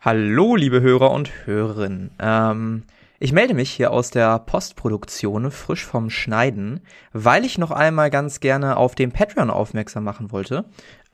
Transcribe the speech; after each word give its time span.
Hallo, 0.00 0.54
liebe 0.54 0.80
Hörer 0.80 1.10
und 1.10 1.28
Hörerinnen. 1.44 2.12
Ähm, 2.20 2.84
ich 3.18 3.32
melde 3.32 3.52
mich 3.52 3.68
hier 3.68 3.90
aus 3.90 4.10
der 4.10 4.38
Postproduktion, 4.38 5.50
frisch 5.50 5.84
vom 5.84 6.08
Schneiden, 6.08 6.82
weil 7.12 7.44
ich 7.44 7.58
noch 7.58 7.72
einmal 7.72 8.08
ganz 8.08 8.38
gerne 8.38 8.76
auf 8.76 8.94
dem 8.94 9.10
Patreon 9.10 9.50
aufmerksam 9.50 10.04
machen 10.04 10.30
wollte. 10.30 10.66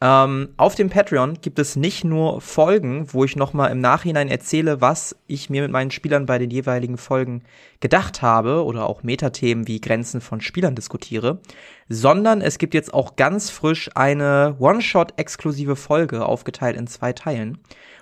Ähm, 0.02 0.50
auf 0.58 0.74
dem 0.74 0.90
Patreon 0.90 1.38
gibt 1.40 1.58
es 1.58 1.76
nicht 1.76 2.04
nur 2.04 2.42
Folgen, 2.42 3.10
wo 3.10 3.24
ich 3.24 3.36
noch 3.36 3.54
mal 3.54 3.68
im 3.68 3.80
Nachhinein 3.80 4.28
erzähle, 4.28 4.82
was 4.82 5.16
ich 5.26 5.48
mir 5.48 5.62
mit 5.62 5.70
meinen 5.70 5.90
Spielern 5.90 6.26
bei 6.26 6.36
den 6.36 6.50
jeweiligen 6.50 6.98
Folgen 6.98 7.42
gedacht 7.80 8.20
habe 8.20 8.66
oder 8.66 8.86
auch 8.86 9.02
Metathemen 9.02 9.66
wie 9.66 9.80
Grenzen 9.80 10.20
von 10.20 10.42
Spielern 10.42 10.74
diskutiere, 10.74 11.40
sondern 11.88 12.42
es 12.42 12.58
gibt 12.58 12.74
jetzt 12.74 12.92
auch 12.92 13.16
ganz 13.16 13.48
frisch 13.48 13.88
eine 13.94 14.56
One-Shot-exklusive 14.58 15.74
Folge 15.74 16.26
aufgeteilt 16.26 16.76
in 16.76 16.86
zwei 16.86 17.14
Teilen. 17.14 17.60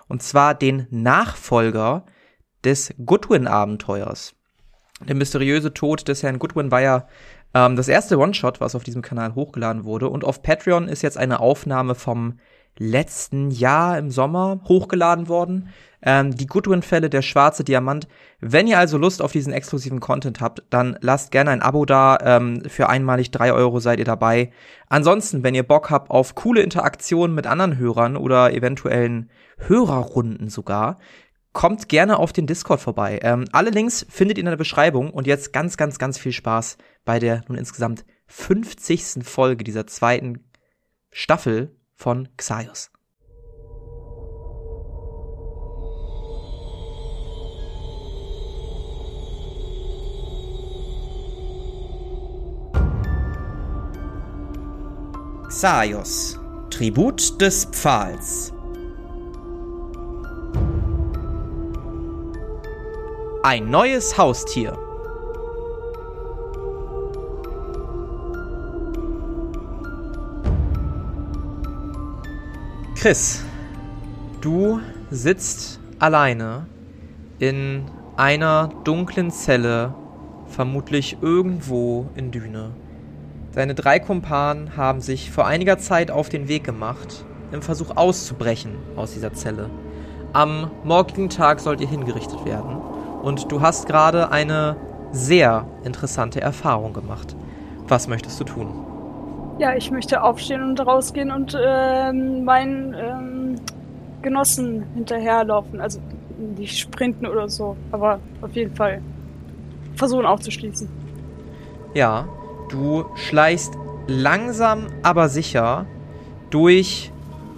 Und 0.09 0.23
zwar 0.23 0.55
den 0.55 0.87
Nachfolger 0.91 2.05
des 2.65 2.95
Goodwin-Abenteuers. 3.05 4.35
Der 5.01 5.17
mysteriöse 5.17 5.75
Tod 5.75 6.07
des 6.07 6.23
Herrn 6.23 6.39
Goodwin 6.39 6.71
war 6.71 6.81
ja 6.81 7.09
ähm, 7.55 7.77
das 7.77 7.89
erste 7.89 8.19
One-Shot, 8.19 8.61
was 8.61 8.75
auf 8.75 8.85
diesem 8.85 9.03
Kanal 9.03 9.35
hochgeladen 9.35 9.85
wurde. 9.85 10.09
Und 10.09 10.25
auf 10.25 10.43
Patreon 10.43 10.89
ist 10.89 11.03
jetzt 11.03 11.19
eine 11.19 11.41
Aufnahme 11.41 11.95
vom 11.95 12.39
letzten 12.79 13.51
Jahr 13.51 13.99
im 13.99 14.11
Sommer 14.11 14.61
hochgeladen 14.65 15.29
worden. 15.29 15.69
Ähm, 16.05 16.35
die 16.35 16.47
Goodwin-Fälle, 16.47 17.11
der 17.11 17.23
schwarze 17.23 17.63
Diamant. 17.63 18.09
Wenn 18.41 18.67
ihr 18.67 18.79
also 18.79 18.99
Lust 18.99 19.23
auf 19.23 19.31
diesen 19.31 19.53
exklusiven 19.53 20.01
Content 20.01 20.41
habt, 20.41 20.65
dann 20.71 20.99
lasst 21.01 21.31
gerne 21.31 21.51
ein 21.51 21.63
Abo 21.63 21.85
da. 21.85 22.19
Ähm, 22.23 22.63
für 22.67 22.89
einmalig 22.89 23.31
drei 23.31 23.53
Euro 23.53 23.79
seid 23.79 24.01
ihr 24.01 24.05
dabei. 24.05 24.51
Ansonsten, 24.89 25.45
wenn 25.45 25.55
ihr 25.55 25.63
Bock 25.63 25.91
habt 25.91 26.11
auf 26.11 26.35
coole 26.35 26.63
Interaktionen 26.63 27.35
mit 27.35 27.47
anderen 27.47 27.79
Hörern 27.79 28.17
oder 28.17 28.53
eventuellen 28.53 29.31
Hörerrunden 29.59 30.49
sogar, 30.49 30.99
kommt 31.53 31.89
gerne 31.89 32.19
auf 32.19 32.33
den 32.33 32.47
Discord 32.47 32.81
vorbei. 32.81 33.21
Ähm, 33.23 33.45
alle 33.53 33.71
Links 33.71 34.05
findet 34.09 34.39
ihr 34.39 34.45
in 34.45 34.51
der 34.51 34.57
Beschreibung 34.57 35.11
und 35.11 35.27
jetzt 35.27 35.53
ganz, 35.53 35.77
ganz, 35.77 35.99
ganz 35.99 36.19
viel 36.19 36.33
Spaß 36.33 36.79
bei 37.05 37.19
der 37.19 37.45
nun 37.47 37.59
insgesamt 37.59 38.05
50. 38.27 39.25
Folge 39.25 39.63
dieser 39.63 39.87
zweiten 39.87 40.51
Staffel 41.11 41.77
von 42.03 42.29
Xaios. 42.37 42.91
Xaios, 55.49 56.41
Tribut 56.71 57.41
des 57.41 57.67
Pfahls. 57.67 58.53
Ein 63.45 63.71
neues 63.71 64.19
Haustier. 64.19 64.82
Chris, 73.03 73.43
du 74.43 74.79
sitzt 75.11 75.81
alleine 75.99 76.69
in 77.41 77.83
einer 78.17 78.71
dunklen 78.85 79.33
Zelle, 79.33 79.93
vermutlich 80.47 81.17
irgendwo 81.21 82.07
in 82.15 82.31
Düne. 82.31 82.71
Deine 83.55 83.75
drei 83.75 83.99
Kumpanen 83.99 84.77
haben 84.77 85.01
sich 85.01 85.33
vor 85.33 85.49
einiger 85.49 85.79
Zeit 85.79 86.13
auf 86.13 86.29
den 86.29 86.47
Weg 86.47 86.63
gemacht, 86.63 87.25
im 87.51 87.61
Versuch 87.61 87.97
auszubrechen 87.97 88.77
aus 88.95 89.15
dieser 89.15 89.33
Zelle. 89.33 89.69
Am 90.33 90.71
morgigen 90.85 91.29
Tag 91.29 91.59
sollt 91.59 91.81
ihr 91.81 91.89
hingerichtet 91.89 92.45
werden 92.45 92.77
und 93.21 93.51
du 93.51 93.61
hast 93.61 93.89
gerade 93.89 94.31
eine 94.31 94.77
sehr 95.11 95.67
interessante 95.83 96.41
Erfahrung 96.41 96.93
gemacht. 96.93 97.35
Was 97.89 98.07
möchtest 98.07 98.39
du 98.39 98.45
tun? 98.45 98.92
Ja, 99.59 99.75
ich 99.77 99.91
möchte 99.91 100.23
aufstehen 100.23 100.63
und 100.63 100.81
rausgehen 100.81 101.31
und 101.31 101.57
ähm, 101.61 102.45
meinen 102.45 102.95
ähm, 102.95 103.61
Genossen 104.23 104.85
hinterherlaufen. 104.95 105.81
Also 105.81 106.01
nicht 106.57 106.79
sprinten 106.79 107.27
oder 107.27 107.49
so, 107.49 107.77
aber 107.93 108.19
auf 108.41 108.53
jeden 108.53 108.75
Fall 108.75 109.01
versuchen 109.97 110.27
aufzuschließen. 110.27 110.89
Ja, 111.95 112.27
du 112.71 113.05
schleichst 113.15 113.75
langsam, 114.07 114.87
aber 115.03 115.29
sicher 115.29 115.87
durch 116.51 117.13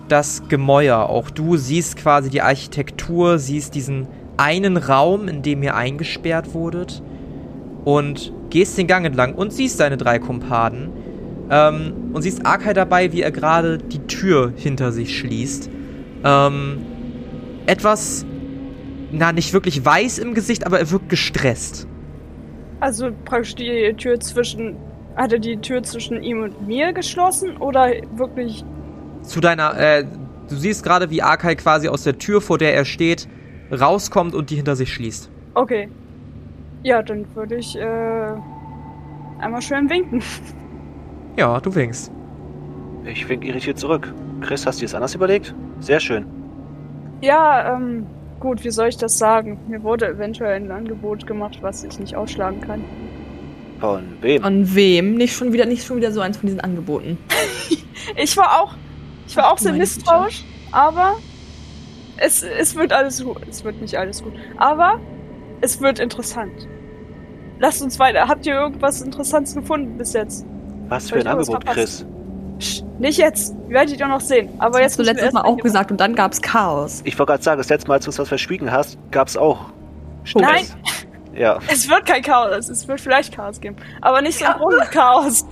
das 0.09 0.49
Gemäuer. 0.49 1.09
Auch 1.09 1.31
du 1.31 1.57
siehst 1.57 1.97
quasi 1.97 2.29
die 2.31 2.43
Architektur, 2.43 3.39
siehst 3.39 3.75
diesen 3.75 4.09
einen 4.37 4.77
Raum, 4.77 5.29
in 5.29 5.43
dem 5.43 5.63
ihr 5.63 5.77
eingesperrt 5.77 6.55
wurdet 6.55 7.03
und 7.85 8.33
gehst 8.51 8.77
den 8.77 8.87
Gang 8.87 9.07
entlang 9.07 9.35
und 9.35 9.53
siehst 9.53 9.81
deine 9.81 9.97
drei 9.97 10.19
Kumpaden 10.19 10.91
ähm, 11.51 12.11
und 12.13 12.23
siehst 12.23 12.45
Arkai 12.47 12.73
dabei, 12.73 13.13
wie 13.13 13.23
er 13.23 13.31
gerade 13.31 13.79
die 13.79 14.07
Tür 14.07 14.53
hinter 14.55 14.93
sich 14.93 15.19
schließt. 15.19 15.71
Ähm, 16.25 16.79
etwas, 17.67 18.25
na, 19.13 19.33
nicht 19.33 19.53
wirklich 19.53 19.85
weiß 19.85 20.19
im 20.19 20.35
Gesicht, 20.35 20.67
aber 20.67 20.79
er 20.79 20.91
wirkt 20.91 21.09
gestresst. 21.09 21.87
Also 22.81 23.11
praktisch 23.25 23.55
die 23.55 23.95
Tür 23.97 24.21
zwischen, 24.21 24.77
hat 25.17 25.33
er 25.33 25.39
die 25.39 25.57
Tür 25.59 25.83
zwischen 25.83 26.23
ihm 26.23 26.43
und 26.43 26.67
mir 26.67 26.93
geschlossen 26.93 27.57
oder 27.57 27.93
wirklich? 28.15 28.65
Zu 29.23 29.41
deiner, 29.41 29.79
äh, 29.79 30.05
du 30.49 30.57
siehst 30.57 30.83
gerade, 30.83 31.11
wie 31.11 31.23
Arkai 31.23 31.55
quasi 31.55 31.89
aus 31.89 32.05
der 32.05 32.19
Tür, 32.19 32.41
vor 32.41 32.59
der 32.59 32.75
er 32.75 32.85
steht, 32.85 33.29
rauskommt 33.71 34.35
und 34.35 34.51
die 34.51 34.57
hinter 34.57 34.77
sich 34.77 34.93
schließt. 34.93 35.31
Okay. 35.55 35.89
Ja, 36.83 37.03
dann 37.03 37.25
würde 37.35 37.57
ich 37.57 37.77
äh, 37.77 38.33
einmal 39.41 39.63
schön 39.63 39.89
winken. 39.89 40.23
Ja, 41.37 41.61
du 41.61 41.75
winkst. 41.75 42.13
Ich 43.05 43.29
wink 43.29 43.45
irritiert 43.45 43.79
zurück. 43.79 44.13
Chris, 44.41 44.67
hast 44.67 44.81
du 44.81 44.85
es 44.85 44.95
anders 44.95 45.15
überlegt? 45.15 45.55
Sehr 45.81 46.01
schön. 46.01 46.27
Ja, 47.21 47.75
ähm, 47.75 48.07
gut, 48.41 48.65
wie 48.65 48.71
soll 48.71 48.89
ich 48.89 48.97
das 48.97 49.19
sagen? 49.19 49.59
Mir 49.69 49.83
wurde 49.83 50.07
eventuell 50.07 50.57
ein 50.57 50.71
Angebot 50.71 51.27
gemacht, 51.27 51.59
was 51.61 51.85
ich 51.85 51.99
nicht 51.99 52.17
ausschlagen 52.17 52.61
kann. 52.61 52.85
Von 53.81 54.03
wem? 54.21 54.43
Von 54.43 54.75
wem? 54.75 55.15
Nicht 55.17 55.35
schon 55.35 55.53
wieder, 55.53 55.67
nicht 55.67 55.85
schon 55.85 55.97
wieder 55.97 56.13
so 56.13 56.21
eins 56.21 56.37
von 56.37 56.47
diesen 56.47 56.61
Angeboten. 56.61 57.19
ich 58.17 58.37
war 58.37 58.63
auch, 58.63 58.75
ich 59.27 59.37
war 59.37 59.53
auch 59.53 59.59
sehr 59.59 59.73
misstrauisch, 59.73 60.45
aber 60.71 61.17
es, 62.17 62.43
es 62.43 62.77
wird 62.77 62.93
alles 62.93 63.25
gut. 63.25 63.41
Es 63.49 63.65
wird 63.65 63.81
nicht 63.81 63.97
alles 63.99 64.23
gut. 64.23 64.35
Aber 64.57 65.01
es 65.61 65.81
wird 65.81 65.99
interessant. 65.99 66.69
Lasst 67.59 67.83
uns 67.83 67.99
weiter. 67.99 68.29
Habt 68.29 68.47
ihr 68.47 68.55
irgendwas 68.55 69.03
Interessantes 69.03 69.55
gefunden 69.55 69.99
bis 69.99 70.13
jetzt? 70.13 70.47
Was 70.89 71.11
für 71.11 71.17
ein 71.21 71.27
Angebot? 71.27 71.65
Chris? 71.67 72.05
Psst, 72.59 72.85
nicht 72.99 73.19
jetzt. 73.19 73.55
Werdet 73.69 73.99
ihr 73.99 74.07
noch 74.07 74.21
sehen. 74.21 74.49
Aber 74.59 74.79
Das 74.79 74.81
jetzt 74.81 74.93
hast 74.93 74.99
du 74.99 75.03
letztes 75.03 75.33
Mal 75.33 75.43
auch 75.43 75.57
gesagt 75.57 75.91
und 75.91 75.99
dann 76.01 76.15
gab's 76.15 76.41
Chaos. 76.41 77.01
Ich 77.05 77.19
wollte 77.19 77.33
gerade 77.33 77.43
sagen, 77.43 77.59
das 77.59 77.69
letzte 77.69 77.89
Mal, 77.89 77.95
als 77.95 78.05
du 78.05 78.11
uns 78.11 78.19
was 78.19 78.29
verschwiegen 78.29 78.71
hast, 78.71 78.97
gab's 79.11 79.37
auch 79.37 79.67
Stress. 80.25 80.43
Nein. 80.43 80.65
Ja. 81.37 81.59
Es 81.67 81.89
wird 81.91 82.07
kein 82.07 82.23
Chaos. 82.23 82.69
Es 82.69 82.87
wird 82.87 83.01
vielleicht 83.01 83.35
Chaos 83.35 83.61
geben. 83.61 83.75
Aber 84.01 84.23
nicht 84.23 84.39
so 84.39 84.45
ein 84.45 84.53
großes 84.57 84.91
Chaos. 84.93 85.45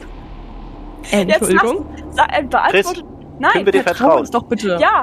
Entschuldigung. 1.11 1.87
Jetzt 1.97 2.17
sa- 2.17 2.27
äh, 2.33 2.45
beantwortet. 2.45 3.05
Nein, 3.41 3.51
können 3.51 3.67
wir 3.67 3.73
dir 3.73 3.83
Vertrau 3.83 3.99
vertrauen? 4.05 4.21
uns 4.21 4.31
doch 4.31 4.45
bitte. 4.45 4.79
ja, 4.81 5.03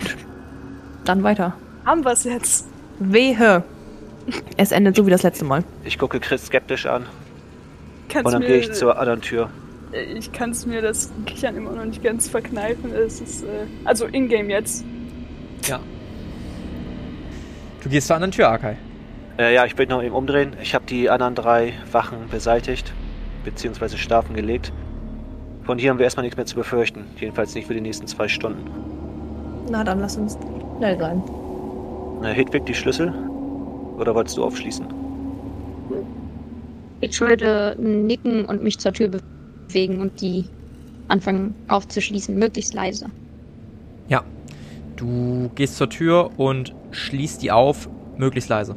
Dann 1.04 1.22
weiter. 1.22 1.52
haben 1.84 2.04
wir 2.06 2.12
es 2.12 2.24
jetzt. 2.24 2.66
Wehe. 2.98 3.62
Es 4.56 4.72
endet 4.72 4.96
so 4.96 5.06
wie 5.06 5.10
das 5.10 5.22
letzte 5.22 5.44
Mal. 5.44 5.62
Ich 5.84 5.98
gucke 5.98 6.20
Chris 6.20 6.46
skeptisch 6.46 6.86
an 6.86 7.04
Kannst 8.08 8.26
und 8.26 8.32
dann 8.32 8.42
mir, 8.42 8.48
gehe 8.48 8.58
ich 8.58 8.72
zur 8.72 8.98
anderen 8.98 9.20
Tür. 9.20 9.50
ich 10.16 10.32
kann 10.32 10.50
es 10.50 10.66
mir 10.66 10.82
das 10.82 11.12
Kichern 11.26 11.56
immer 11.56 11.72
noch 11.72 11.84
nicht 11.84 12.02
ganz 12.02 12.28
verkneifen. 12.28 12.92
Es 12.92 13.20
ist, 13.20 13.44
äh, 13.44 13.66
also 13.84 14.06
in-game 14.06 14.50
jetzt. 14.50 14.84
Ja. 15.64 15.80
Du 17.82 17.88
gehst 17.88 18.06
zur 18.06 18.16
anderen 18.16 18.32
Tür, 18.32 18.48
Arkai. 18.48 18.76
Äh, 19.38 19.54
ja, 19.54 19.64
ich 19.66 19.76
will 19.76 19.86
noch 19.86 20.02
eben 20.02 20.14
umdrehen. 20.14 20.56
Ich 20.62 20.74
habe 20.74 20.86
die 20.86 21.10
anderen 21.10 21.34
drei 21.34 21.74
Wachen 21.92 22.28
beseitigt, 22.30 22.92
beziehungsweise 23.44 23.98
Strafen 23.98 24.34
gelegt. 24.34 24.72
Von 25.64 25.78
hier 25.78 25.90
haben 25.90 25.98
wir 25.98 26.04
erstmal 26.04 26.24
nichts 26.24 26.36
mehr 26.36 26.46
zu 26.46 26.56
befürchten. 26.56 27.04
Jedenfalls 27.18 27.54
nicht 27.54 27.66
für 27.66 27.74
die 27.74 27.80
nächsten 27.80 28.06
zwei 28.06 28.28
Stunden. 28.28 28.70
Na, 29.70 29.82
dann 29.82 30.00
lass 30.00 30.16
uns 30.16 30.38
schnell 30.78 30.98
sein. 30.98 31.22
Äh, 32.22 32.32
Hedwig, 32.32 32.64
die 32.66 32.74
Schlüssel? 32.74 33.12
Oder 33.98 34.14
wolltest 34.14 34.36
du 34.36 34.44
aufschließen? 34.44 34.86
Ich 37.00 37.20
würde 37.20 37.76
nicken 37.78 38.44
und 38.44 38.62
mich 38.62 38.78
zur 38.78 38.92
Tür 38.92 39.10
bewegen 39.68 40.00
und 40.00 40.20
die 40.20 40.44
anfangen 41.08 41.54
aufzuschließen, 41.68 42.36
möglichst 42.36 42.74
leise. 42.74 43.06
Ja. 44.08 44.22
Du 44.96 45.50
gehst 45.54 45.76
zur 45.76 45.90
Tür 45.90 46.30
und 46.38 46.74
schließt 46.90 47.42
die 47.42 47.52
auf, 47.52 47.88
möglichst 48.16 48.48
leise. 48.48 48.76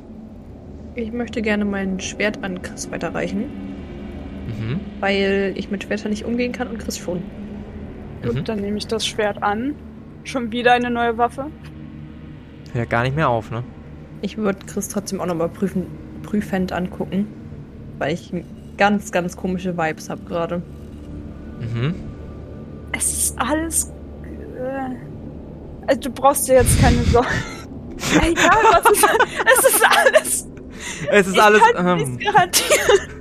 Ich 0.95 1.13
möchte 1.13 1.41
gerne 1.41 1.63
mein 1.63 1.99
Schwert 1.99 2.43
an 2.43 2.61
Chris 2.61 2.91
weiterreichen, 2.91 3.45
Mhm. 4.47 4.79
weil 4.99 5.53
ich 5.55 5.71
mit 5.71 5.83
Schwertern 5.83 6.09
nicht 6.09 6.25
umgehen 6.25 6.51
kann 6.51 6.67
und 6.67 6.79
Chris 6.79 6.97
schon. 6.97 7.21
Gut, 8.21 8.35
Mhm. 8.35 8.43
dann 8.43 8.59
nehme 8.59 8.77
ich 8.77 8.87
das 8.87 9.05
Schwert 9.07 9.41
an. 9.41 9.75
Schon 10.25 10.51
wieder 10.51 10.73
eine 10.73 10.89
neue 10.89 11.17
Waffe. 11.17 11.45
Hört 12.73 12.89
gar 12.89 13.03
nicht 13.03 13.15
mehr 13.15 13.29
auf, 13.29 13.49
ne? 13.49 13.63
Ich 14.21 14.35
würde 14.37 14.59
Chris 14.65 14.89
trotzdem 14.89 15.21
auch 15.21 15.25
nochmal 15.25 15.47
prüfen, 15.49 15.85
prüfend 16.23 16.73
angucken. 16.73 17.27
Weil 17.99 18.13
ich 18.13 18.33
ganz, 18.77 19.11
ganz 19.11 19.37
komische 19.37 19.77
Vibes 19.77 20.09
habe 20.09 20.21
gerade. 20.23 20.61
Mhm. 21.59 21.93
Es 22.93 23.11
ist 23.11 23.39
alles. 23.39 23.91
Äh, 24.57 24.95
also 25.85 26.01
du 26.01 26.09
brauchst 26.09 26.47
dir 26.47 26.55
jetzt 26.55 26.79
keine 26.81 27.03
Sorgen. 27.03 27.27
Egal, 28.21 28.57
was 28.71 28.91
es, 28.91 29.03
es 29.03 29.75
ist 29.75 29.85
alles. 29.85 30.47
Es 31.11 31.27
ist 31.27 31.35
ich 31.35 31.41
alles. 31.41 31.61
kann 31.73 31.99
Ähm, 31.99 32.17
garantieren. 32.17 33.19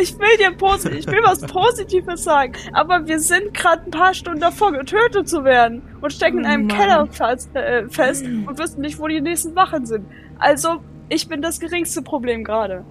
Ich 0.00 0.16
will 0.18 0.36
dir 0.38 0.52
posi 0.52 0.88
ich 0.90 1.06
will 1.06 1.20
was 1.24 1.40
Positives 1.40 2.22
sagen, 2.22 2.52
aber 2.72 3.06
wir 3.06 3.18
sind 3.18 3.54
gerade 3.54 3.84
ein 3.86 3.90
paar 3.90 4.14
Stunden 4.14 4.40
davor, 4.40 4.72
getötet 4.72 5.28
zu 5.28 5.44
werden 5.44 5.82
und 6.00 6.12
stecken 6.12 6.38
in 6.38 6.44
Oh 6.44 6.48
einem 6.48 6.66
Mann. 6.66 6.76
Keller 6.76 7.06
fest, 7.06 7.54
äh, 7.54 7.88
fest 7.88 8.24
und 8.24 8.58
wissen 8.58 8.80
nicht, 8.82 8.98
wo 8.98 9.08
die 9.08 9.20
nächsten 9.20 9.56
Wachen 9.56 9.86
sind. 9.86 10.06
Also, 10.38 10.76
ich 11.08 11.28
bin 11.28 11.42
das 11.42 11.58
geringste 11.58 12.02
Problem 12.02 12.44
gerade. 12.44 12.84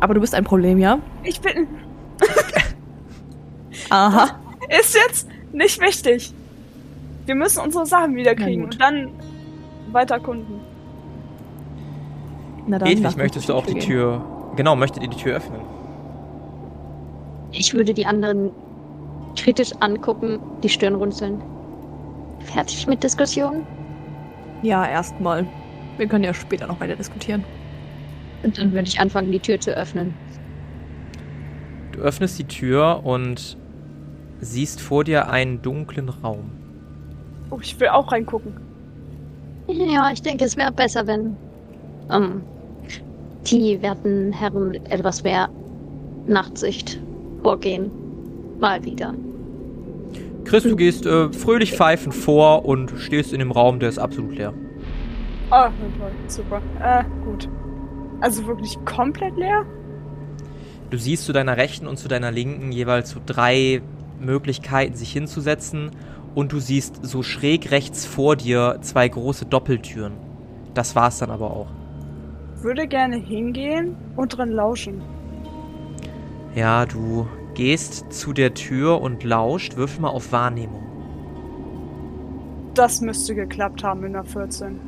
Aber 0.00 0.14
du 0.14 0.20
bist 0.20 0.34
ein 0.34 0.44
Problem, 0.44 0.78
ja? 0.78 0.98
Ich 1.22 1.40
bin. 1.40 1.68
Aha. 3.90 4.38
Ist 4.68 4.94
jetzt 4.94 5.28
nicht 5.52 5.80
wichtig. 5.80 6.32
Wir 7.26 7.34
müssen 7.34 7.60
unsere 7.60 7.86
Sachen 7.86 8.16
wiederkriegen 8.16 8.64
und 8.64 8.80
dann 8.80 9.10
weiter 9.92 10.14
erkunden. 10.14 10.60
Na 12.66 12.78
dann. 12.78 12.88
Uns 12.88 13.16
möchtest 13.16 13.48
du 13.48 13.54
auch 13.54 13.66
die 13.66 13.74
gehen. 13.74 13.82
Tür. 13.82 14.24
Genau, 14.56 14.74
möchtet 14.76 15.02
ihr 15.02 15.08
die 15.08 15.16
Tür 15.16 15.36
öffnen? 15.36 15.60
Ich 17.52 17.74
würde 17.74 17.94
die 17.94 18.06
anderen 18.06 18.50
kritisch 19.36 19.72
angucken, 19.80 20.38
die 20.62 20.68
Stirn 20.68 20.94
runzeln. 20.94 21.42
Fertig 22.40 22.86
mit 22.86 23.02
Diskussionen? 23.02 23.66
Ja, 24.62 24.86
erstmal. 24.86 25.46
Wir 25.96 26.06
können 26.06 26.24
ja 26.24 26.32
später 26.32 26.66
noch 26.66 26.80
weiter 26.80 26.96
diskutieren. 26.96 27.44
Und 28.42 28.58
dann 28.58 28.72
würde 28.72 28.88
ich 28.88 28.98
anfangen, 28.98 29.30
die 29.32 29.40
Tür 29.40 29.60
zu 29.60 29.76
öffnen. 29.76 30.14
Du 31.92 32.00
öffnest 32.00 32.38
die 32.38 32.44
Tür 32.44 33.02
und 33.04 33.56
siehst 34.40 34.80
vor 34.80 35.04
dir 35.04 35.28
einen 35.28 35.60
dunklen 35.60 36.08
Raum. 36.08 36.50
Oh, 37.50 37.58
ich 37.60 37.78
will 37.78 37.88
auch 37.88 38.10
reingucken. 38.10 38.54
Ja, 39.66 40.10
ich 40.12 40.22
denke, 40.22 40.44
es 40.44 40.56
wäre 40.56 40.72
besser, 40.72 41.06
wenn 41.06 41.36
ähm, 42.10 42.42
die 43.46 43.80
werten 43.82 44.32
Herren 44.32 44.74
etwas 44.86 45.22
mehr 45.22 45.48
Nachtsicht 46.26 47.00
vorgehen. 47.42 47.90
Mal 48.58 48.82
wieder. 48.84 49.14
Chris, 50.44 50.64
du 50.64 50.76
gehst 50.76 51.06
äh, 51.06 51.32
fröhlich 51.32 51.74
pfeifend 51.74 52.14
vor 52.14 52.64
und 52.64 52.92
stehst 52.98 53.32
in 53.32 53.38
dem 53.38 53.52
Raum, 53.52 53.78
der 53.78 53.88
ist 53.88 53.98
absolut 53.98 54.34
leer. 54.36 54.52
Ah, 55.50 55.70
toll, 55.98 56.10
super. 56.28 56.62
Äh, 56.82 57.04
gut. 57.24 57.48
Also 58.20 58.46
wirklich 58.46 58.76
komplett 58.84 59.36
leer? 59.36 59.64
Du 60.90 60.98
siehst 60.98 61.24
zu 61.24 61.32
deiner 61.32 61.56
rechten 61.56 61.86
und 61.86 61.98
zu 61.98 62.08
deiner 62.08 62.30
linken 62.30 62.72
jeweils 62.72 63.10
so 63.10 63.20
drei 63.24 63.80
Möglichkeiten, 64.18 64.94
sich 64.94 65.12
hinzusetzen. 65.12 65.90
Und 66.34 66.52
du 66.52 66.60
siehst 66.60 67.04
so 67.04 67.22
schräg 67.22 67.70
rechts 67.70 68.06
vor 68.06 68.36
dir 68.36 68.78
zwei 68.82 69.08
große 69.08 69.46
Doppeltüren. 69.46 70.12
Das 70.74 70.94
war's 70.94 71.18
dann 71.18 71.30
aber 71.30 71.50
auch. 71.50 71.68
Würde 72.62 72.86
gerne 72.86 73.16
hingehen 73.16 73.96
und 74.16 74.36
drin 74.36 74.50
lauschen. 74.50 75.02
Ja, 76.54 76.86
du 76.86 77.26
gehst 77.54 78.12
zu 78.12 78.32
der 78.32 78.54
Tür 78.54 79.00
und 79.00 79.24
lauscht. 79.24 79.76
Würfel 79.76 80.02
mal 80.02 80.08
auf 80.08 80.30
Wahrnehmung. 80.32 80.84
Das 82.74 83.00
müsste 83.00 83.34
geklappt 83.34 83.82
haben 83.82 84.04
in 84.04 84.12
der 84.12 84.24
14. 84.24 84.80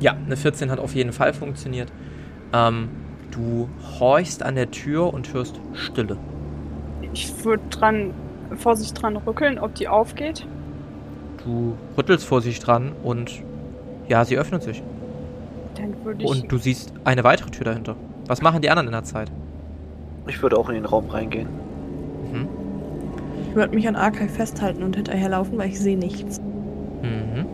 Ja, 0.00 0.12
eine 0.12 0.36
14 0.36 0.70
hat 0.70 0.78
auf 0.78 0.94
jeden 0.94 1.12
Fall 1.12 1.34
funktioniert. 1.34 1.92
Ähm, 2.52 2.88
du 3.30 3.68
horchst 3.98 4.42
an 4.42 4.54
der 4.54 4.70
Tür 4.70 5.12
und 5.12 5.32
hörst 5.32 5.60
Stille. 5.74 6.16
Ich 7.12 7.44
würde 7.44 7.62
dran, 7.70 8.12
vorsichtig 8.56 8.94
dran 8.94 9.16
rückeln, 9.16 9.58
ob 9.58 9.74
die 9.74 9.88
aufgeht. 9.88 10.46
Du 11.44 11.76
rüttelst 11.96 12.26
vor 12.26 12.40
sich 12.40 12.58
dran 12.60 12.92
und 13.02 13.42
ja, 14.08 14.24
sie 14.24 14.36
öffnet 14.36 14.62
sich. 14.62 14.82
Dann 15.76 15.94
würde 16.04 16.24
ich. 16.24 16.28
Und 16.28 16.50
du 16.50 16.58
siehst 16.58 16.92
eine 17.04 17.24
weitere 17.24 17.50
Tür 17.50 17.64
dahinter. 17.64 17.96
Was 18.26 18.42
machen 18.42 18.62
die 18.62 18.70
anderen 18.70 18.88
in 18.88 18.92
der 18.92 19.04
Zeit? 19.04 19.30
Ich 20.26 20.42
würde 20.42 20.58
auch 20.58 20.68
in 20.68 20.74
den 20.74 20.84
Raum 20.84 21.08
reingehen. 21.08 21.48
Mhm. 22.32 22.48
Ich 23.48 23.54
würde 23.54 23.74
mich 23.74 23.86
an 23.86 23.96
Arkai 23.96 24.28
festhalten 24.28 24.82
und 24.82 24.96
hinterherlaufen, 24.96 25.56
weil 25.58 25.68
ich 25.68 25.78
sehe 25.78 25.96
nichts. 25.96 26.40
Mhm. 27.02 27.46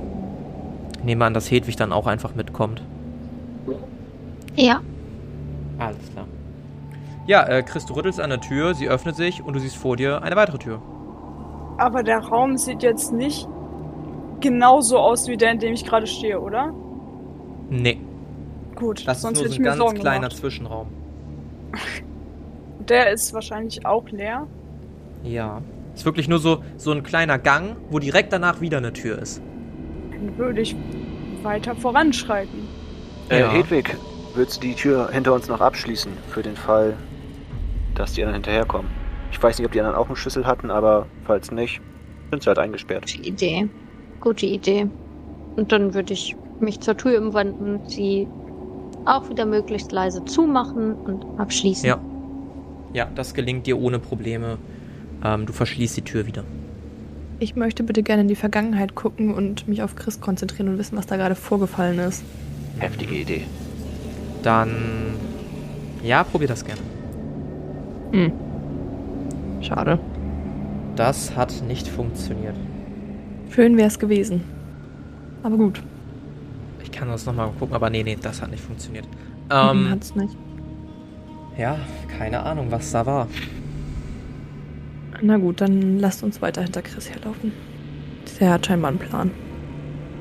Ich 0.99 1.05
nehme 1.05 1.25
an, 1.25 1.35
dass 1.35 1.50
Hedwig 1.50 1.77
dann 1.77 1.93
auch 1.93 2.06
einfach 2.06 2.35
mitkommt. 2.35 2.83
Ja, 4.57 4.81
Alles 5.79 5.97
klar. 6.13 6.27
Ja, 7.27 7.45
äh, 7.47 7.63
Chris, 7.63 7.87
du 7.87 7.95
rüttelst 7.95 8.21
an 8.21 8.31
der 8.31 8.41
Tür, 8.41 8.75
sie 8.75 8.89
öffnet 8.89 9.17
sich 9.17 9.43
und 9.43 9.55
du 9.55 9.61
siehst 9.61 9.77
vor 9.77 9.97
dir 9.97 10.23
eine 10.23 10.37
weitere 10.37 10.59
Tür. 10.59 10.83
Aber 11.79 12.03
der 12.03 12.19
Raum 12.19 12.57
sieht 12.59 12.83
jetzt 12.83 13.13
nicht 13.13 13.49
genauso 14.41 14.99
aus 14.99 15.29
wie 15.29 15.37
der, 15.37 15.53
in 15.53 15.59
dem 15.61 15.73
ich 15.73 15.85
gerade 15.85 16.07
stehe, 16.07 16.41
oder? 16.41 16.73
Nee, 17.71 17.99
Gut, 18.75 19.07
das 19.07 19.23
sonst 19.23 19.39
ist 19.39 19.45
nur 19.45 19.45
hätte 19.45 19.49
so 19.49 19.53
ich 19.55 19.59
ein 19.59 19.63
mir 19.63 19.69
ganz 19.69 19.79
Sorgen 19.79 19.99
kleiner 20.01 20.19
gemacht. 20.29 20.37
Zwischenraum. 20.37 20.87
Der 22.89 23.11
ist 23.13 23.33
wahrscheinlich 23.33 23.87
auch 23.87 24.09
leer. 24.09 24.47
Ja. 25.23 25.63
Ist 25.95 26.05
wirklich 26.05 26.29
nur 26.29 26.39
so, 26.41 26.63
so 26.77 26.91
ein 26.91 27.03
kleiner 27.03 27.39
Gang, 27.39 27.77
wo 27.91 27.99
direkt 27.99 28.33
danach 28.33 28.61
wieder 28.61 28.79
eine 28.79 28.93
Tür 28.93 29.19
ist. 29.21 29.41
Dann 30.11 30.37
würde 30.37 30.61
ich 30.63 30.75
weiter 31.43 31.77
voranschreiten. 31.77 32.67
Äh, 33.29 33.41
Ja. 33.41 33.53
Hedwig, 33.53 33.97
würdest 34.34 34.62
du 34.62 34.69
die 34.69 34.75
Tür 34.75 35.11
hinter 35.12 35.32
uns 35.34 35.49
noch 35.49 35.61
abschließen, 35.61 36.12
für 36.29 36.43
den 36.43 36.56
Fall, 36.56 36.94
dass 37.94 38.12
die 38.12 38.23
anderen 38.23 38.43
hinterherkommen? 38.43 38.90
Ich 39.31 39.43
weiß 39.43 39.58
nicht, 39.58 39.67
ob 39.67 39.73
die 39.73 39.81
anderen 39.81 39.96
auch 39.96 40.06
einen 40.06 40.17
Schlüssel 40.17 40.46
hatten, 40.46 40.70
aber 40.70 41.06
falls 41.25 41.50
nicht, 41.50 41.81
sind 42.31 42.43
sie 42.43 42.49
halt 42.49 42.58
eingesperrt. 42.58 43.06
gute 43.06 43.29
Idee. 43.29 43.69
Gute 44.20 44.46
Idee. 44.46 44.87
Und 45.56 45.73
dann 45.73 45.94
würde 45.94 46.12
ich 46.12 46.37
mich 46.61 46.81
zur 46.81 46.96
Tür 46.96 47.20
umwenden, 47.20 47.81
sie 47.88 48.29
auch 49.05 49.29
wieder 49.29 49.46
möglichst 49.46 49.93
leise 49.93 50.25
zumachen 50.25 50.94
und 50.94 51.25
abschließen. 51.38 51.87
Ja. 51.87 51.99
Ja, 52.93 53.08
das 53.14 53.34
gelingt 53.34 53.67
dir 53.67 53.79
ohne 53.79 53.99
Probleme. 53.99 54.58
Ähm, 55.25 55.46
du 55.46 55.52
verschließt 55.52 55.96
die 55.96 56.02
Tür 56.02 56.26
wieder. 56.26 56.44
Ich 57.38 57.56
möchte 57.56 57.82
bitte 57.82 58.02
gerne 58.02 58.23
in 58.23 58.29
die 58.29 58.37
Vergangenheit 58.37 58.94
gucken 58.94 59.34
und 59.34 59.67
mich 59.67 59.82
auf 59.82 59.96
Chris 59.96 60.20
konzentrieren 60.20 60.69
und 60.69 60.79
wissen, 60.79 60.96
was 60.96 61.06
da 61.06 61.17
gerade 61.17 61.34
vorgefallen 61.34 61.99
ist. 61.99 62.23
Heftige 62.79 63.14
Idee. 63.14 63.44
Dann. 64.43 65.15
Ja, 66.03 66.25
probier 66.25 66.49
das 66.49 66.65
gerne. 66.65 66.81
Hm. 68.13 68.32
Schade. 69.61 69.99
Das 70.96 71.34
hat 71.37 71.63
nicht 71.67 71.87
funktioniert. 71.89 72.55
Schön 73.51 73.77
wäre 73.77 73.89
es 73.89 73.99
gewesen. 73.99 74.43
Aber 75.43 75.56
gut, 75.56 75.82
Ich 76.82 76.91
kann 76.91 77.08
das 77.08 77.25
nochmal 77.27 77.51
gucken, 77.58 77.75
aber 77.75 77.89
nee, 77.91 78.03
nee, 78.03 78.17
das 78.20 78.43
hat 78.43 78.51
nicht 78.51 78.63
funktioniert. 78.63 79.06
ähm, 79.51 79.69
Ähm, 79.87 79.91
hat's 79.91 80.15
nicht. 80.15 80.37
ja, 81.56 81.77
keine 82.19 82.43
Ahnung, 82.43 82.67
was 82.70 82.91
da 82.93 83.05
war. 83.06 83.27
Na 85.20 85.37
gut, 85.39 85.61
dann 85.61 85.99
lasst 85.99 86.22
uns 86.22 86.43
weiter 86.43 86.63
hinter 86.63 86.82
Chris 86.82 87.08
herlaufen. 87.11 87.53
Der 88.41 88.53
hat 88.53 88.67
scheinbar 88.67 88.91
einen 88.91 88.99
Plan. 88.99 89.31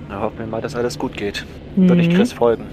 Na, 0.10 0.22
hoffen 0.22 0.40
wir 0.40 0.46
mal, 0.48 0.62
dass 0.62 0.76
alles 0.76 0.98
gut 1.00 1.18
geht. 1.18 1.46
Würde 1.76 2.02
ich 2.02 2.10
Mhm. 2.10 2.14
Chris 2.14 2.34
folgen. 2.34 2.66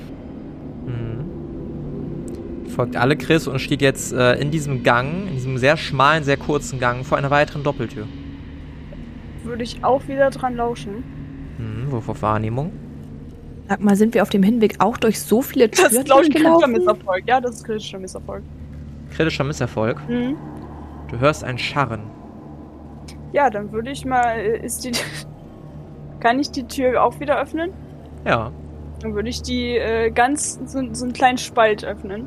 Mhm. 2.78 2.82
Folgt 2.82 2.96
alle 2.96 3.16
Chris 3.16 3.46
und 3.48 3.58
steht 3.58 3.82
jetzt 3.82 4.12
äh, 4.12 4.34
in 4.34 4.50
diesem 4.50 4.82
Gang, 4.84 5.26
in 5.28 5.34
diesem 5.34 5.58
sehr 5.58 5.76
schmalen, 5.76 6.22
sehr 6.24 6.36
kurzen 6.36 6.78
Gang 6.78 7.04
vor 7.04 7.18
einer 7.18 7.30
weiteren 7.30 7.62
Doppeltür. 7.64 8.06
Würde 9.42 9.62
ich 9.64 9.82
auch 9.84 10.06
wieder 10.08 10.30
dran 10.30 10.56
lauschen. 10.56 11.02
Mhm, 11.58 11.90
Wurf 11.90 12.08
auf 12.08 12.22
Wahrnehmung. 12.22 12.72
Sag 13.68 13.80
mal, 13.82 13.96
sind 13.96 14.14
wir 14.14 14.22
auf 14.22 14.30
dem 14.30 14.42
Hinweg 14.42 14.76
auch 14.78 14.96
durch 14.96 15.20
so 15.20 15.42
viele 15.42 15.68
Das 15.68 15.80
Türen 15.80 15.96
ist, 15.96 16.04
glaube 16.06 16.22
ich, 16.24 16.30
kritischer? 16.30 16.66
Misserfolg. 16.68 17.24
Ja, 17.26 17.40
das 17.40 17.56
ist 17.56 17.64
kritischer 17.64 17.98
Misserfolg. 17.98 18.42
Kritischer 19.14 19.44
Misserfolg. 19.44 19.96
Mhm. 20.08 20.36
Du 21.10 21.18
hörst 21.18 21.42
ein 21.44 21.58
Scharren. 21.58 22.02
Ja, 23.32 23.50
dann 23.50 23.72
würde 23.72 23.90
ich 23.90 24.04
mal. 24.04 24.38
äh, 24.38 24.64
Ist 24.64 24.84
die. 24.84 24.92
Kann 26.20 26.38
ich 26.38 26.50
die 26.50 26.64
Tür 26.66 27.02
auch 27.02 27.18
wieder 27.20 27.40
öffnen? 27.40 27.70
Ja. 28.24 28.50
Dann 29.00 29.14
würde 29.14 29.28
ich 29.28 29.42
die 29.42 29.76
äh, 29.76 30.10
ganz. 30.10 30.58
So, 30.66 30.80
so 30.92 31.04
einen 31.04 31.12
kleinen 31.12 31.38
Spalt 31.38 31.84
öffnen. 31.84 32.26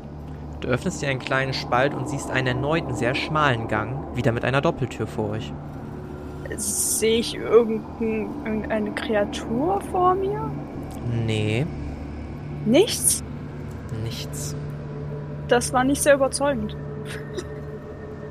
Du 0.62 0.68
öffnest 0.68 1.02
dir 1.02 1.08
einen 1.08 1.18
kleinen 1.18 1.52
Spalt 1.52 1.92
und 1.92 2.08
siehst 2.08 2.30
einen 2.30 2.46
erneuten, 2.46 2.94
sehr 2.94 3.14
schmalen 3.14 3.66
Gang, 3.68 4.16
wieder 4.16 4.30
mit 4.32 4.44
einer 4.44 4.60
Doppeltür 4.60 5.06
vor 5.08 5.30
euch. 5.30 5.52
Sehe 6.56 7.18
ich 7.18 7.34
irgendein, 7.34 8.28
irgendeine 8.44 8.92
Kreatur 8.92 9.80
vor 9.90 10.14
mir? 10.14 10.50
Nee, 11.26 11.66
Nichts? 12.64 13.24
nichts. 14.04 14.54
Das 15.48 15.72
war 15.72 15.82
nicht 15.84 16.00
sehr 16.00 16.14
überzeugend. 16.14 16.76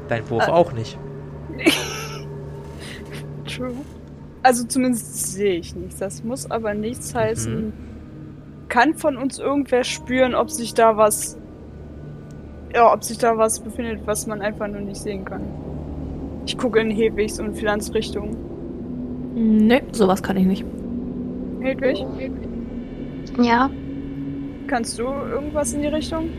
Dein 0.07 0.27
Wurf 0.29 0.47
Äh. 0.47 0.51
auch 0.51 0.71
nicht. 0.71 0.97
True. 3.45 3.73
Also 4.43 4.65
zumindest 4.65 5.33
sehe 5.33 5.55
ich 5.55 5.75
nichts. 5.75 5.97
Das 5.99 6.23
muss 6.23 6.49
aber 6.49 6.73
nichts 6.73 7.13
heißen, 7.13 7.73
kann 8.69 8.95
von 8.95 9.17
uns 9.17 9.37
irgendwer 9.37 9.83
spüren, 9.83 10.33
ob 10.33 10.49
sich 10.49 10.73
da 10.73 10.95
was. 10.97 11.37
Ja, 12.73 12.93
ob 12.93 13.03
sich 13.03 13.17
da 13.17 13.37
was 13.37 13.59
befindet, 13.59 14.01
was 14.05 14.27
man 14.27 14.41
einfach 14.41 14.67
nur 14.67 14.81
nicht 14.81 15.01
sehen 15.01 15.25
kann. 15.25 15.41
Ich 16.45 16.57
gucke 16.57 16.79
in 16.79 16.89
Hedwigs 16.89 17.39
und 17.39 17.55
Philanz 17.55 17.93
Richtung. 17.93 18.35
Nee, 19.35 19.81
sowas 19.91 20.21
kann 20.23 20.37
ich 20.37 20.45
nicht. 20.45 20.65
Hedwig, 21.61 22.05
Ja, 23.39 23.69
kannst 24.67 24.97
du 24.97 25.03
irgendwas 25.03 25.73
in 25.73 25.81
die 25.81 25.87
Richtung? 25.87 26.29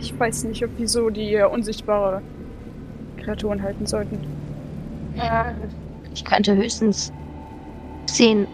Ich 0.00 0.18
weiß 0.18 0.44
nicht, 0.44 0.64
ob 0.64 0.76
die 0.76 0.86
so 0.86 1.10
die 1.10 1.34
äh, 1.34 1.44
unsichtbare 1.44 2.22
Kreaturen 3.16 3.62
halten 3.62 3.86
sollten. 3.86 4.18
äh, 5.16 5.52
ich 6.14 6.24
könnte 6.24 6.56
höchstens 6.56 7.12
sehen, 8.06 8.46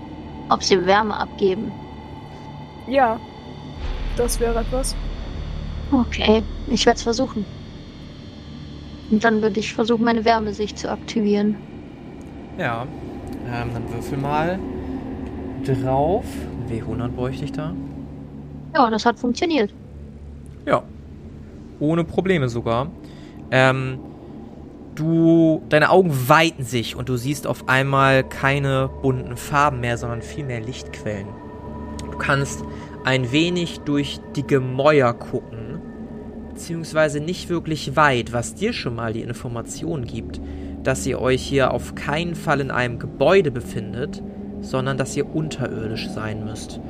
ob 0.49 0.63
sie 0.63 0.85
Wärme 0.87 1.17
abgeben. 1.17 1.73
Ja, 2.89 3.19
das 4.17 4.39
wäre 4.41 4.61
etwas. 4.61 4.95
Okay, 5.93 6.43
ich 6.69 6.87
werde 6.87 6.97
es 6.97 7.03
versuchen. 7.03 7.45
Und 9.11 9.23
dann 9.23 9.43
würde 9.43 9.61
ich 9.61 9.75
versuchen, 9.75 10.05
meine 10.05 10.25
Wärmesicht 10.25 10.79
zu 10.79 10.91
aktivieren. 10.91 11.57
Ja, 12.59 12.87
ähm, 13.47 13.71
dann 13.73 13.93
würfel 13.93 14.19
mal 14.19 14.59
drauf. 15.65 16.25
W100 16.69 17.09
bräuchte 17.09 17.45
ich 17.45 17.53
da. 17.53 17.75
Ja, 18.75 18.91
das 18.91 19.05
hat 19.05 19.19
funktioniert. 19.19 19.73
Ja. 20.67 20.83
Ohne 21.81 22.05
Probleme 22.05 22.49
sogar. 22.49 22.89
Ähm, 23.51 23.99
du, 24.95 25.63
deine 25.69 25.91
Augen 25.91 26.29
weiten 26.29 26.65
sich 26.65 26.97
und 26.97 27.09
du 27.09 27.17
siehst 27.17 27.47
auf 27.47 27.69
einmal 27.69 28.25
keine 28.25 28.89
bunten 29.03 29.37
Farben 29.37 29.81
mehr, 29.81 29.99
sondern 29.99 30.23
viel 30.23 30.45
mehr 30.45 30.61
Lichtquellen. 30.61 31.29
Du 32.11 32.19
kannst 32.19 32.65
ein 33.05 33.33
wenig 33.33 33.81
durch 33.81 34.21
die 34.35 34.47
Gemäuer 34.47 35.13
gucken, 35.13 35.64
beziehungsweise 36.55 37.19
nicht 37.19 37.49
wirklich 37.49 37.97
weit, 37.97 38.33
was 38.33 38.55
dir 38.55 38.73
schon 38.73 38.95
mal 38.95 39.13
die 39.13 39.23
Information 39.23 40.05
gibt, 40.05 40.41
dass 40.85 41.05
ihr 41.05 41.21
euch 41.21 41.43
hier 41.43 41.73
auf 41.73 41.97
keinen 41.97 42.37
Fall 42.37 42.61
in 42.61 42.71
einem 42.71 43.01
Gebäude 43.01 43.51
befindet, 43.51 44.23
sondern 44.61 44.97
dass 44.97 45.17
ihr 45.17 45.35
unterirdisch 45.35 46.09
sein 46.09 46.45
müsst. 46.45 46.81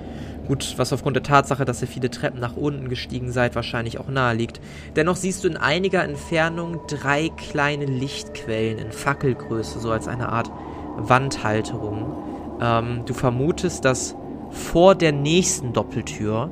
Gut, 0.46 0.74
was 0.76 0.92
aufgrund 0.92 1.16
der 1.16 1.22
Tatsache, 1.22 1.64
dass 1.64 1.80
ihr 1.80 1.88
viele 1.88 2.10
Treppen 2.10 2.40
nach 2.40 2.56
unten 2.58 2.90
gestiegen 2.90 3.32
seid, 3.32 3.54
wahrscheinlich 3.54 3.98
auch 3.98 4.08
nahe 4.08 4.36
liegt. 4.36 4.60
Dennoch 4.96 5.16
siehst 5.16 5.42
du 5.42 5.48
in 5.48 5.56
einiger 5.56 6.04
Entfernung 6.04 6.80
drei 6.86 7.30
kleine 7.30 7.86
Lichtquellen 7.86 8.76
in 8.76 8.92
Fackelgröße, 8.92 9.80
so 9.80 9.90
als 9.90 10.08
eine 10.08 10.28
Art 10.28 10.50
Wandhalterung. 10.98 12.58
Ähm, 12.60 13.02
du 13.06 13.14
vermutest, 13.14 13.86
dass 13.86 14.14
vor 14.50 14.94
der 14.94 15.12
nächsten 15.12 15.72
Doppeltür 15.72 16.50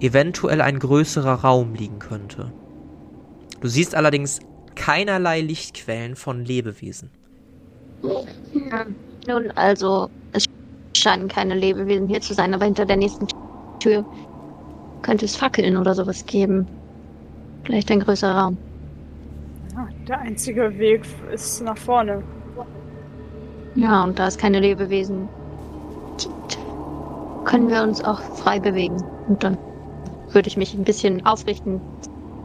eventuell 0.00 0.60
ein 0.60 0.78
größerer 0.78 1.34
Raum 1.34 1.74
liegen 1.74 1.98
könnte. 1.98 2.52
Du 3.60 3.68
siehst 3.68 3.94
allerdings 3.94 4.40
keinerlei 4.74 5.40
Lichtquellen 5.40 6.16
von 6.16 6.44
Lebewesen. 6.44 7.10
Nun, 9.26 9.50
also, 9.54 10.10
es 10.32 10.44
scheinen 10.96 11.28
keine 11.28 11.54
Lebewesen 11.54 12.08
hier 12.08 12.20
zu 12.20 12.34
sein, 12.34 12.54
aber 12.54 12.64
hinter 12.64 12.84
der 12.84 12.96
nächsten 12.96 13.26
Tür 13.80 14.04
könnte 15.02 15.24
es 15.24 15.36
Fackeln 15.36 15.76
oder 15.76 15.94
sowas 15.94 16.24
geben. 16.26 16.66
Vielleicht 17.64 17.90
ein 17.90 18.00
größerer 18.00 18.38
Raum. 18.38 18.58
Ah, 19.76 19.88
der 20.06 20.20
einzige 20.20 20.78
Weg 20.78 21.02
ist 21.32 21.62
nach 21.62 21.76
vorne. 21.76 22.22
Ja, 23.74 24.04
und 24.04 24.18
da 24.18 24.28
es 24.28 24.38
keine 24.38 24.60
Lebewesen 24.60 25.28
gibt, 26.18 26.58
können 27.44 27.68
wir 27.68 27.82
uns 27.82 28.02
auch 28.02 28.20
frei 28.20 28.58
bewegen. 28.58 29.02
Und 29.28 29.42
dann 29.42 29.58
würde 30.36 30.48
ich 30.48 30.56
mich 30.56 30.74
ein 30.74 30.84
bisschen 30.84 31.24
aufrichten, 31.24 31.80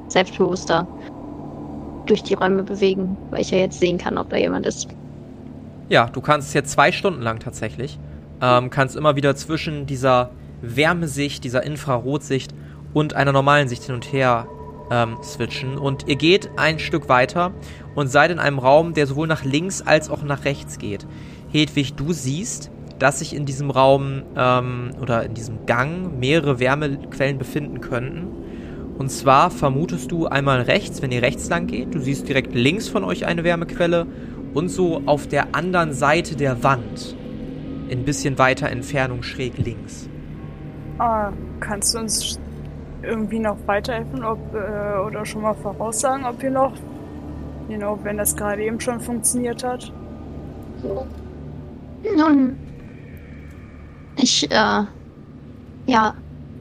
selbstbewusster 0.08 0.88
durch 2.08 2.24
die 2.24 2.34
Räume 2.34 2.64
bewegen, 2.64 3.18
weil 3.30 3.42
ich 3.42 3.52
ja 3.52 3.58
jetzt 3.58 3.80
sehen 3.80 3.98
kann, 3.98 4.18
ob 4.18 4.30
da 4.30 4.38
jemand 4.38 4.66
ist. 4.66 4.88
Ja, 5.90 6.08
du 6.08 6.22
kannst 6.22 6.56
jetzt 6.56 6.72
zwei 6.72 6.92
Stunden 6.94 7.22
lang 7.22 7.40
tatsächlich. 7.40 8.00
Ähm, 8.42 8.70
kannst 8.70 8.96
immer 8.96 9.16
wieder 9.18 9.36
zwischen 9.36 9.86
dieser 9.86 10.32
Wärmesicht, 10.62 11.44
dieser 11.44 11.64
Infrarotsicht 11.64 12.56
und 12.94 13.14
einer 13.14 13.34
normalen 13.34 13.68
Sicht 13.68 13.84
hin 13.84 13.96
und 13.96 14.12
her 14.12 14.48
ähm, 14.90 15.18
switchen. 15.22 15.78
Und 15.78 16.08
ihr 16.08 16.16
geht 16.16 16.50
ein 16.56 16.80
Stück 16.80 17.10
weiter 17.10 17.52
und 17.94 18.08
seid 18.08 18.32
in 18.32 18.40
einem 18.40 18.58
Raum, 18.58 18.94
der 18.94 19.06
sowohl 19.06 19.28
nach 19.28 19.44
links 19.44 19.82
als 19.82 20.10
auch 20.10 20.24
nach 20.24 20.46
rechts 20.46 20.80
geht. 20.80 21.06
Hedwig, 21.52 21.94
du 21.96 22.14
siehst, 22.14 22.72
dass 23.02 23.18
sich 23.18 23.36
in 23.36 23.46
diesem 23.46 23.72
Raum 23.72 24.22
ähm, 24.36 24.92
oder 25.02 25.24
in 25.26 25.34
diesem 25.34 25.66
Gang 25.66 26.20
mehrere 26.20 26.60
Wärmequellen 26.60 27.40
befinden 27.40 27.82
könnten. 27.82 28.28
Und 29.00 29.10
zwar 29.10 29.50
vermutest 29.50 30.12
du 30.12 30.28
einmal 30.28 30.62
rechts, 30.62 31.02
wenn 31.02 31.12
ihr 31.12 31.24
rechts 31.24 31.50
lang 31.50 31.66
geht, 31.66 31.96
du 31.96 32.00
siehst 32.00 32.30
direkt 32.30 32.54
links 32.54 32.88
von 32.90 33.04
euch 33.04 33.26
eine 33.26 33.44
Wärmequelle 33.44 34.06
und 34.54 34.70
so 34.70 35.02
auf 35.08 35.26
der 35.28 35.56
anderen 35.56 35.94
Seite 35.94 36.36
der 36.36 36.64
Wand, 36.64 37.16
in 37.90 38.00
ein 38.00 38.06
bisschen 38.06 38.38
weiter 38.38 38.70
Entfernung 38.70 39.24
schräg 39.24 39.58
links. 39.58 40.08
Ah, 41.00 41.32
kannst 41.60 41.96
du 41.96 42.00
uns 42.00 42.40
irgendwie 43.02 43.40
noch 43.40 43.58
weiterhelfen 43.66 44.24
ob, 44.24 44.38
äh, 44.54 45.00
oder 45.00 45.26
schon 45.26 45.42
mal 45.42 45.56
voraussagen, 45.56 46.24
ob 46.24 46.40
wir 46.40 46.52
noch, 46.52 46.74
you 47.68 47.80
know, 47.80 47.98
wenn 48.04 48.18
das 48.18 48.36
gerade 48.36 48.64
eben 48.64 48.80
schon 48.80 49.00
funktioniert 49.00 49.64
hat? 49.64 49.92
Nun, 52.04 52.58
ich, 54.18 54.50
äh, 54.52 54.84
ja, 55.88 56.14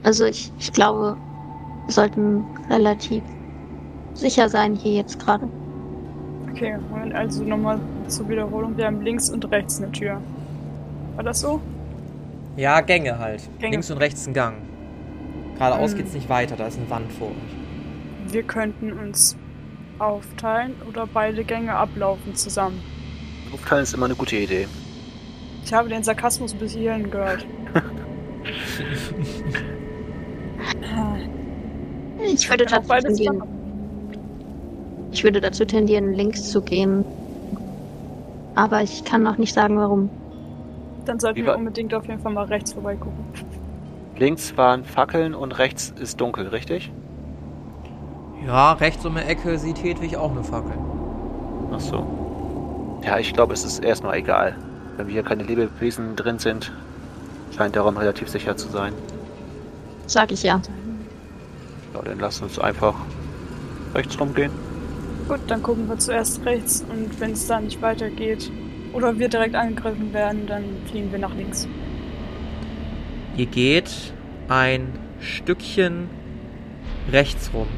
also 0.03 0.25
ich, 0.25 0.51
ich 0.59 0.71
glaube, 0.73 1.17
wir 1.85 1.93
sollten 1.93 2.43
relativ 2.69 3.23
sicher 4.13 4.49
sein 4.49 4.75
hier 4.75 4.93
jetzt 4.93 5.19
gerade. 5.19 5.47
Okay, 6.51 6.77
und 6.93 7.13
also 7.13 7.43
nochmal 7.43 7.79
zur 8.07 8.27
Wiederholung. 8.29 8.75
Wir 8.77 8.85
haben 8.87 9.01
links 9.01 9.29
und 9.29 9.49
rechts 9.51 9.81
eine 9.81 9.91
Tür. 9.91 10.21
War 11.15 11.23
das 11.23 11.41
so? 11.41 11.61
Ja, 12.57 12.81
Gänge 12.81 13.17
halt. 13.17 13.49
Gänge. 13.59 13.71
Links 13.71 13.89
und 13.89 13.97
rechts 13.97 14.27
ein 14.27 14.33
Gang. 14.33 14.55
Geradeaus 15.57 15.91
Hm. 15.91 15.97
geht's 15.99 16.13
nicht 16.13 16.29
weiter, 16.29 16.55
da 16.55 16.67
ist 16.67 16.77
eine 16.77 16.89
Wand 16.89 17.11
vor 17.13 17.27
euch. 17.27 18.33
Wir 18.33 18.43
könnten 18.43 18.91
uns 18.93 19.37
aufteilen 19.99 20.73
oder 20.89 21.07
beide 21.07 21.43
Gänge 21.43 21.73
ablaufen 21.73 22.35
zusammen. 22.35 22.81
Aufteilen 23.53 23.83
ist 23.83 23.93
immer 23.93 24.05
eine 24.05 24.15
gute 24.15 24.35
Idee. 24.35 24.67
Ich 25.63 25.73
habe 25.73 25.89
den 25.89 26.03
Sarkasmus 26.03 26.53
bis 26.53 26.73
hierhin 26.73 27.09
gehört. 27.09 27.45
Ich 32.23 32.49
würde 32.49 32.65
dazu 32.65 32.87
beides 32.87 33.15
tendieren, 33.15 33.37
machen. 33.37 33.49
ich 35.11 35.23
würde 35.23 35.41
dazu 35.41 35.65
tendieren, 35.65 36.13
links 36.13 36.49
zu 36.49 36.61
gehen. 36.61 37.05
Aber 38.55 38.81
ich 38.81 39.03
kann 39.05 39.23
noch 39.23 39.37
nicht 39.37 39.53
sagen, 39.53 39.77
warum. 39.77 40.09
Dann 41.05 41.19
sollten 41.19 41.45
wir 41.45 41.55
unbedingt 41.55 41.93
auf 41.93 42.05
jeden 42.07 42.19
Fall 42.19 42.33
mal 42.33 42.45
rechts 42.45 42.73
vorbeigucken. 42.73 43.25
Links 44.17 44.55
waren 44.55 44.83
Fackeln 44.83 45.33
und 45.33 45.57
rechts 45.57 45.93
ist 45.99 46.21
dunkel, 46.21 46.47
richtig? 46.47 46.91
Ja, 48.45 48.73
rechts 48.73 49.05
um 49.05 49.15
die 49.15 49.21
Ecke 49.21 49.57
sieht 49.57 49.83
Hedwig 49.83 50.15
auch 50.17 50.31
eine 50.31 50.43
Fackel. 50.43 50.73
Ach 51.71 51.79
so. 51.79 52.05
Ja, 53.03 53.17
ich 53.17 53.33
glaube, 53.33 53.53
es 53.53 53.63
ist 53.63 53.83
erstmal 53.83 54.17
egal. 54.17 54.55
Wenn 55.01 55.07
wir 55.07 55.13
hier 55.13 55.23
keine 55.23 55.41
Lebewesen 55.41 56.15
drin 56.15 56.37
sind, 56.37 56.71
scheint 57.57 57.73
der 57.73 57.81
Raum 57.81 57.97
relativ 57.97 58.29
sicher 58.29 58.55
zu 58.55 58.69
sein. 58.69 58.93
Sag 60.05 60.31
ich 60.31 60.43
ja. 60.43 60.61
Ja, 61.95 62.01
dann 62.03 62.19
lass 62.19 62.39
uns 62.43 62.59
einfach 62.59 62.93
rechts 63.95 64.19
rumgehen. 64.19 64.51
Gut, 65.27 65.39
dann 65.47 65.63
gucken 65.63 65.89
wir 65.89 65.97
zuerst 65.97 66.45
rechts 66.45 66.85
und 66.87 67.19
wenn 67.19 67.31
es 67.31 67.47
da 67.47 67.59
nicht 67.59 67.81
weitergeht 67.81 68.51
oder 68.93 69.17
wir 69.17 69.27
direkt 69.27 69.55
angegriffen 69.55 70.13
werden, 70.13 70.45
dann 70.45 70.65
fliegen 70.85 71.11
wir 71.11 71.17
nach 71.17 71.33
links. 71.33 71.67
Ihr 73.37 73.47
geht 73.47 74.13
ein 74.49 74.87
Stückchen 75.19 76.11
rechts 77.11 77.49
rum 77.55 77.69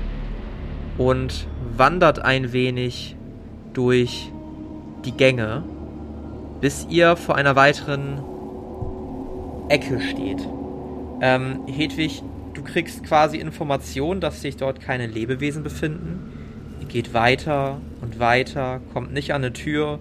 und 0.97 1.47
wandert 1.77 2.19
ein 2.19 2.51
wenig 2.51 3.15
durch 3.71 4.29
die 5.05 5.13
Gänge, 5.13 5.63
bis 6.63 6.87
ihr 6.89 7.17
vor 7.17 7.35
einer 7.35 7.57
weiteren 7.57 8.23
Ecke 9.67 9.99
steht. 9.99 10.47
Ähm, 11.19 11.67
Hedwig, 11.67 12.23
du 12.53 12.63
kriegst 12.63 13.03
quasi 13.03 13.35
Information, 13.35 14.21
dass 14.21 14.41
sich 14.41 14.55
dort 14.55 14.79
keine 14.79 15.05
Lebewesen 15.05 15.61
befinden. 15.61 16.31
Ihr 16.79 16.87
geht 16.87 17.13
weiter 17.13 17.81
und 17.99 18.17
weiter, 18.17 18.79
kommt 18.93 19.11
nicht 19.11 19.33
an 19.33 19.43
eine 19.43 19.51
Tür, 19.51 19.99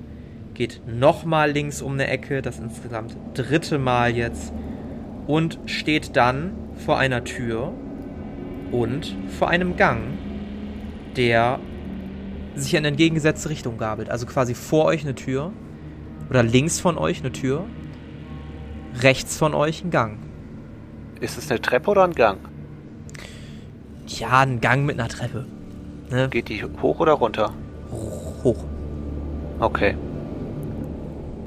geht 0.54 0.83
nochmal 0.87 1.50
links 1.50 1.83
um 1.83 1.95
eine 1.95 2.07
Ecke, 2.07 2.42
das 2.42 2.61
insgesamt 2.61 3.16
dritte 3.35 3.81
Mal 3.81 4.14
jetzt 4.14 4.52
und 5.26 5.59
steht 5.66 6.14
dann 6.14 6.52
vor 6.76 6.97
einer 6.97 7.25
Tür 7.25 7.73
und 8.71 9.16
vor 9.37 9.49
einem 9.49 9.76
Gang, 9.76 10.16
der 11.16 11.59
sich 12.54 12.75
in 12.75 12.85
entgegengesetzte 12.85 13.49
Richtung 13.49 13.78
gabelt. 13.78 14.11
Also 14.11 14.26
quasi 14.26 14.54
vor 14.54 14.85
euch 14.85 15.02
eine 15.02 15.16
Tür 15.16 15.52
oder 16.32 16.42
links 16.42 16.80
von 16.80 16.96
euch 16.96 17.20
eine 17.20 17.30
Tür 17.30 17.64
rechts 19.02 19.36
von 19.36 19.52
euch 19.52 19.84
ein 19.84 19.90
Gang. 19.90 20.16
Ist 21.20 21.36
es 21.36 21.50
eine 21.50 21.60
Treppe 21.60 21.90
oder 21.90 22.04
ein 22.04 22.14
Gang? 22.14 22.38
Ja, 24.06 24.40
ein 24.40 24.62
Gang 24.62 24.86
mit 24.86 24.98
einer 24.98 25.10
Treppe. 25.10 25.44
Ne? 26.10 26.30
Geht 26.30 26.48
die 26.48 26.64
hoch 26.64 27.00
oder 27.00 27.12
runter? 27.12 27.52
Hoch. 28.42 28.64
Okay. 29.60 29.94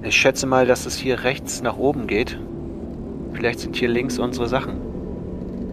Ich 0.03 0.15
schätze 0.15 0.45
mal, 0.45 0.67
dass 0.67 0.85
es 0.85 0.95
hier 0.97 1.23
rechts 1.23 1.63
nach 1.63 1.77
oben 1.77 2.05
geht. 2.05 2.39
Vielleicht 3.33 3.61
sind 3.61 3.75
hier 3.75 3.89
links 3.89 4.19
unsere 4.19 4.47
Sachen. 4.47 4.75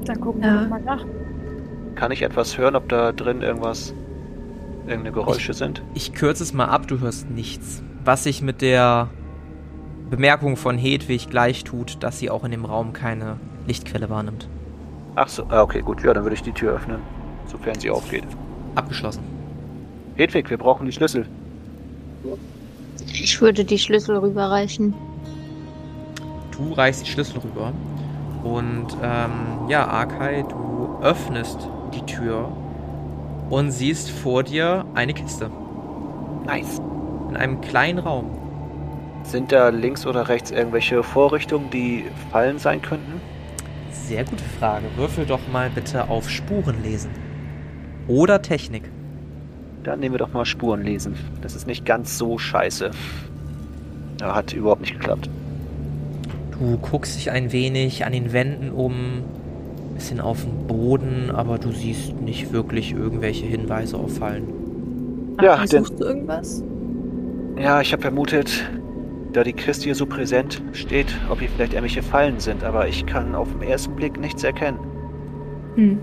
Dann 0.07 0.21
gucken 0.23 0.43
Ja. 0.43 0.63
wir 0.63 0.69
mal 0.69 0.81
nach. 0.81 1.05
Kann 1.97 2.13
ich 2.13 2.23
etwas 2.23 2.57
hören, 2.57 2.77
ob 2.77 2.89
da 2.89 3.13
drin 3.13 3.43
irgendwas, 3.43 3.93
irgendeine 4.87 5.13
Geräusche 5.13 5.53
sind? 5.53 5.83
Ich 5.93 6.15
kürze 6.15 6.43
es 6.43 6.55
mal 6.55 6.65
ab, 6.67 6.89
du 6.89 6.99
hörst 7.01 7.29
nichts. 7.31 7.83
Was 8.05 8.25
sich 8.25 8.43
mit 8.43 8.63
der 8.63 9.09
Bemerkung 10.13 10.57
von 10.57 10.77
Hedwig 10.77 11.31
gleich 11.31 11.65
tut, 11.65 12.03
dass 12.03 12.19
sie 12.19 12.29
auch 12.29 12.45
in 12.45 12.51
dem 12.51 12.65
Raum 12.65 12.93
keine 12.93 13.39
Lichtquelle 13.67 14.11
wahrnimmt. 14.11 14.47
Ach 15.15 15.29
so, 15.29 15.45
ah, 15.49 15.63
okay, 15.63 15.81
gut. 15.81 16.03
Ja, 16.03 16.13
dann 16.13 16.25
würde 16.25 16.35
ich 16.35 16.43
die 16.43 16.53
Tür 16.53 16.75
öffnen, 16.75 17.01
sofern 17.47 17.79
sie 17.79 17.91
aufgeht. 17.91 18.25
Abgeschlossen. 18.75 19.23
Hedwig, 20.17 20.51
wir 20.51 20.59
brauchen 20.59 20.85
die 20.85 20.93
Schlüssel. 20.93 21.27
Ich 23.13 23.41
würde 23.41 23.65
die 23.65 23.79
Schlüssel 23.79 24.19
rüberreichen. 24.19 24.95
Du 26.51 26.75
reichst 26.75 27.07
die 27.07 27.11
Schlüssel 27.11 27.39
rüber. 27.39 27.73
Und 28.45 28.89
ähm, 29.03 29.69
ja, 29.69 29.87
Arkai, 29.87 30.43
du 30.43 30.99
öffnest 31.01 31.69
die 31.95 32.03
Tür 32.03 32.51
und 33.49 33.71
siehst 33.71 34.11
vor 34.11 34.43
dir 34.43 34.85
eine 34.95 35.15
Kiste. 35.15 35.51
Nice. 36.45 36.83
In 37.33 37.39
einem 37.39 37.63
kleinen 37.63 37.99
Raum. 37.99 38.27
Sind 39.25 39.53
da 39.53 39.71
links 39.71 40.05
oder 40.07 40.29
rechts 40.29 40.51
irgendwelche 40.51 41.03
Vorrichtungen, 41.03 41.71
die 41.71 42.05
Fallen 42.31 42.59
sein 42.59 42.83
könnten? 42.83 43.23
Sehr 43.91 44.25
gute 44.25 44.45
Frage. 44.61 44.85
Würfel 44.97 45.25
doch 45.25 45.41
mal 45.51 45.71
bitte 45.75 46.11
auf 46.11 46.29
Spuren 46.29 46.83
lesen. 46.83 47.09
Oder 48.07 48.43
Technik. 48.43 48.83
Dann 49.83 50.01
nehmen 50.01 50.13
wir 50.13 50.19
doch 50.19 50.35
mal 50.35 50.45
Spuren 50.45 50.83
lesen. 50.83 51.15
Das 51.41 51.57
ist 51.57 51.67
nicht 51.67 51.87
ganz 51.87 52.19
so 52.19 52.37
scheiße. 52.37 52.91
Ja, 54.21 54.35
hat 54.35 54.53
überhaupt 54.53 54.83
nicht 54.83 54.93
geklappt. 54.93 55.31
Du 56.51 56.77
guckst 56.83 57.17
dich 57.17 57.31
ein 57.31 57.51
wenig 57.51 58.05
an 58.05 58.13
den 58.13 58.35
Wänden 58.35 58.71
um, 58.73 59.23
bisschen 59.95 60.21
auf 60.21 60.43
den 60.45 60.67
Boden, 60.67 61.31
aber 61.35 61.57
du 61.57 61.73
siehst 61.73 62.21
nicht 62.21 62.53
wirklich 62.53 62.93
irgendwelche 62.93 63.47
Hinweise 63.47 63.97
auf 63.97 64.19
Fallen. 64.19 64.45
Ja, 65.41 65.55
Ach, 65.61 65.67
denn- 65.67 65.83
suchst 65.85 65.99
du 65.99 66.05
irgendwas? 66.05 66.63
Ja, 67.57 67.81
ich 67.81 67.93
habe 67.93 68.03
vermutet, 68.03 68.71
da 69.33 69.45
die 69.45 69.53
Christ 69.53 69.83
hier 69.83 69.95
so 69.95 70.07
präsent 70.07 70.63
steht, 70.73 71.15
ob 71.31 71.41
hier 71.41 71.49
vielleicht 71.49 71.73
irgendwelche 71.73 72.03
Fallen 72.03 72.41
sind, 72.41 72.65
aber 72.65 72.89
ich 72.89 73.07
kann 73.07 73.35
auf 73.35 73.49
den 73.53 73.63
ersten 73.63 73.95
Blick 73.95 74.19
nichts 74.19 74.43
erkennen. 74.43 74.79
Hm. 75.75 75.99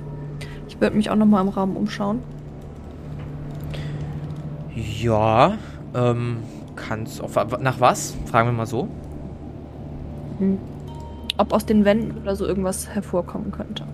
Ich 0.68 0.80
würde 0.80 0.96
mich 0.96 1.10
auch 1.10 1.16
nochmal 1.16 1.44
im 1.44 1.50
Raum 1.50 1.76
umschauen. 1.76 2.22
Ja, 4.76 5.58
ähm, 5.96 6.38
kannst. 6.76 7.22
Auf, 7.22 7.36
nach 7.60 7.80
was? 7.80 8.16
Fragen 8.26 8.50
wir 8.50 8.54
mal 8.54 8.66
so. 8.66 8.88
Hm. 10.38 10.58
Ob 11.38 11.54
aus 11.54 11.66
den 11.66 11.86
Wänden 11.86 12.18
oder 12.22 12.36
so 12.36 12.46
irgendwas 12.46 12.90
hervorkommen 12.90 13.52
könnte. 13.52 13.86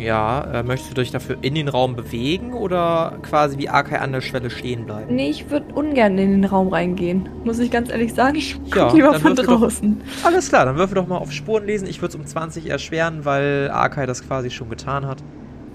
Ja, 0.00 0.40
äh, 0.52 0.62
möchtest 0.62 0.92
du 0.92 0.94
dich 1.00 1.10
dafür 1.10 1.36
in 1.42 1.54
den 1.54 1.68
Raum 1.68 1.94
bewegen 1.94 2.54
oder 2.54 3.18
quasi 3.22 3.58
wie 3.58 3.68
Arkai 3.68 3.98
an 3.98 4.12
der 4.12 4.22
Schwelle 4.22 4.48
stehen 4.48 4.86
bleiben? 4.86 5.14
Nee, 5.14 5.28
ich 5.30 5.50
würde 5.50 5.74
ungern 5.74 6.16
in 6.16 6.30
den 6.30 6.44
Raum 6.46 6.68
reingehen. 6.68 7.28
Muss 7.44 7.58
ich 7.58 7.70
ganz 7.70 7.90
ehrlich 7.90 8.14
sagen. 8.14 8.36
Ich 8.36 8.56
guck 8.64 8.74
Ja, 8.76 8.92
lieber 8.92 9.12
von 9.14 9.36
würfel 9.36 9.44
doch- 9.46 9.60
draußen. 9.60 10.00
Alles 10.24 10.48
klar, 10.48 10.64
dann 10.64 10.76
würfel 10.76 10.94
doch 10.94 11.06
mal 11.06 11.18
auf 11.18 11.32
Spuren 11.32 11.66
lesen. 11.66 11.86
Ich 11.86 12.00
würde 12.00 12.10
es 12.14 12.16
um 12.16 12.24
20 12.24 12.70
erschweren, 12.70 13.24
weil 13.26 13.70
Arkai 13.72 14.06
das 14.06 14.26
quasi 14.26 14.50
schon 14.50 14.70
getan 14.70 15.06
hat. 15.06 15.18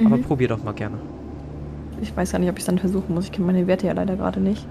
Aber 0.04 0.18
Mhm. 0.18 0.24
probier 0.24 0.48
doch 0.48 0.64
mal 0.64 0.74
gerne. 0.74 0.98
Ich 2.02 2.16
weiß 2.18 2.32
ja 2.32 2.40
nicht, 2.40 2.50
ob 2.50 2.56
ich 2.58 2.62
es 2.64 2.66
dann 2.66 2.80
versuchen 2.80 3.14
muss. 3.14 3.26
Ich 3.26 3.32
kenne 3.32 3.46
meine 3.46 3.68
Werte 3.68 3.88
ja 3.88 3.94
leider 3.94 4.16
gerade 4.16 4.40
nicht. 4.40 4.66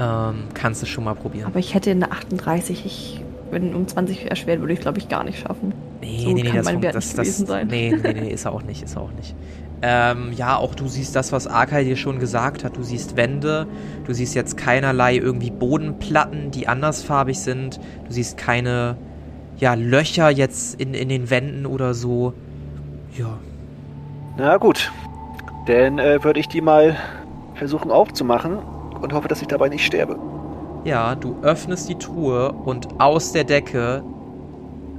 Ähm, 0.00 0.44
kannst 0.54 0.82
du 0.82 0.86
schon 0.86 1.04
mal 1.04 1.14
probieren. 1.14 1.46
Aber 1.46 1.58
ich 1.60 1.74
hätte 1.74 1.90
eine 1.92 2.10
38. 2.10 2.84
Ich, 2.86 3.22
wenn 3.50 3.74
um 3.74 3.86
20 3.86 4.28
erschwert, 4.28 4.60
würde 4.60 4.72
ich 4.72 4.80
glaube 4.80 4.98
ich 4.98 5.08
gar 5.08 5.22
nicht 5.22 5.38
schaffen. 5.38 5.72
Nee, 6.04 6.18
So 6.18 6.32
nee, 6.32 6.42
nee, 6.42 6.52
kann 6.52 6.56
das, 6.56 6.82
Wert 6.82 6.94
das, 6.94 7.04
nicht 7.04 7.18
das, 7.18 7.42
gewesen 7.42 7.46
sein. 7.46 7.68
nee, 7.68 7.92
nee, 8.02 8.14
nee, 8.14 8.28
ist 8.32 8.44
er 8.44 8.52
auch 8.52 8.62
nicht, 8.62 8.82
ist 8.82 8.96
er 8.96 9.02
auch 9.02 9.12
nicht. 9.12 9.36
Ähm, 9.82 10.32
ja, 10.32 10.56
auch 10.56 10.74
du 10.74 10.88
siehst 10.88 11.14
das, 11.16 11.32
was 11.32 11.46
Arkai 11.46 11.84
dir 11.84 11.96
schon 11.96 12.18
gesagt 12.18 12.64
hat. 12.64 12.76
Du 12.76 12.82
siehst 12.82 13.16
Wände, 13.16 13.68
du 14.04 14.12
siehst 14.14 14.34
jetzt 14.34 14.56
keinerlei 14.56 15.16
irgendwie 15.16 15.50
Bodenplatten, 15.50 16.50
die 16.50 16.68
andersfarbig 16.68 17.40
sind. 17.40 17.80
Du 18.04 18.12
siehst 18.12 18.36
keine, 18.36 18.98
ja, 19.56 19.74
Löcher 19.74 20.30
jetzt 20.30 20.80
in, 20.80 20.94
in 20.94 21.08
den 21.08 21.30
Wänden 21.30 21.66
oder 21.66 21.94
so. 21.94 22.34
Ja, 23.10 23.44
Na 24.36 24.56
gut, 24.58 24.92
dann 25.66 25.98
äh, 25.98 26.22
würde 26.24 26.40
ich 26.40 26.48
die 26.48 26.60
mal 26.60 26.96
versuchen 27.54 27.90
aufzumachen 27.90 28.58
und 29.00 29.12
hoffe, 29.12 29.28
dass 29.28 29.42
ich 29.42 29.48
dabei 29.48 29.68
nicht 29.68 29.84
sterbe. 29.86 30.20
Ja, 30.84 31.16
du 31.16 31.38
öffnest 31.42 31.88
die 31.88 31.98
Truhe 31.98 32.52
und 32.52 33.00
aus 33.00 33.32
der 33.32 33.44
Decke 33.44 34.04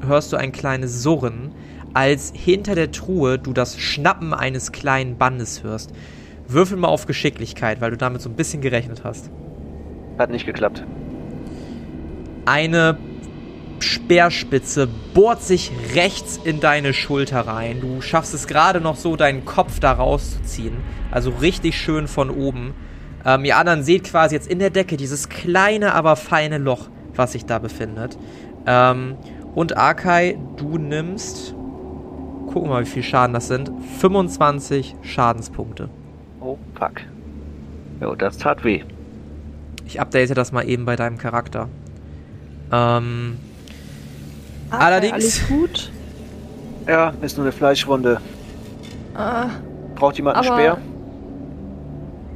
hörst 0.06 0.34
du 0.34 0.38
ein 0.38 0.52
kleines 0.52 1.04
Surren, 1.04 1.52
als 1.94 2.34
hinter 2.36 2.76
der 2.76 2.92
Truhe 2.92 3.40
du 3.40 3.54
das 3.54 3.80
Schnappen 3.80 4.34
eines 4.34 4.72
kleinen 4.72 5.18
Bandes 5.18 5.64
hörst. 5.64 5.92
Würfel 6.48 6.78
mal 6.78 6.90
auf 6.90 7.06
Geschicklichkeit, 7.06 7.82
weil 7.82 7.92
du 7.92 7.98
damit 7.98 8.22
so 8.22 8.30
ein 8.30 8.36
bisschen 8.36 8.62
gerechnet 8.62 9.04
hast. 9.04 9.32
Hat 10.18 10.30
nicht 10.30 10.46
geklappt. 10.46 10.84
Eine 12.46 12.98
Speerspitze 13.80 14.88
bohrt 15.14 15.42
sich 15.42 15.72
rechts 15.96 16.40
in 16.44 16.60
deine 16.60 16.94
Schulter 16.94 17.42
rein. 17.42 17.82
Du 17.82 18.02
schaffst 18.02 18.34
es 18.34 18.48
gerade 18.48 18.82
noch 18.82 18.96
so, 18.96 19.16
deinen 19.16 19.46
Kopf 19.46 19.80
da 19.80 19.94
rauszuziehen. 19.94 20.78
Also 21.12 21.32
richtig 21.42 21.78
schön 21.78 22.08
von 22.08 22.30
oben. 22.30 22.74
Ähm, 23.26 23.46
ihr 23.46 23.58
anderen 23.58 23.84
seht 23.84 24.04
quasi 24.04 24.36
jetzt 24.36 24.48
in 24.48 24.60
der 24.60 24.70
Decke 24.70 24.98
dieses 24.98 25.30
kleine, 25.30 25.94
aber 25.94 26.16
feine 26.16 26.58
Loch, 26.58 26.90
was 27.16 27.32
sich 27.32 27.46
da 27.46 27.60
befindet. 27.60 28.18
Ähm, 28.68 29.18
und 29.56 29.78
Arkai, 29.78 30.38
du 30.58 30.78
nimmst. 30.78 31.54
Gucken 32.48 32.64
wir 32.70 32.76
mal, 32.76 32.82
wie 32.86 32.90
viel 32.90 33.04
Schaden 33.04 33.34
das 33.34 33.48
sind. 33.48 33.72
25 34.00 34.96
Schadenspunkte. 35.02 35.90
Oh, 36.40 36.58
fuck. 36.76 37.02
Jo, 38.02 38.14
das 38.16 38.38
tat 38.38 38.64
weh. 38.64 38.84
Ich 39.86 40.00
update 40.00 40.36
das 40.38 40.52
mal 40.52 40.68
eben 40.68 40.86
bei 40.86 40.96
deinem 40.96 41.18
Charakter. 41.18 41.68
Ähm, 42.72 43.38
Ah, 44.72 44.80
Allerdings- 44.80 45.14
Alles 45.14 45.48
gut. 45.48 45.92
Ja, 46.88 47.14
ist 47.22 47.38
nur 47.38 47.46
eine 47.46 47.52
Fleischwunde. 47.52 48.20
Ah, 49.14 49.46
Braucht 49.96 50.18
jemand 50.18 50.38
einen 50.38 50.46
Speer? 50.46 50.78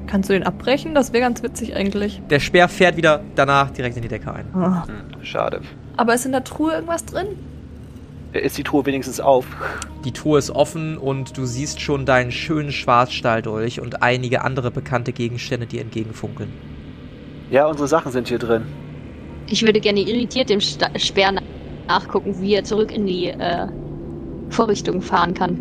kannst 0.07 0.29
du 0.29 0.33
den 0.33 0.43
abbrechen? 0.43 0.93
Das 0.95 1.11
wäre 1.11 1.21
ganz 1.21 1.41
witzig 1.43 1.75
eigentlich. 1.75 2.21
der 2.29 2.39
Speer 2.39 2.67
fährt 2.67 2.97
wieder 2.97 3.21
danach 3.35 3.71
direkt 3.71 3.95
in 3.97 4.03
die 4.03 4.07
Decke 4.07 4.31
ein. 4.33 4.45
Ah. 4.53 4.85
Hm, 4.87 5.23
schade. 5.23 5.61
Aber 5.99 6.13
ist 6.13 6.25
in 6.25 6.31
der 6.31 6.45
Truhe 6.45 6.71
irgendwas 6.75 7.03
drin? 7.03 7.27
Ist 8.31 8.57
die 8.57 8.63
Truhe 8.63 8.85
wenigstens 8.85 9.19
auf? 9.19 9.45
Die 10.05 10.13
Truhe 10.13 10.39
ist 10.39 10.49
offen 10.49 10.97
und 10.97 11.37
du 11.37 11.45
siehst 11.45 11.81
schon 11.81 12.05
deinen 12.05 12.31
schönen 12.31 12.71
Schwarzstahldolch 12.71 13.81
und 13.81 14.01
einige 14.01 14.45
andere 14.45 14.71
bekannte 14.71 15.11
Gegenstände, 15.11 15.65
die 15.65 15.77
entgegenfunkeln. 15.77 16.53
Ja, 17.51 17.67
unsere 17.67 17.89
Sachen 17.89 18.13
sind 18.13 18.29
hier 18.29 18.39
drin. 18.39 18.61
Ich 19.47 19.61
würde 19.61 19.81
gerne 19.81 19.99
irritiert 19.99 20.49
dem 20.49 20.61
Sta 20.61 20.87
Speer 20.97 21.33
na- 21.33 21.41
nachgucken, 21.89 22.39
wie 22.39 22.53
er 22.53 22.63
zurück 22.63 22.93
in 22.93 23.05
die 23.05 23.25
äh, 23.25 23.67
Vorrichtung 24.51 25.01
fahren 25.01 25.33
kann. 25.33 25.55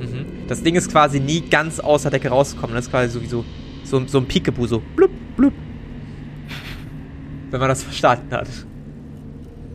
Mhm. 0.00 0.26
Das 0.48 0.62
Ding 0.62 0.74
ist 0.74 0.92
quasi 0.92 1.18
nie 1.18 1.40
ganz 1.40 1.80
aus 1.80 2.02
der 2.02 2.10
Decke 2.10 2.28
rausgekommen. 2.28 2.76
Das 2.76 2.84
ist 2.84 2.90
quasi 2.90 3.08
sowieso 3.08 3.46
so, 3.84 4.06
so 4.06 4.18
ein 4.18 4.26
Peekaboo, 4.26 4.66
so 4.66 4.82
blub, 4.96 5.10
blub. 5.34 5.54
Wenn 7.50 7.58
man 7.60 7.70
das 7.70 7.82
verstanden 7.84 8.34
hat. 8.34 8.46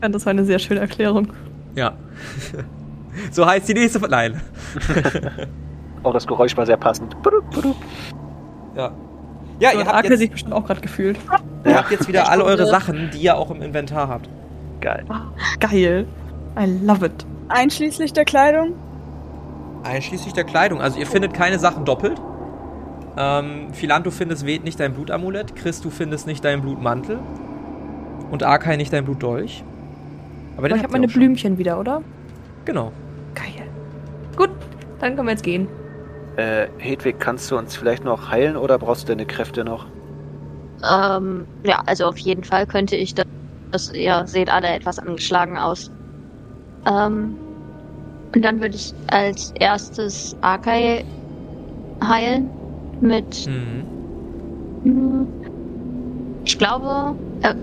Ja, 0.05 0.09
das 0.09 0.25
war 0.27 0.31
eine 0.31 0.45
sehr 0.45 0.59
schöne 0.59 0.81
Erklärung. 0.81 1.29
Ja. 1.73 1.93
so 3.31 3.43
heißt 3.45 3.67
die 3.67 3.73
nächste. 3.73 3.99
Nein. 3.99 4.39
Auch 6.03 6.13
das 6.13 6.27
Geräusch 6.27 6.55
war 6.55 6.65
sehr 6.65 6.77
passend. 6.77 7.17
Ja. 8.75 8.91
Ja, 9.59 9.71
So 9.71 9.79
ihr 9.79 9.85
habt, 9.87 10.07
jetzt, 10.07 10.19
sich 10.19 10.29
bestimmt 10.29 10.53
auch 10.53 10.65
gerade 10.65 10.81
gefühlt. 10.81 11.17
ihr 11.65 11.75
habt 11.75 11.89
jetzt 11.89 12.07
wieder 12.07 12.29
alle 12.29 12.43
eure. 12.43 12.67
Sachen, 12.67 13.09
die 13.11 13.17
ihr 13.19 13.35
auch 13.35 13.49
im 13.49 13.63
Inventar 13.63 14.07
habt. 14.09 14.29
Geil. 14.79 15.05
Geil. 15.59 16.05
I 16.59 16.85
love 16.85 17.03
it. 17.03 17.25
Einschließlich 17.49 18.13
der 18.13 18.25
Kleidung. 18.25 18.73
Einschließlich 19.83 20.33
der 20.33 20.43
Kleidung. 20.43 20.81
Also 20.81 20.99
ihr 20.99 21.07
findet 21.07 21.33
keine 21.33 21.57
Sachen 21.57 21.83
doppelt. 21.83 22.21
Ähm, 23.17 23.73
Philan, 23.73 24.03
du 24.03 24.11
findest 24.11 24.45
Ved 24.45 24.63
nicht 24.65 24.79
dein 24.79 24.93
Blutamulett. 24.93 25.55
Chris, 25.55 25.81
du 25.81 25.89
findest 25.89 26.27
nicht 26.27 26.43
deinen 26.45 26.61
Blutmantel. 26.61 27.19
Und 28.29 28.43
Arkai 28.43 28.75
nicht 28.75 28.93
dein 28.93 29.05
Blutdolch. 29.05 29.63
Aber, 30.57 30.67
Aber 30.67 30.69
den 30.69 30.77
ich 30.77 30.83
habt 30.83 30.83
habe 30.83 30.93
ihr 30.93 31.01
meine 31.01 31.07
auch 31.07 31.09
schon. 31.09 31.21
Blümchen 31.21 31.57
wieder, 31.57 31.79
oder? 31.79 32.05
Genau. 32.65 32.93
Geil. 33.35 33.69
Gut, 34.35 34.51
dann 34.99 35.15
können 35.15 35.27
wir 35.27 35.31
jetzt 35.33 35.43
gehen. 35.43 35.69
Äh, 36.37 36.67
Hedwig, 36.77 37.19
kannst 37.19 37.49
du 37.51 37.57
uns 37.57 37.75
vielleicht 37.75 38.03
noch 38.03 38.29
heilen 38.29 38.57
oder 38.57 38.77
brauchst 38.79 39.03
du 39.03 39.13
deine 39.13 39.25
Kräfte 39.25 39.63
noch? 39.63 39.93
Ähm, 40.83 41.47
ja, 41.63 41.81
also 41.85 42.05
auf 42.07 42.17
jeden 42.17 42.43
Fall 42.43 42.67
könnte 42.67 42.95
ich 42.95 43.13
das, 43.15 43.25
dass 43.71 43.91
ihr 43.93 44.27
seht 44.27 44.49
alle 44.51 44.67
etwas 44.69 44.99
angeschlagen 44.99 45.57
aus. 45.57 45.91
Ähm, 46.85 47.41
und 48.35 48.41
dann 48.43 48.61
würde 48.61 48.75
ich 48.75 48.93
als 49.07 49.51
erstes 49.59 50.35
Akai 50.41 51.05
heilen 52.03 52.49
mit. 52.99 53.47
Mhm. 53.47 53.91
Hm, 54.83 55.27
Ich 56.45 56.57
glaube. 56.57 57.19
Äh, 57.41 57.55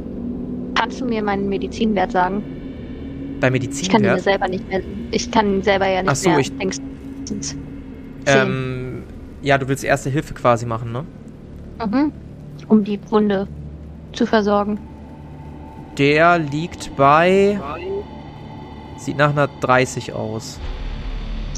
kannst 0.74 1.00
du 1.00 1.06
mir 1.06 1.22
meinen 1.22 1.48
Medizinwert 1.48 2.12
sagen? 2.12 2.42
Bei 3.42 3.48
Ich 3.48 3.88
kann 3.88 4.02
Medizinwert. 4.02 4.20
selber 4.20 4.46
nicht 4.46 4.68
mehr. 4.68 4.80
Ich 5.10 5.28
kann 5.32 5.54
ihn 5.56 5.62
selber 5.62 5.88
ja 5.88 6.02
nicht 6.02 6.10
Ach 6.12 6.14
so, 6.14 6.30
mehr. 6.30 6.38
ich- 6.38 6.52
sehen. 7.26 7.40
Ähm, 8.26 9.02
ja, 9.42 9.58
du 9.58 9.66
willst 9.66 9.82
erste 9.82 10.10
Hilfe 10.10 10.32
quasi 10.32 10.64
machen, 10.64 10.92
ne? 10.92 11.04
Mhm. 11.84 12.12
Um 12.68 12.84
die 12.84 13.00
Wunde 13.10 13.48
zu 14.12 14.26
versorgen. 14.26 14.78
Der 15.98 16.38
liegt 16.38 16.94
bei. 16.96 17.60
Sieht 18.96 19.16
nach 19.16 19.30
einer 19.30 19.48
30 19.60 20.12
aus. 20.12 20.60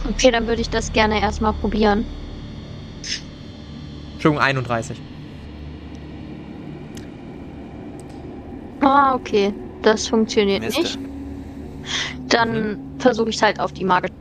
Okay, 0.09 0.31
dann 0.31 0.47
würde 0.47 0.63
ich 0.63 0.71
das 0.71 0.91
gerne 0.95 1.21
erstmal 1.21 1.53
probieren. 1.53 2.07
Entschuldigung, 4.15 4.43
31. 4.43 4.97
Ah, 8.81 9.15
okay. 9.15 9.53
Das 9.83 10.07
funktioniert 10.09 10.63
Mist. 10.63 10.79
nicht. 10.79 10.99
Dann 12.29 12.79
versuche 12.99 13.31
ich 13.31 13.37
es 13.37 13.43
halt 13.43 13.61
auf 13.61 13.73
die 13.73 13.85
magische 13.85 14.15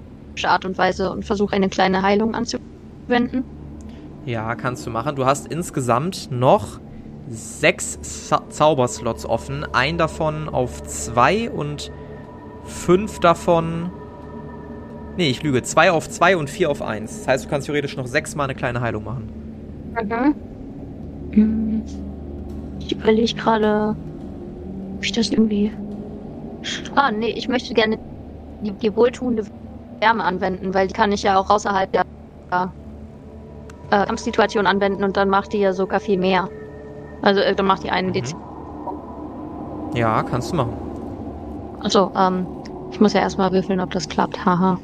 Art 0.45 0.65
und 0.65 0.78
Weise 0.78 1.12
und 1.12 1.26
versuche 1.26 1.56
eine 1.56 1.69
kleine 1.69 2.02
Heilung 2.02 2.36
anzuwenden. 2.36 3.43
Ja, 4.26 4.56
kannst 4.56 4.86
du 4.86 4.89
machen. 4.89 5.15
Du 5.15 5.26
hast 5.26 5.47
insgesamt 5.47 6.30
noch 6.32 6.80
sechs 7.30 7.99
Za 8.02 8.43
Zauberslots 8.49 9.26
offen. 9.26 9.65
Ein 9.73 9.97
davon 9.97 10.49
auf 10.49 10.84
zwei 10.84 11.49
und 11.49 11.91
fünf 12.65 13.19
davon. 13.19 13.91
Nee, 15.17 15.30
ich 15.30 15.43
lüge. 15.43 15.62
Zwei 15.63 15.91
auf 15.91 16.10
zwei 16.10 16.38
und 16.38 16.49
vier 16.49 16.71
auf 16.71 16.82
eins. 16.82 17.19
Das 17.19 17.28
heißt, 17.28 17.45
du 17.45 17.49
kannst 17.49 17.67
theoretisch 17.67 17.97
noch 17.97 18.08
sechsmal 18.08 18.45
eine 18.45 18.56
kleine 18.56 18.82
Heilung 18.82 19.04
machen. 19.04 19.30
Mhm. 20.02 20.36
Hm. 21.32 21.84
Ich 22.80 22.91
überlege 22.93 23.34
gerade, 23.36 23.95
ob 24.95 25.04
ich 25.04 25.12
das 25.12 25.30
irgendwie. 25.30 25.71
Ah, 26.95 27.12
nee, 27.12 27.30
ich 27.30 27.47
möchte 27.47 27.73
gerne 27.73 27.97
die, 28.62 28.71
die 28.71 28.95
wohltuende 28.95 29.45
Wärme 29.99 30.23
anwenden, 30.23 30.73
weil 30.73 30.88
die 30.88 30.93
kann 30.93 31.12
ich 31.12 31.23
ja 31.23 31.38
auch 31.38 31.49
außerhalb 31.49 31.91
der 31.91 32.04
äh, 33.91 34.06
Kampfsituation 34.06 34.67
anwenden 34.67 35.04
und 35.04 35.17
dann 35.17 35.30
macht 35.30 35.54
die 35.54 35.60
ja 35.60 35.73
sogar 35.73 35.99
viel 35.99 36.17
mehr. 36.17 36.49
Also, 37.21 37.41
äh, 37.41 37.56
dann 37.56 37.65
macht 37.65 37.84
die 37.84 37.91
einen 37.91 38.10
Mhm. 38.10 38.13
DC. 38.13 38.36
Ja, 39.95 40.23
kannst 40.23 40.52
du 40.52 40.58
machen. 40.58 40.73
Also, 41.82 42.12
ähm, 42.15 42.45
ich 42.91 42.99
muss 42.99 43.13
ja 43.13 43.21
erstmal 43.21 43.52
würfeln, 43.52 43.80
ob 43.80 43.91
das 43.91 44.08
klappt. 44.08 44.43
Haha. 44.45 44.80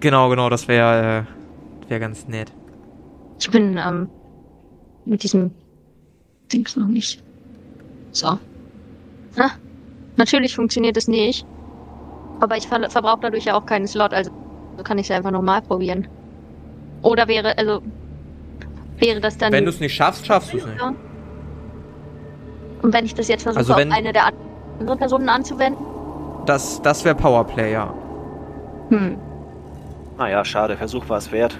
Genau, 0.00 0.28
genau, 0.30 0.48
das 0.48 0.66
wäre 0.68 1.26
äh, 1.86 1.90
wär 1.90 2.00
ganz 2.00 2.26
nett. 2.26 2.50
Ich 3.38 3.50
bin 3.50 3.78
ähm, 3.78 4.08
mit 5.04 5.22
diesem 5.22 5.50
Dings 6.52 6.76
noch 6.76 6.86
nicht. 6.86 7.22
So. 8.12 8.38
Ah, 9.36 9.50
natürlich 10.20 10.54
funktioniert 10.54 10.96
es 10.96 11.08
nicht. 11.08 11.44
Aber 12.40 12.56
ich 12.56 12.68
ver 12.68 12.88
verbrauche 12.88 13.20
dadurch 13.22 13.44
ja 13.44 13.54
auch 13.54 13.66
keinen 13.66 13.86
Slot, 13.88 14.14
also 14.14 14.30
kann 14.84 14.96
ich 14.98 15.10
es 15.10 15.16
einfach 15.16 15.30
nochmal 15.32 15.60
probieren. 15.62 16.06
Oder 17.02 17.26
wäre, 17.28 17.58
also, 17.58 17.82
wäre 18.98 19.20
das 19.20 19.36
dann. 19.36 19.52
Wenn 19.52 19.64
du 19.64 19.70
es 19.70 19.80
nicht 19.80 19.94
schaffst, 19.94 20.26
schaffst 20.26 20.52
du 20.52 20.58
es 20.58 20.66
nicht. 20.66 20.80
Und 22.82 22.94
wenn 22.94 23.04
ich 23.04 23.14
das 23.14 23.28
jetzt 23.28 23.42
versuche, 23.42 23.60
Also 23.60 23.76
wenn- 23.76 23.90
auf 23.90 23.98
eine 23.98 24.12
der 24.12 24.30
anderen 24.78 24.98
Personen 24.98 25.28
anzuwenden? 25.28 25.84
Das, 26.46 26.80
das 26.80 27.04
wäre 27.04 27.14
Powerplay, 27.14 27.72
ja. 27.72 27.92
Hm. 28.88 29.18
Naja, 30.16 30.44
schade, 30.44 30.76
Versuch 30.76 31.08
war 31.08 31.18
es 31.18 31.30
wert. 31.32 31.58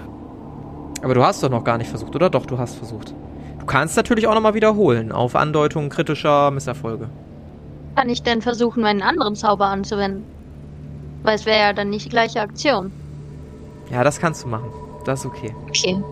Aber 1.03 1.13
du 1.13 1.23
hast 1.23 1.43
doch 1.43 1.49
noch 1.49 1.63
gar 1.63 1.77
nicht 1.77 1.89
versucht, 1.89 2.15
oder? 2.15 2.29
Doch, 2.29 2.45
du 2.45 2.57
hast 2.57 2.75
versucht. 2.75 3.13
Du 3.59 3.65
kannst 3.65 3.95
natürlich 3.97 4.27
auch 4.27 4.33
nochmal 4.33 4.53
wiederholen, 4.55 5.11
auf 5.11 5.35
Andeutung 5.35 5.89
kritischer 5.89 6.49
Misserfolge. 6.51 7.09
Kann 7.95 8.09
ich 8.09 8.23
denn 8.23 8.41
versuchen, 8.41 8.81
meinen 8.83 9.01
anderen 9.01 9.35
Zauber 9.35 9.67
anzuwenden? 9.67 10.25
Weil 11.23 11.35
es 11.35 11.45
wäre 11.45 11.59
ja 11.59 11.73
dann 11.73 11.89
nicht 11.89 12.05
die 12.05 12.09
gleiche 12.09 12.41
Aktion. 12.41 12.91
Ja, 13.91 14.03
das 14.03 14.19
kannst 14.19 14.43
du 14.43 14.47
machen. 14.47 14.71
Das 15.05 15.21
ist 15.21 15.25
okay. 15.25 15.53
Okay. 15.67 16.03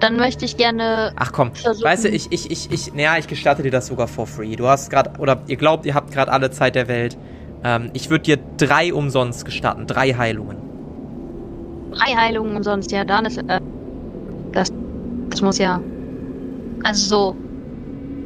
Dann 0.00 0.16
möchte 0.16 0.44
ich 0.44 0.56
gerne 0.56 1.12
Ach 1.16 1.32
komm, 1.32 1.54
Versuchen. 1.54 1.84
weißt 1.84 2.04
du, 2.04 2.08
ich, 2.10 2.30
ich, 2.30 2.50
ich, 2.50 2.70
ich, 2.70 2.94
naja, 2.94 3.16
ich 3.18 3.26
gestatte 3.28 3.62
dir 3.62 3.70
das 3.70 3.86
sogar 3.86 4.08
for 4.08 4.26
free. 4.26 4.56
Du 4.56 4.66
hast 4.68 4.90
gerade, 4.90 5.18
oder 5.18 5.42
ihr 5.46 5.56
glaubt, 5.56 5.86
ihr 5.86 5.94
habt 5.94 6.12
gerade 6.12 6.30
alle 6.32 6.50
Zeit 6.50 6.74
der 6.74 6.88
Welt. 6.88 7.16
Ähm, 7.64 7.90
ich 7.94 8.10
würde 8.10 8.24
dir 8.24 8.38
drei 8.58 8.92
umsonst 8.92 9.44
gestatten, 9.44 9.86
drei 9.86 10.12
Heilungen. 10.14 10.58
drei 11.92 12.14
Heilungen 12.14 12.56
umsonst. 12.56 12.92
Ja, 12.92 13.04
dann 13.04 13.24
ist. 13.26 13.38
Äh, 13.38 13.60
das, 14.52 14.72
das 15.30 15.40
muss 15.42 15.58
ja. 15.58 15.80
Also 16.84 17.08
so. 17.34 17.36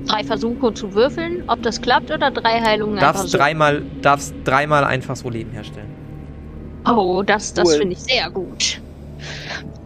Drei 0.06 0.24
Versuche 0.24 0.74
zu 0.74 0.94
würfeln, 0.94 1.44
ob 1.46 1.62
das 1.62 1.80
klappt 1.80 2.10
oder 2.10 2.30
drei 2.30 2.60
Heilungen 2.60 2.98
einfach 2.98 3.12
Darfst 3.14 3.30
so. 3.30 3.38
dreimal, 3.38 3.82
darfst 4.02 4.34
dreimal 4.44 4.84
einfach 4.84 5.16
so 5.16 5.28
Leben 5.30 5.50
herstellen. 5.52 5.88
Oh, 6.86 7.22
das, 7.22 7.52
das 7.54 7.68
Cool. 7.68 7.78
finde 7.78 7.92
ich 7.92 8.00
sehr 8.00 8.30
gut. 8.30 8.80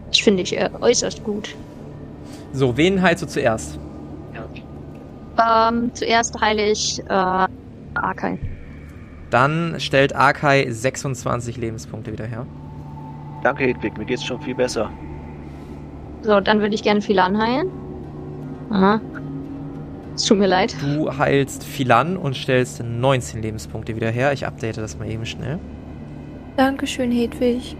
Das 0.09 0.19
finde 0.19 0.43
ich 0.43 0.57
äh, 0.57 0.69
äußerst 0.81 1.23
gut. 1.23 1.55
So, 2.53 2.75
wen 2.77 3.01
heilst 3.01 3.23
du 3.23 3.27
zuerst? 3.27 3.77
Ähm, 5.37 5.91
zuerst 5.93 6.39
heile 6.39 6.71
ich 6.71 6.99
äh, 7.09 7.47
Arkai. 7.95 8.39
Dann 9.31 9.75
stellt 9.79 10.15
Arkai 10.15 10.65
26 10.69 11.57
Lebenspunkte 11.57 12.13
wieder 12.13 12.25
her. 12.25 12.45
Danke, 13.43 13.65
Hedwig, 13.65 13.97
mir 13.97 14.05
geht's 14.05 14.23
schon 14.23 14.39
viel 14.41 14.55
besser. 14.55 14.89
So, 16.21 16.39
dann 16.39 16.61
würde 16.61 16.73
ich 16.73 16.83
gerne 16.83 17.01
viele 17.01 17.21
anheilen. 17.23 17.69
Aha. 18.69 19.01
Es 20.15 20.23
tut 20.23 20.37
mir 20.39 20.47
leid. 20.47 20.75
Du 20.81 21.17
heilst 21.17 21.63
Philan 21.63 22.15
und 22.15 22.35
stellst 22.35 22.81
19 22.81 23.41
Lebenspunkte 23.41 23.95
wieder 23.95 24.09
her. 24.09 24.31
Ich 24.31 24.45
update 24.45 24.77
das 24.77 24.97
mal 24.97 25.09
eben 25.09 25.25
schnell. 25.25 25.59
Dankeschön, 26.55 27.11
Hedwig. 27.11 27.75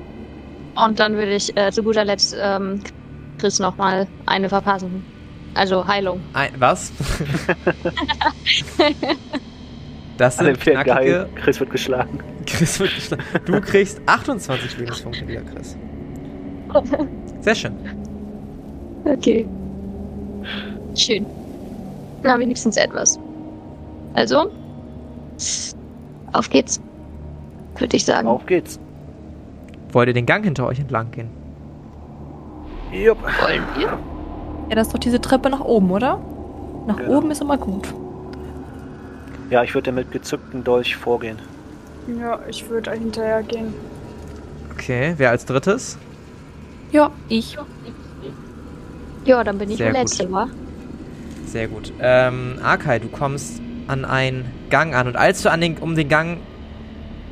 Und 0.75 0.99
dann 0.99 1.13
würde 1.13 1.33
ich 1.33 1.55
äh, 1.55 1.71
zu 1.71 1.81
guter 1.81 2.03
Letzt 2.03 2.35
ähm, 2.37 2.81
Chris 3.37 3.59
nochmal 3.59 4.07
eine 4.25 4.49
verpassen. 4.49 5.05
Also 5.53 5.87
Heilung. 5.87 6.19
Ein, 6.33 6.51
was? 6.59 6.91
das 10.17 10.37
sind 10.37 10.57
vier 10.57 10.73
knackige. 10.73 10.93
geil. 10.93 11.29
Chris 11.35 11.59
wird 11.61 11.69
geschlagen. 11.69 12.19
Chris 12.45 12.77
wird 12.81 12.93
geschlagen. 12.93 13.23
Du 13.45 13.61
kriegst 13.61 14.01
28 14.05 14.77
Lebenspunkte 14.77 15.25
wieder, 15.25 15.41
Chris. 15.43 15.77
Sehr 17.39 17.55
schön. 17.55 17.73
Okay. 19.05 19.47
Schön. 20.93 21.25
Na, 22.25 22.39
wenigstens 22.39 22.75
etwas. 22.75 23.19
Also, 24.15 24.49
auf 26.33 26.49
geht's. 26.49 26.81
Würde 27.77 27.95
ich 27.95 28.03
sagen. 28.03 28.27
Auf 28.27 28.45
geht's. 28.47 28.79
Wollt 29.91 30.07
ihr 30.07 30.13
den 30.13 30.25
Gang 30.25 30.43
hinter 30.43 30.65
euch 30.65 30.79
entlang 30.79 31.11
gehen? 31.11 31.29
Jupp. 32.91 33.19
Wollen 33.21 33.61
wir? 33.77 33.97
Ja, 34.69 34.75
das 34.75 34.87
ist 34.87 34.93
doch 34.93 34.99
diese 34.99 35.21
Treppe 35.21 35.49
nach 35.51 35.59
oben, 35.61 35.91
oder? 35.91 36.19
Nach 36.87 36.97
Genau. 36.97 37.17
oben 37.17 37.29
ist 37.29 37.41
immer 37.41 37.57
gut. 37.57 37.93
Ja, 39.51 39.61
ich 39.63 39.75
würde 39.75 39.91
mit 39.91 40.11
gezücktem 40.11 40.63
Dolch 40.63 40.95
vorgehen. 40.95 41.37
Ja, 42.19 42.39
ich 42.49 42.67
würde 42.67 42.91
hinterher 42.91 43.43
gehen. 43.43 43.73
Okay, 44.73 45.13
wer 45.17 45.29
als 45.29 45.45
drittes? 45.45 45.97
Ja, 46.91 47.11
ich. 47.29 47.55
Ja, 49.25 49.43
dann 49.43 49.59
bin 49.59 49.69
ich 49.69 49.77
Sehr 49.77 49.91
der. 49.91 50.01
Letzte, 50.01 50.31
wa? 50.31 50.47
Sehr 51.45 51.67
gut. 51.67 51.93
Ähm, 51.99 52.59
Arkai, 52.63 52.99
du 52.99 53.07
kommst 53.07 53.61
an 53.87 54.03
einen 54.05 54.45
Gang 54.69 54.95
an 54.95 55.07
und 55.07 55.15
als 55.15 55.41
du 55.43 55.51
an 55.51 55.61
den, 55.61 55.77
um 55.77 55.95
den 55.95 56.09
Gang 56.09 56.37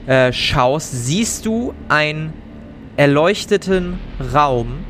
äh, 0.06 0.32
schaust, 0.32 0.92
siehst 0.92 1.46
du 1.46 1.74
einen 1.90 2.34
erleuchteten 2.96 4.00
Raum 4.34 4.86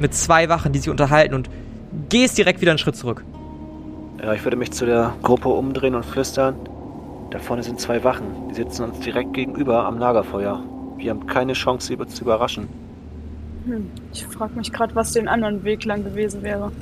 mit 0.00 0.14
zwei 0.14 0.48
Wachen, 0.48 0.72
die 0.72 0.78
sich 0.78 0.90
unterhalten 0.90 1.34
und 1.34 1.48
gehst 2.08 2.36
direkt 2.36 2.60
wieder 2.60 2.72
einen 2.72 2.78
Schritt 2.78 2.96
zurück. 2.96 3.24
Ja, 4.22 4.32
ich 4.34 4.44
würde 4.44 4.56
mich 4.56 4.72
zu 4.72 4.86
der 4.86 5.14
Gruppe 5.22 5.48
umdrehen 5.48 5.94
und 5.94 6.04
flüstern. 6.04 6.56
Da 7.30 7.38
vorne 7.38 7.62
sind 7.62 7.80
zwei 7.80 8.04
Wachen. 8.04 8.26
Die 8.50 8.54
sitzen 8.54 8.84
uns 8.84 9.00
direkt 9.00 9.34
gegenüber 9.34 9.84
am 9.84 9.98
Lagerfeuer. 9.98 10.62
Wir 10.96 11.10
haben 11.10 11.26
keine 11.26 11.52
Chance, 11.52 11.88
sie 11.88 12.06
zu 12.06 12.24
überraschen. 12.24 12.68
Hm. 13.66 13.90
Ich 14.12 14.24
frage 14.26 14.54
mich 14.56 14.72
gerade, 14.72 14.94
was 14.94 15.12
den 15.12 15.28
anderen 15.28 15.64
Weg 15.64 15.84
lang 15.84 16.04
gewesen 16.04 16.42
wäre. 16.42 16.72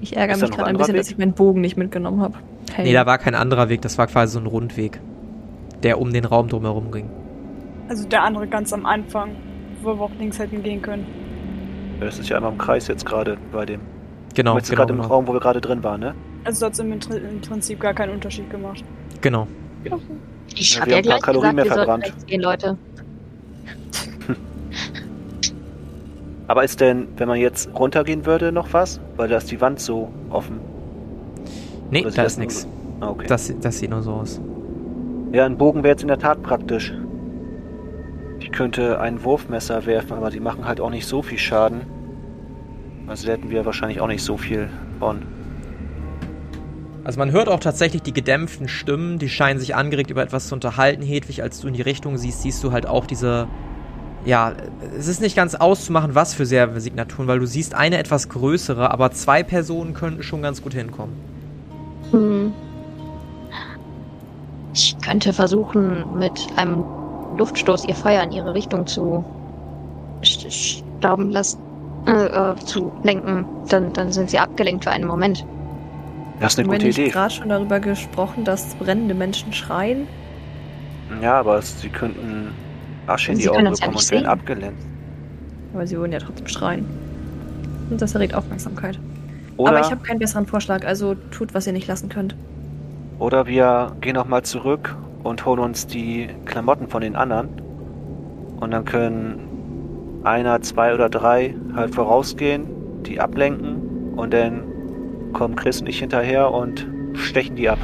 Ich 0.00 0.16
ärgere 0.16 0.36
mich 0.36 0.50
gerade 0.50 0.66
ein 0.70 0.76
bisschen, 0.76 0.90
anderer 0.90 0.98
dass 0.98 1.10
ich 1.10 1.18
meinen 1.18 1.32
Bogen 1.32 1.60
nicht 1.60 1.76
mitgenommen 1.76 2.20
habe. 2.20 2.38
Hey. 2.72 2.84
Nee, 2.84 2.92
da 2.92 3.06
war 3.06 3.18
kein 3.18 3.34
anderer 3.34 3.68
Weg, 3.68 3.82
das 3.82 3.98
war 3.98 4.06
quasi 4.06 4.34
so 4.34 4.40
ein 4.40 4.46
Rundweg, 4.46 5.00
der 5.82 6.00
um 6.00 6.12
den 6.12 6.24
Raum 6.24 6.48
drumherum 6.48 6.90
ging. 6.90 7.10
Also 7.88 8.06
der 8.08 8.22
andere 8.22 8.48
ganz 8.48 8.72
am 8.72 8.84
Anfang, 8.84 9.36
wo 9.82 9.94
wir 9.94 10.02
auch 10.02 10.14
links 10.18 10.38
hätten 10.38 10.62
gehen 10.62 10.82
können. 10.82 11.06
Das 12.00 12.18
ist 12.18 12.28
ja 12.28 12.36
einmal 12.36 12.52
im 12.52 12.58
Kreis 12.58 12.88
jetzt 12.88 13.06
gerade 13.06 13.38
bei 13.52 13.64
dem. 13.64 13.80
Genau, 14.34 14.54
genau, 14.56 14.74
gerade 14.74 14.92
im 14.92 15.00
genau. 15.00 15.08
Raum, 15.08 15.26
wo 15.26 15.32
wir 15.32 15.40
gerade 15.40 15.60
drin 15.60 15.82
waren, 15.82 16.00
ne? 16.00 16.14
Also 16.44 16.66
hat 16.66 16.74
es 16.74 16.78
im, 16.78 16.92
im 16.92 17.40
Prinzip 17.40 17.80
gar 17.80 17.94
keinen 17.94 18.12
Unterschied 18.12 18.50
gemacht. 18.50 18.84
Genau. 19.22 19.48
Ich 20.54 20.74
Ja, 20.74 20.80
habe 20.80 20.90
wir 20.90 20.96
ja 20.96 20.98
haben 20.98 21.04
ein 21.04 21.08
paar 21.08 21.20
gleich 21.20 21.22
Kalorien 21.22 21.56
gesagt, 21.56 21.56
mehr 21.56 21.64
wir 21.64 21.72
sollten 21.72 22.02
verbrannt. 22.02 22.14
Leute. 22.42 22.78
Aber 26.48 26.62
ist 26.64 26.80
denn, 26.80 27.08
wenn 27.16 27.26
man 27.28 27.38
jetzt 27.38 27.68
runtergehen 27.74 28.24
würde, 28.26 28.52
noch 28.52 28.72
was? 28.72 29.00
Weil 29.16 29.28
da 29.28 29.38
ist 29.38 29.50
die 29.50 29.60
Wand 29.60 29.80
so 29.80 30.10
offen. 30.30 30.60
Nee, 31.90 32.02
da 32.02 32.10
das 32.10 32.38
ist 32.38 32.60
so- 32.62 32.68
Ah, 33.00 33.08
okay. 33.10 33.26
Das, 33.28 33.52
das 33.60 33.78
sieht 33.78 33.90
nur 33.90 34.02
so 34.02 34.12
aus. 34.12 34.40
Ja, 35.32 35.44
ein 35.44 35.58
Bogen 35.58 35.82
wäre 35.82 35.92
jetzt 35.92 36.02
in 36.02 36.08
der 36.08 36.18
Tat 36.18 36.42
praktisch. 36.42 36.94
Ich 38.38 38.52
könnte 38.52 39.00
ein 39.00 39.22
Wurfmesser 39.24 39.84
werfen, 39.86 40.12
aber 40.14 40.30
die 40.30 40.40
machen 40.40 40.66
halt 40.66 40.80
auch 40.80 40.90
nicht 40.90 41.06
so 41.06 41.20
viel 41.22 41.38
Schaden. 41.38 41.82
Also 43.06 43.28
hätten 43.28 43.50
wir 43.50 43.64
wahrscheinlich 43.66 44.00
auch 44.00 44.06
nicht 44.06 44.22
so 44.22 44.36
viel 44.36 44.68
von. 44.98 45.22
Also 47.04 47.18
man 47.18 47.30
hört 47.30 47.48
auch 47.48 47.60
tatsächlich 47.60 48.02
die 48.02 48.12
gedämpften 48.12 48.66
Stimmen, 48.68 49.18
die 49.18 49.28
scheinen 49.28 49.60
sich 49.60 49.74
angeregt 49.76 50.10
über 50.10 50.22
etwas 50.22 50.48
zu 50.48 50.54
unterhalten. 50.54 51.02
Hedwig, 51.02 51.42
als 51.42 51.60
du 51.60 51.68
in 51.68 51.74
die 51.74 51.82
Richtung 51.82 52.16
siehst, 52.16 52.42
siehst 52.42 52.62
du 52.64 52.72
halt 52.72 52.86
auch 52.86 53.06
diese. 53.06 53.46
Ja, 54.26 54.52
es 54.98 55.06
ist 55.06 55.20
nicht 55.20 55.36
ganz 55.36 55.54
auszumachen, 55.54 56.16
was 56.16 56.34
für 56.34 56.44
Signaturen, 56.46 57.28
weil 57.28 57.38
du 57.38 57.46
siehst 57.46 57.74
eine 57.74 57.96
etwas 57.96 58.28
größere, 58.28 58.90
aber 58.90 59.12
zwei 59.12 59.44
Personen 59.44 59.94
könnten 59.94 60.24
schon 60.24 60.42
ganz 60.42 60.62
gut 60.62 60.74
hinkommen. 60.74 61.14
Hm. 62.10 62.52
Ich 64.74 64.96
könnte 65.00 65.32
versuchen, 65.32 66.04
mit 66.18 66.48
einem 66.56 66.84
Luftstoß 67.38 67.86
ihr 67.86 67.94
Feuer 67.94 68.22
in 68.24 68.32
ihre 68.32 68.52
Richtung 68.52 68.86
zu 68.86 69.24
st- 70.22 70.80
stauben 70.98 71.30
lassen, 71.30 71.60
äh, 72.06 72.26
äh, 72.26 72.56
zu 72.56 72.92
lenken. 73.04 73.46
Dann, 73.68 73.92
dann 73.92 74.10
sind 74.10 74.30
sie 74.30 74.38
abgelenkt 74.40 74.84
für 74.84 74.90
einen 74.90 75.06
Moment. 75.06 75.46
Das 76.40 76.54
ist 76.54 76.58
eine 76.58 76.66
Haben 76.66 76.72
wir 76.72 76.78
gute 76.78 76.86
nicht 76.88 76.98
Idee. 76.98 77.10
gerade 77.10 77.32
schon 77.32 77.48
darüber 77.48 77.78
gesprochen, 77.78 78.44
dass 78.44 78.74
brennende 78.74 79.14
Menschen 79.14 79.52
schreien? 79.52 80.08
Ja, 81.22 81.38
aber 81.38 81.62
sie 81.62 81.88
könnten 81.88 82.50
Asche 83.06 83.32
in 83.32 83.38
die 83.38 83.48
Augen 83.48 83.64
ja 83.64 83.70
bekommen 83.70 83.96
und 83.96 84.10
werden 84.10 84.26
abgelenkt. 84.26 84.82
Aber 85.72 85.86
sie 85.86 85.96
würden 85.96 86.12
ja 86.12 86.18
trotzdem 86.18 86.46
schreien. 86.48 86.86
Und 87.90 88.00
das 88.02 88.14
erregt 88.14 88.34
Aufmerksamkeit. 88.34 88.98
Oder, 89.56 89.70
Aber 89.72 89.80
ich 89.80 89.90
habe 89.90 90.02
keinen 90.02 90.18
besseren 90.18 90.46
Vorschlag, 90.46 90.84
also 90.86 91.14
tut, 91.30 91.54
was 91.54 91.66
ihr 91.66 91.72
nicht 91.72 91.86
lassen 91.88 92.08
könnt. 92.08 92.36
oder 93.18 93.46
wir 93.46 93.96
gehen 94.00 94.14
nochmal 94.14 94.42
zurück 94.42 94.94
und 95.22 95.44
holen 95.46 95.60
uns 95.60 95.86
die 95.86 96.28
Klamotten 96.44 96.88
von 96.88 97.00
den 97.02 97.16
anderen. 97.16 97.48
Und 98.60 98.70
dann 98.72 98.84
können 98.84 100.20
einer, 100.24 100.60
zwei 100.62 100.94
oder 100.94 101.08
drei 101.08 101.54
halt 101.74 101.94
vorausgehen, 101.94 102.66
die 103.04 103.20
ablenken 103.20 104.12
und 104.16 104.32
dann 104.34 104.64
kommen 105.32 105.56
Chris 105.56 105.80
und 105.80 105.88
ich 105.88 105.98
hinterher 106.00 106.50
und 106.52 106.86
stechen 107.14 107.56
die 107.56 107.68
ab. 107.68 107.78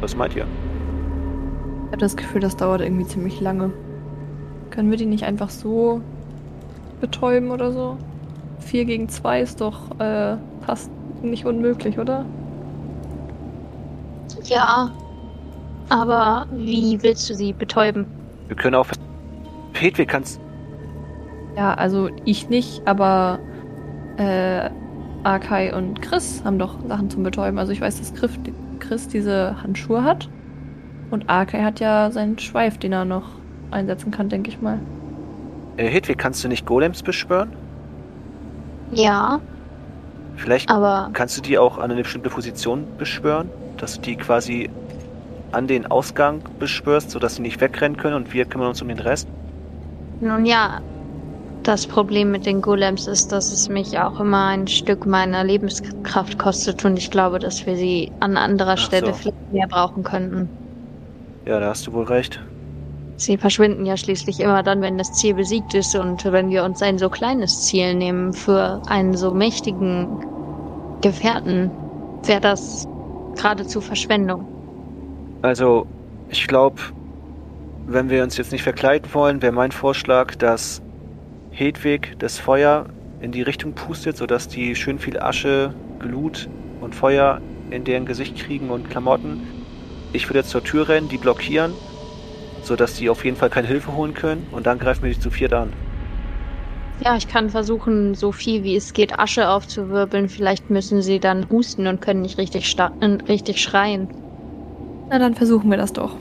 Was 0.00 0.16
meint 0.16 0.34
ihr? 0.34 0.46
Ich 1.86 1.92
habe 1.92 1.98
das 1.98 2.16
Gefühl, 2.16 2.40
das 2.40 2.56
dauert 2.56 2.80
irgendwie 2.80 3.06
ziemlich 3.06 3.40
lange. 3.40 3.72
Können 4.74 4.90
wir 4.90 4.98
die 4.98 5.06
nicht 5.06 5.22
einfach 5.22 5.50
so 5.50 6.00
betäuben 7.00 7.52
oder 7.52 7.70
so? 7.70 7.96
Vier 8.58 8.84
gegen 8.84 9.08
zwei 9.08 9.40
ist 9.40 9.60
doch 9.60 10.00
äh, 10.00 10.36
fast 10.66 10.90
nicht 11.22 11.46
unmöglich, 11.46 12.00
oder? 12.00 12.24
Ja, 14.42 14.90
aber 15.90 16.46
wie 16.50 17.00
willst 17.02 17.30
du 17.30 17.34
sie 17.34 17.52
betäuben? 17.52 18.06
Wir 18.48 18.56
können 18.56 18.74
auch. 18.74 18.86
Hedwig, 19.74 20.08
kannst. 20.08 20.40
Ja, 21.56 21.74
also 21.74 22.08
ich 22.24 22.48
nicht, 22.48 22.82
aber 22.84 23.38
äh, 24.16 24.70
Akai 25.22 25.72
und 25.72 26.02
Chris 26.02 26.42
haben 26.44 26.58
doch 26.58 26.74
Sachen 26.88 27.10
zum 27.10 27.22
Betäuben. 27.22 27.60
Also 27.60 27.70
ich 27.70 27.80
weiß, 27.80 27.98
dass 27.98 28.12
Chris, 28.12 28.32
Chris 28.80 29.06
diese 29.06 29.62
Handschuhe 29.62 30.02
hat. 30.02 30.28
Und 31.12 31.30
Akai 31.30 31.62
hat 31.62 31.78
ja 31.78 32.10
seinen 32.10 32.40
Schweif, 32.40 32.78
den 32.78 32.92
er 32.92 33.04
noch 33.04 33.43
einsetzen 33.70 34.10
kann, 34.10 34.28
denke 34.28 34.50
ich 34.50 34.60
mal. 34.60 34.84
Äh, 35.76 35.88
Hedwig, 35.88 36.18
kannst 36.18 36.42
du 36.44 36.48
nicht 36.48 36.66
Golems 36.66 37.02
beschwören? 37.02 37.56
Ja, 38.90 39.42
Vielleicht 40.36 40.68
aber 40.70 41.10
kannst 41.12 41.36
du 41.36 41.40
die 41.42 41.58
auch 41.58 41.78
an 41.78 41.90
eine 41.90 42.02
bestimmte 42.02 42.30
Position 42.30 42.96
beschwören, 42.96 43.52
dass 43.76 43.94
du 43.96 44.00
die 44.02 44.16
quasi 44.16 44.70
an 45.52 45.66
den 45.68 45.86
Ausgang 45.86 46.48
beschwörst, 46.58 47.10
sodass 47.10 47.36
sie 47.36 47.42
nicht 47.42 47.60
wegrennen 47.60 47.96
können 47.96 48.16
und 48.16 48.32
wir 48.32 48.46
kümmern 48.46 48.68
uns 48.68 48.82
um 48.82 48.88
den 48.88 48.98
Rest. 49.00 49.32
nun 50.20 50.44
ja, 50.46 50.82
das 51.62 51.86
Problem 51.86 52.30
mit 52.32 52.46
den 52.46 52.62
Golems 52.62 53.06
ist, 53.06 53.32
dass 53.32 53.52
es 53.52 53.68
mich 53.68 53.98
auch 53.98 54.20
immer 54.20 54.48
ein 54.48 54.68
Stück 54.68 55.06
meiner 55.06 55.44
Lebenskraft 55.44 56.38
kostet 56.38 56.84
und 56.84 56.96
ich 56.98 57.10
glaube, 57.10 57.38
dass 57.38 57.66
wir 57.66 57.76
sie 57.76 58.16
an 58.20 58.36
anderer 58.36 58.76
Ach 58.78 58.78
Stelle 58.78 59.14
so. 59.14 59.14
viel 59.14 59.32
mehr 59.50 59.68
brauchen 59.68 60.02
könnten. 60.04 60.50
Ja, 61.46 61.60
da 61.60 61.68
hast 61.70 61.86
du 61.86 61.92
wohl 61.92 62.04
recht. 62.04 62.40
Sie 63.16 63.36
verschwinden 63.36 63.86
ja 63.86 63.96
schließlich 63.96 64.40
immer 64.40 64.62
dann, 64.62 64.80
wenn 64.80 64.98
das 64.98 65.12
Ziel 65.12 65.34
besiegt 65.34 65.74
ist 65.74 65.94
und 65.94 66.24
wenn 66.24 66.50
wir 66.50 66.64
uns 66.64 66.82
ein 66.82 66.98
so 66.98 67.08
kleines 67.08 67.66
Ziel 67.66 67.94
nehmen 67.94 68.32
für 68.32 68.82
einen 68.86 69.16
so 69.16 69.32
mächtigen 69.32 70.08
Gefährten, 71.00 71.70
wäre 72.24 72.40
das 72.40 72.88
geradezu 73.36 73.80
Verschwendung. 73.80 74.46
Also, 75.42 75.86
ich 76.30 76.46
glaube, 76.48 76.80
wenn 77.86 78.08
wir 78.10 78.22
uns 78.22 78.36
jetzt 78.36 78.50
nicht 78.50 78.62
verkleiden 78.62 79.12
wollen, 79.12 79.42
wäre 79.42 79.52
mein 79.52 79.70
Vorschlag, 79.70 80.34
dass 80.36 80.82
Hedwig 81.50 82.16
das 82.18 82.38
Feuer 82.38 82.86
in 83.20 83.30
die 83.30 83.42
Richtung 83.42 83.74
pustet, 83.74 84.16
sodass 84.16 84.48
die 84.48 84.74
schön 84.74 84.98
viel 84.98 85.18
Asche, 85.18 85.72
Glut 86.00 86.48
und 86.80 86.94
Feuer 86.94 87.40
in 87.70 87.84
deren 87.84 88.06
Gesicht 88.06 88.36
kriegen 88.36 88.70
und 88.70 88.90
Klamotten. 88.90 89.46
Ich 90.12 90.28
würde 90.28 90.40
jetzt 90.40 90.50
zur 90.50 90.64
Tür 90.64 90.88
rennen, 90.88 91.08
die 91.08 91.18
blockieren, 91.18 91.72
sodass 92.66 92.94
die 92.96 93.08
auf 93.10 93.24
jeden 93.24 93.36
Fall 93.36 93.50
keine 93.50 93.68
Hilfe 93.68 93.94
holen 93.94 94.14
können 94.14 94.46
und 94.52 94.66
dann 94.66 94.78
greifen 94.78 95.04
wir 95.04 95.12
die 95.12 95.20
zu 95.20 95.30
viert 95.30 95.52
an. 95.52 95.72
Ja, 96.98 97.16
ich 97.16 97.26
kann 97.28 97.50
versuchen, 97.50 98.14
so 98.14 98.32
viel 98.32 98.62
wie 98.62 98.76
es 98.76 98.92
geht, 98.92 99.18
Asche 99.18 99.48
aufzuwirbeln. 99.48 100.28
Vielleicht 100.28 100.70
müssen 100.70 101.02
sie 101.02 101.18
dann 101.20 101.48
husten 101.50 101.86
und 101.86 102.00
können 102.00 102.22
nicht 102.22 102.38
richtig, 102.38 102.72
äh, 102.78 103.06
richtig 103.28 103.60
schreien. 103.60 104.08
Na, 105.10 105.18
dann 105.18 105.34
versuchen 105.34 105.70
wir 105.70 105.78
das 105.78 105.92
doch. 105.92 106.16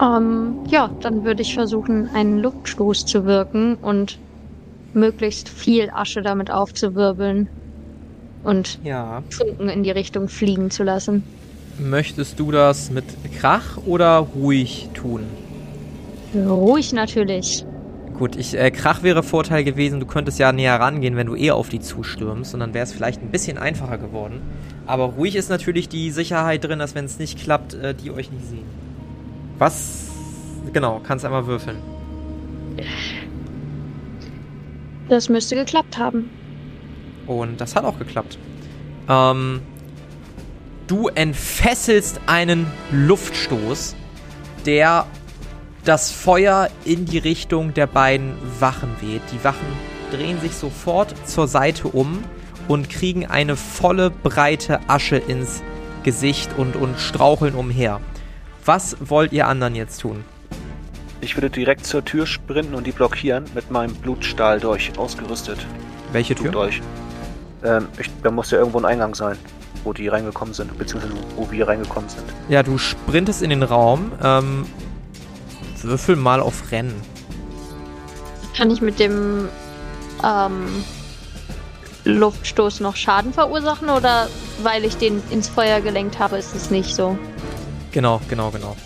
Ähm, 0.00 0.58
ja, 0.68 0.96
dann 1.00 1.24
würde 1.24 1.42
ich 1.42 1.54
versuchen, 1.54 2.08
einen 2.12 2.38
Luftstoß 2.38 3.04
zu 3.04 3.24
wirken 3.24 3.76
und 3.76 4.18
möglichst 4.92 5.48
viel 5.50 5.90
Asche 5.92 6.22
damit 6.22 6.50
aufzuwirbeln 6.50 7.48
und 8.42 8.80
Ja. 8.82 9.24
Funken 9.30 9.68
in 9.70 9.82
die 9.82 9.90
Richtung 9.92 10.28
fliegen 10.28 10.70
zu 10.70 10.84
lassen. 10.84 11.33
Möchtest 11.78 12.38
du 12.38 12.52
das 12.52 12.90
mit 12.90 13.04
Krach 13.38 13.78
oder 13.84 14.18
ruhig 14.18 14.90
tun? 14.94 15.24
Ruhig 16.34 16.92
natürlich. 16.92 17.64
Gut, 18.16 18.36
ich, 18.36 18.56
äh, 18.56 18.70
Krach 18.70 19.02
wäre 19.02 19.24
Vorteil 19.24 19.64
gewesen, 19.64 19.98
du 19.98 20.06
könntest 20.06 20.38
ja 20.38 20.52
näher 20.52 20.78
rangehen, 20.78 21.16
wenn 21.16 21.26
du 21.26 21.34
eher 21.34 21.56
auf 21.56 21.68
die 21.68 21.80
zustürmst 21.80 22.54
und 22.54 22.60
dann 22.60 22.72
wäre 22.72 22.84
es 22.84 22.92
vielleicht 22.92 23.20
ein 23.22 23.30
bisschen 23.30 23.58
einfacher 23.58 23.98
geworden. 23.98 24.40
Aber 24.86 25.04
ruhig 25.04 25.34
ist 25.34 25.48
natürlich 25.48 25.88
die 25.88 26.12
Sicherheit 26.12 26.62
drin, 26.62 26.78
dass 26.78 26.94
wenn 26.94 27.06
es 27.06 27.18
nicht 27.18 27.40
klappt, 27.40 27.74
äh, 27.74 27.92
die 27.92 28.12
euch 28.12 28.30
nicht 28.30 28.46
sehen. 28.46 28.66
Was? 29.58 30.10
Genau, 30.72 31.00
kannst 31.04 31.24
einmal 31.24 31.46
würfeln. 31.46 31.78
Das 35.08 35.28
müsste 35.28 35.56
geklappt 35.56 35.98
haben. 35.98 36.30
Und 37.26 37.60
das 37.60 37.74
hat 37.74 37.84
auch 37.84 37.98
geklappt. 37.98 38.38
Ähm, 39.08 39.60
du 40.86 41.08
entfesselst 41.08 42.20
einen 42.26 42.66
Luftstoß, 42.90 43.94
der 44.66 45.06
das 45.84 46.10
Feuer 46.10 46.70
in 46.84 47.04
die 47.04 47.18
Richtung 47.18 47.74
der 47.74 47.86
beiden 47.86 48.34
Wachen 48.58 48.96
weht. 49.00 49.22
Die 49.32 49.44
Wachen 49.44 49.66
drehen 50.10 50.40
sich 50.40 50.54
sofort 50.54 51.14
zur 51.26 51.48
Seite 51.48 51.88
um 51.88 52.22
und 52.68 52.88
kriegen 52.88 53.26
eine 53.26 53.56
volle 53.56 54.10
breite 54.10 54.80
Asche 54.88 55.16
ins 55.16 55.62
Gesicht 56.02 56.50
und, 56.56 56.76
und 56.76 56.98
straucheln 56.98 57.54
umher. 57.54 58.00
Was 58.64 58.96
wollt 59.00 59.32
ihr 59.32 59.46
anderen 59.46 59.74
jetzt 59.74 60.00
tun? 60.00 60.24
Ich 61.20 61.36
würde 61.36 61.50
direkt 61.50 61.86
zur 61.86 62.04
Tür 62.04 62.26
sprinten 62.26 62.74
und 62.74 62.86
die 62.86 62.92
blockieren 62.92 63.44
mit 63.54 63.70
meinem 63.70 63.94
Blutstahl 63.94 64.60
durch 64.60 64.92
ausgerüstet. 64.98 65.66
Welche 66.12 66.34
Tür? 66.34 66.52
Durch. 66.52 66.80
Ähm, 67.62 67.88
ich, 67.98 68.10
da 68.22 68.30
muss 68.30 68.50
ja 68.50 68.58
irgendwo 68.58 68.78
ein 68.78 68.84
Eingang 68.84 69.14
sein, 69.14 69.36
wo 69.84 69.92
die 69.92 70.08
reingekommen 70.08 70.54
sind, 70.54 70.76
beziehungsweise 70.78 71.14
wo 71.36 71.50
wir 71.50 71.68
reingekommen 71.68 72.08
sind. 72.08 72.24
Ja, 72.48 72.62
du 72.62 72.78
sprintest 72.78 73.42
in 73.42 73.50
den 73.50 73.62
Raum. 73.62 74.12
Ähm, 74.22 74.66
würfel 75.84 76.16
mal 76.16 76.40
auf 76.40 76.72
Rennen. 76.72 77.00
Kann 78.56 78.70
ich 78.70 78.80
mit 78.80 78.98
dem 78.98 79.48
ähm, 80.24 80.84
Luftstoß 82.04 82.80
noch 82.80 82.96
Schaden 82.96 83.32
verursachen 83.32 83.88
oder 83.90 84.28
weil 84.62 84.84
ich 84.84 84.96
den 84.96 85.22
ins 85.30 85.48
Feuer 85.48 85.80
gelenkt 85.80 86.18
habe, 86.18 86.36
ist 86.36 86.54
es 86.54 86.70
nicht 86.70 86.94
so? 86.94 87.18
Genau, 87.92 88.20
genau, 88.28 88.50
genau. 88.50 88.76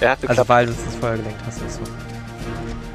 Er 0.00 0.12
hat 0.12 0.20
geklappt. 0.20 0.38
Also 0.38 0.48
weil 0.48 0.66
du 0.66 0.72
es 0.72 0.82
ins 0.84 0.94
Feuer 0.96 1.16
gelenkt 1.16 1.40
hast, 1.46 1.62
ist 1.62 1.76
so. 1.76 1.82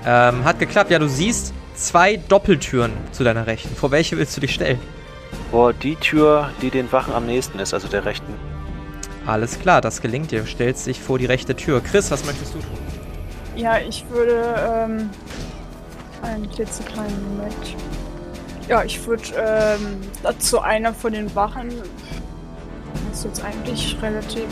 Ähm, 0.06 0.44
hat 0.44 0.60
geklappt. 0.60 0.92
Ja, 0.92 1.00
du 1.00 1.10
siehst 1.10 1.54
zwei 1.76 2.18
Doppeltüren 2.18 2.92
zu 3.12 3.24
deiner 3.24 3.48
Rechten. 3.48 3.76
Vor 3.76 3.92
welche 3.92 4.18
willst 4.18 4.36
du 4.36 4.42
dich 4.42 4.54
stellen? 4.54 4.80
Vor 5.52 5.74
die 5.74 5.96
Tür, 5.96 6.50
die 6.62 6.70
den 6.70 6.92
Wachen 6.92 7.14
am 7.14 7.26
nächsten 7.26 7.60
ist, 7.60 7.74
also 7.74 7.88
der 7.88 8.06
rechten. 8.06 8.34
Alles 9.26 9.60
klar, 9.60 9.82
das 9.82 10.02
gelingt 10.02 10.32
dir. 10.32 10.46
Stellst 10.46 10.88
dich 10.88 11.00
vor 11.00 11.20
die 11.20 11.26
rechte 11.26 11.56
Tür. 11.56 11.82
Chris, 11.82 12.10
was 12.12 12.26
möchtest 12.26 12.56
du 12.56 12.60
tun? 12.60 12.78
Ja, 13.56 13.78
ich 13.78 14.06
würde, 14.10 14.44
ähm, 14.72 15.10
einen 16.24 16.50
klitzekleinen 16.50 17.36
Moment. 17.36 17.76
Ja, 18.68 18.84
ich 18.84 19.06
würde, 19.06 19.24
ähm, 19.38 19.98
zu 20.40 20.62
einer 20.62 20.94
von 20.94 21.14
den 21.14 21.34
Wachen, 21.36 21.70
das 23.10 23.20
ist 23.20 23.26
jetzt 23.26 23.44
eigentlich 23.44 23.98
relativ, 24.02 24.46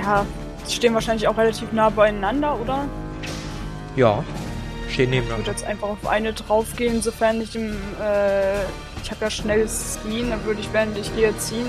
ja, 0.00 0.26
die 0.68 0.72
stehen 0.74 0.94
wahrscheinlich 0.94 1.26
auch 1.28 1.36
relativ 1.36 1.72
nah 1.72 1.88
beieinander, 1.88 2.58
oder? 2.60 2.84
Ja, 3.96 4.22
stehen 4.90 5.04
Ich 5.04 5.20
nebeneinander. 5.20 5.38
würde 5.46 5.50
jetzt 5.52 5.64
einfach 5.64 5.88
auf 5.88 6.06
eine 6.06 6.32
draufgehen, 6.32 7.00
sofern 7.00 7.40
ich 7.40 7.54
im, 7.56 7.70
äh, 8.00 8.60
ich 9.08 9.12
habe 9.12 9.24
ja 9.24 9.30
schnelles 9.30 9.94
Skiing, 9.94 10.28
dann 10.28 10.44
würde 10.44 10.60
ich, 10.60 10.70
während 10.70 10.98
ich 10.98 11.14
gehe, 11.16 11.34
ziehen. 11.38 11.64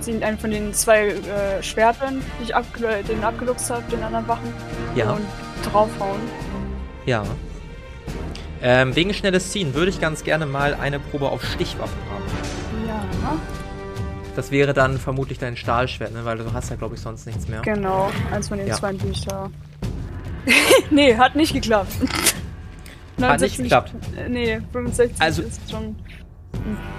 Ziehen 0.00 0.20
einen 0.24 0.36
von 0.36 0.50
den 0.50 0.74
zwei 0.74 1.08
äh, 1.10 1.62
Schwertern, 1.62 2.20
die 2.40 2.44
ich 2.44 2.56
abge 2.56 3.04
den 3.08 3.22
abgeluchst 3.22 3.70
habe, 3.70 3.82
den 3.90 4.02
anderen 4.02 4.26
Wachen. 4.26 4.52
Ja, 4.96 5.12
Und 5.12 5.22
draufhauen. 5.64 6.20
ja. 7.06 7.22
Ähm, 8.64 8.94
wegen 8.96 9.14
schnelles 9.14 9.50
Ziehen 9.50 9.74
würde 9.74 9.90
ich 9.90 10.00
ganz 10.00 10.24
gerne 10.24 10.44
mal 10.46 10.74
eine 10.74 10.98
Probe 10.98 11.28
auf 11.30 11.44
Stichwaffen 11.44 11.98
haben. 12.12 12.86
Ja, 12.88 13.36
Das 14.34 14.50
wäre 14.50 14.72
dann 14.72 14.98
vermutlich 14.98 15.38
dein 15.38 15.56
Stahlschwert, 15.56 16.12
ne? 16.12 16.24
weil 16.24 16.38
du 16.38 16.52
hast 16.52 16.70
ja, 16.70 16.76
glaube 16.76 16.96
ich, 16.96 17.00
sonst 17.00 17.26
nichts 17.26 17.46
mehr. 17.48 17.62
genau. 17.62 18.10
Eins 18.32 18.48
von 18.48 18.58
den 18.58 18.66
Ja. 18.68 18.74
zwei, 18.74 18.92
die 18.92 19.08
ich 19.08 19.24
da. 19.24 19.50
nee, 20.90 21.16
hat 21.16 21.36
nicht 21.36 21.52
geklappt. 21.54 21.92
Hat 23.20 23.40
nicht 23.40 23.58
69 23.58 23.58
geklappt. 23.64 23.92
äh, 24.16 24.28
Nee, 24.28 24.60
65 24.72 25.20
Also- 25.20 25.42
ist 25.42 25.70
schon. 25.70 25.96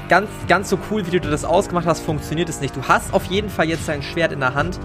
Ganz, 0.10 0.30
ganz 0.48 0.70
so 0.70 0.78
cool, 0.90 1.06
wie 1.06 1.12
du 1.20 1.30
das 1.30 1.46
ausgemacht 1.46 1.86
hast, 1.86 2.02
funktioniert 2.02 2.50
es 2.50 2.60
nicht. 2.60 2.76
Du 2.76 2.82
hast 2.84 3.14
auf 3.14 3.26
jeden 3.26 3.50
Fall 3.50 3.70
jetzt 3.70 3.88
dein 3.88 4.02
Schwert 4.02 4.32
in 4.32 4.40
der 4.40 4.56
Hand. 4.56 4.80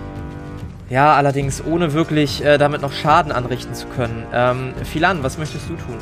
Ja, 0.90 1.14
allerdings 1.14 1.62
ohne 1.64 1.92
wirklich 1.94 2.44
äh, 2.44 2.58
damit 2.58 2.82
noch 2.82 2.92
Schaden 2.92 3.32
anrichten 3.32 3.74
zu 3.74 3.86
können. 3.88 4.24
Ähm, 4.32 4.72
Philan, 4.84 5.22
was 5.22 5.36
möchtest 5.38 5.68
du 5.68 5.74
tun? 5.74 5.96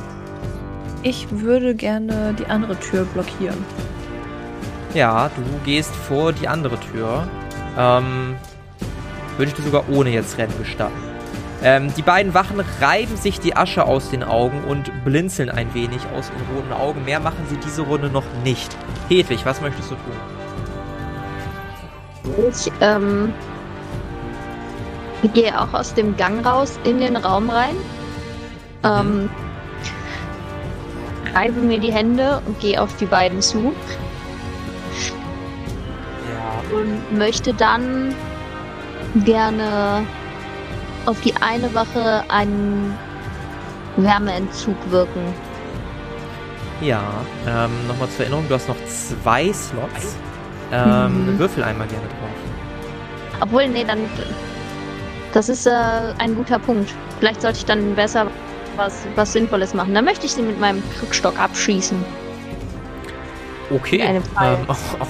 Ich 1.03 1.27
würde 1.31 1.75
gerne 1.75 2.35
die 2.39 2.47
andere 2.47 2.79
Tür 2.79 3.05
blockieren. 3.05 3.57
Ja, 4.95 5.29
du 5.35 5.43
gehst 5.65 5.95
vor 5.95 6.33
die 6.33 6.49
andere 6.49 6.79
Tür. 6.81 7.27
Ähm, 7.79 8.35
würde 9.37 9.51
ich 9.51 9.55
dir 9.55 9.62
sogar 9.62 9.85
ohne 9.91 10.11
jetzt 10.11 10.39
Rennen 10.39 10.55
gestatten. 10.59 10.95
Ähm, 11.62 11.92
die 11.97 12.03
beiden 12.03 12.35
Wachen 12.35 12.61
reiben 12.81 13.16
sich 13.16 13.40
die 13.40 13.57
Asche 13.57 13.85
aus 13.85 14.11
den 14.11 14.23
Augen 14.23 14.64
und 14.64 14.92
blinzeln 15.05 15.49
ein 15.49 15.73
wenig 15.75 16.01
aus 16.14 16.31
ihren 16.31 16.57
roten 16.57 16.73
Augen. 16.73 17.05
Mehr 17.05 17.21
machen 17.21 17.47
sie 17.49 17.57
diese 17.57 17.83
Runde 17.83 18.11
noch 18.11 18.25
nicht. 18.45 18.77
Hedwig, 19.09 19.47
was 19.47 19.61
möchtest 19.61 19.90
du 19.90 19.95
tun? 19.95 20.12
Ich 22.51 22.71
ähm, 22.81 23.33
gehe 25.33 25.59
auch 25.59 25.73
aus 25.73 25.95
dem 25.95 26.16
Gang 26.16 26.45
raus 26.45 26.79
in 26.85 26.99
den 26.99 27.16
Raum 27.16 27.49
rein. 27.49 27.77
Ähm, 28.85 29.31
reibe 31.35 31.61
mir 31.61 31.79
die 31.79 31.92
Hände 31.92 32.42
und 32.47 32.61
gehe 32.61 32.81
auf 32.81 32.95
die 32.97 33.07
beiden 33.07 33.40
zu 33.40 33.73
Ja. 36.29 36.77
und 36.77 37.16
möchte 37.16 37.55
dann 37.55 38.14
gerne 39.25 40.05
auf 41.07 41.21
die 41.23 41.35
eine 41.37 41.73
Wache 41.75 42.25
einen 42.29 42.97
Wärmeentzug 43.97 44.77
wirken. 44.90 45.23
Ja, 46.81 47.01
ähm, 47.47 47.71
nochmal 47.88 48.09
zur 48.11 48.21
Erinnerung, 48.27 48.47
du 48.49 48.55
hast 48.55 48.69
noch 48.69 48.77
zwei 48.87 49.53
Slots. 49.53 50.16
Ähm, 50.73 51.35
Mhm. 51.35 51.38
Würfel 51.38 51.62
einmal 51.64 51.87
gerne 51.87 52.07
drauf. 52.09 53.40
Obwohl, 53.40 53.69
nee, 53.69 53.85
dann. 53.85 54.01
Das 55.33 55.49
ist 55.49 55.66
äh, 55.66 55.71
ein 56.19 56.35
guter 56.35 56.59
Punkt. 56.59 56.92
Vielleicht 57.21 57.40
sollte 57.42 57.59
ich 57.59 57.64
dann 57.66 57.95
besser 57.95 58.27
was, 58.77 59.07
was 59.14 59.33
Sinnvolles 59.33 59.75
machen. 59.75 59.95
Dann 59.95 60.05
möchte 60.05 60.27
ich 60.27 60.33
sie 60.33 60.42
mit 60.42 60.59
meinem 60.61 60.83
Krückstock 60.99 61.38
abschießen. 61.38 62.03
Okay, 63.71 63.99
ähm, 64.03 64.23
auch, 64.69 64.77
auch 65.01 65.07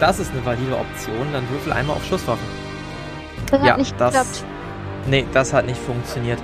das 0.00 0.18
ist 0.18 0.32
eine 0.32 0.44
valide 0.44 0.76
Option. 0.76 1.32
Dann 1.32 1.48
würfel 1.50 1.72
einmal 1.72 1.96
auf 1.96 2.04
Schusswaffen. 2.06 2.44
Das 3.50 3.64
Ja, 3.66 3.76
das- 3.76 3.90
geklappt. 3.90 4.44
Nee, 5.06 5.26
das 5.32 5.52
hat 5.52 5.66
nicht 5.66 5.80
funktioniert. 5.80 6.40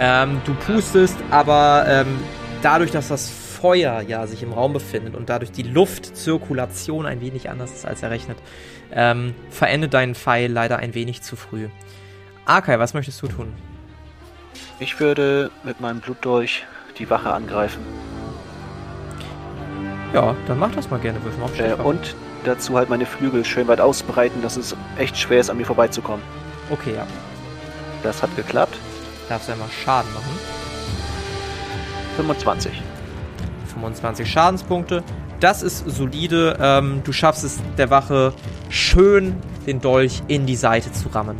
Ähm, 0.00 0.40
du 0.44 0.54
pustest, 0.54 1.16
aber 1.30 1.84
ähm, 1.88 2.18
dadurch, 2.62 2.90
dass 2.90 3.08
das 3.08 3.30
Feuer 3.30 4.00
ja 4.02 4.26
sich 4.26 4.42
im 4.42 4.52
Raum 4.52 4.72
befindet 4.72 5.16
und 5.16 5.28
dadurch 5.28 5.50
die 5.50 5.64
Luftzirkulation 5.64 7.06
ein 7.06 7.20
wenig 7.20 7.50
anders 7.50 7.72
ist 7.72 7.86
als 7.86 8.02
errechnet, 8.02 8.38
ähm, 8.92 9.34
verendet 9.50 9.94
dein 9.94 10.14
Pfeil 10.14 10.50
leider 10.50 10.78
ein 10.78 10.94
wenig 10.94 11.22
zu 11.22 11.36
früh. 11.36 11.68
Arkai, 12.44 12.78
was 12.78 12.94
möchtest 12.94 13.20
du 13.22 13.28
tun? 13.28 13.52
Ich 14.78 15.00
würde 15.00 15.50
mit 15.64 15.80
meinem 15.80 16.00
Blutdolch 16.00 16.64
die 16.98 17.10
Wache 17.10 17.32
angreifen. 17.32 17.82
Ja, 20.14 20.34
dann 20.46 20.58
mach 20.58 20.70
das 20.72 20.88
mal 20.88 21.00
gerne. 21.00 21.22
Würfel 21.22 21.40
mal 21.40 21.46
auf 21.46 21.60
Äh, 21.60 21.74
und 21.74 22.14
dazu 22.44 22.76
halt 22.76 22.88
meine 22.88 23.06
Flügel 23.06 23.44
schön 23.44 23.68
weit 23.68 23.80
ausbreiten, 23.80 24.40
dass 24.40 24.56
es 24.56 24.74
echt 24.96 25.18
schwer 25.18 25.40
ist, 25.40 25.50
an 25.50 25.58
mir 25.58 25.66
vorbeizukommen. 25.66 26.22
Okay, 26.70 26.94
ja. 26.94 27.06
Das 28.02 28.22
hat 28.22 28.34
geklappt. 28.36 28.76
Darfst 29.28 29.48
du 29.48 29.52
einmal 29.52 29.68
Schaden 29.70 30.12
machen. 30.14 30.38
25. 32.16 32.82
25 33.74 34.30
Schadenspunkte. 34.30 35.02
Das 35.40 35.62
ist 35.62 35.88
solide. 35.88 36.58
Ähm, 36.60 37.02
du 37.04 37.12
schaffst 37.12 37.44
es 37.44 37.60
der 37.76 37.90
Wache 37.90 38.32
schön 38.68 39.36
den 39.66 39.80
Dolch 39.80 40.22
in 40.28 40.46
die 40.46 40.56
Seite 40.56 40.92
zu 40.92 41.08
rammen. 41.08 41.36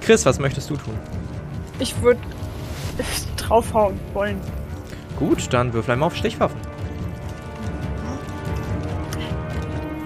Chris, 0.00 0.24
was 0.24 0.38
möchtest 0.38 0.70
du 0.70 0.76
tun? 0.76 0.94
Ich 1.78 2.00
würde 2.02 2.20
draufhauen 3.36 3.98
wollen. 4.12 4.40
Gut, 5.18 5.52
dann 5.52 5.72
würfel 5.72 5.92
einmal 5.92 6.06
auf 6.08 6.16
Stichwaffen. 6.16 6.58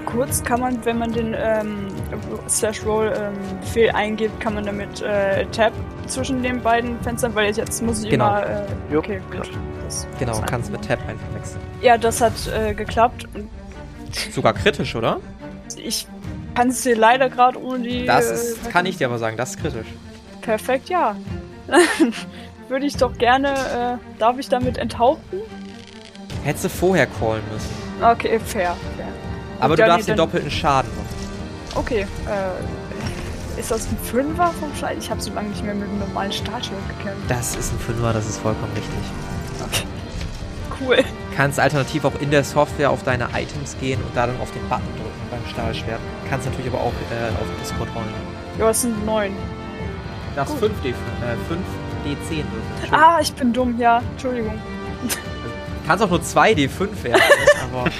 Kurz 0.06 0.42
kann 0.42 0.60
man, 0.60 0.84
wenn 0.84 0.98
man 0.98 1.12
den 1.12 1.34
ähm, 1.36 1.86
Slash 2.48 2.84
Roll 2.84 3.12
ähm, 3.16 3.34
Befehl 3.60 3.90
eingibt, 3.90 4.40
kann 4.40 4.54
man 4.54 4.64
damit 4.64 5.02
äh, 5.02 5.44
Tab 5.46 5.72
zwischen 6.06 6.42
den 6.42 6.60
beiden 6.62 7.00
Fenstern, 7.02 7.34
weil 7.34 7.54
jetzt 7.54 7.82
muss 7.82 8.02
ich 8.04 8.10
Genau. 8.10 8.28
immer. 8.28 8.46
Äh, 8.46 8.62
Jo, 8.92 8.98
okay, 9.00 9.20
klar. 9.30 9.44
gut. 9.44 9.52
Das 9.84 10.06
Genau, 10.18 10.32
ist 10.32 10.46
kannst 10.46 10.70
mit 10.70 10.86
Tab 10.86 11.00
einfach 11.08 11.34
wechseln. 11.34 11.60
Ja, 11.82 11.96
das 11.98 12.20
hat 12.20 12.32
äh, 12.48 12.74
geklappt. 12.74 13.26
Und 13.34 13.48
Sogar 14.32 14.52
kritisch, 14.54 14.94
oder? 14.96 15.18
ich 15.76 16.06
kann 16.54 16.68
es 16.70 16.82
dir 16.82 16.96
leider 16.96 17.28
gerade 17.28 17.62
ohne 17.62 17.80
die. 17.84 18.06
Das 18.06 18.30
äh, 18.30 18.34
ist, 18.34 18.70
kann 18.70 18.86
ich 18.86 18.96
dir 18.96 19.06
aber 19.06 19.18
sagen, 19.18 19.36
das 19.36 19.50
ist 19.50 19.60
kritisch. 19.60 19.86
Perfekt, 20.42 20.88
ja. 20.88 21.14
Würde 22.68 22.86
ich 22.86 22.96
doch 22.96 23.16
gerne. 23.16 23.48
Äh, 23.50 24.18
darf 24.18 24.38
ich 24.38 24.48
damit 24.48 24.78
enthaupten? 24.78 25.38
Hättest 26.44 26.64
du 26.64 26.68
vorher 26.70 27.06
callen 27.06 27.42
müssen. 27.52 27.70
Okay, 28.02 28.38
fair. 28.38 28.74
fair. 28.96 29.08
Aber 29.60 29.70
Gut, 29.74 29.80
du 29.80 29.86
darfst 29.86 30.08
den 30.08 30.16
doppelten 30.16 30.50
Schaden 30.50 30.90
machen. 30.94 31.17
Okay, 31.78 32.06
äh. 32.26 33.60
Ist 33.60 33.72
das 33.72 33.86
ein 33.86 33.98
Fünfer 33.98 34.52
vom 34.60 34.72
Schal? 34.76 34.96
Ich 34.98 35.10
habe 35.10 35.20
so 35.20 35.32
lange 35.32 35.48
nicht 35.48 35.64
mehr 35.64 35.74
mit 35.74 35.88
einem 35.88 35.98
normalen 35.98 36.30
Stahlschwert 36.30 36.80
gekämpft. 36.96 37.28
Das 37.28 37.56
ist 37.56 37.72
ein 37.72 37.78
Fünfer, 37.80 38.12
das 38.12 38.28
ist 38.28 38.38
vollkommen 38.38 38.72
richtig. 38.72 38.94
Cool. 40.80 41.04
Kannst 41.34 41.58
alternativ 41.58 42.04
auch 42.04 42.14
in 42.20 42.30
der 42.30 42.44
Software 42.44 42.90
auf 42.90 43.02
deine 43.02 43.28
Items 43.34 43.76
gehen 43.80 44.00
und 44.00 44.16
da 44.16 44.28
dann 44.28 44.40
auf 44.40 44.52
den 44.52 44.62
Button 44.68 44.86
drücken 44.94 45.28
beim 45.28 45.44
Stahlschwert. 45.50 45.98
Kannst 46.30 46.46
natürlich 46.46 46.72
aber 46.72 46.80
auch 46.80 46.92
äh, 47.10 47.30
auf 47.40 47.46
Discord 47.60 47.88
rollen. 47.96 48.06
Ja, 48.58 48.70
es 48.70 48.82
sind 48.82 49.04
neun. 49.04 49.32
5D, 50.36 50.90
äh, 50.90 50.94
5D10 51.50 52.30
würfeln. 52.30 52.92
Ah, 52.92 53.18
ich 53.20 53.32
bin 53.32 53.52
dumm, 53.52 53.76
ja. 53.76 54.00
Entschuldigung. 54.12 54.60
Kannst 55.84 56.04
auch 56.04 56.10
nur 56.10 56.20
2D5 56.20 57.02
werden, 57.02 57.22
aber 57.72 57.90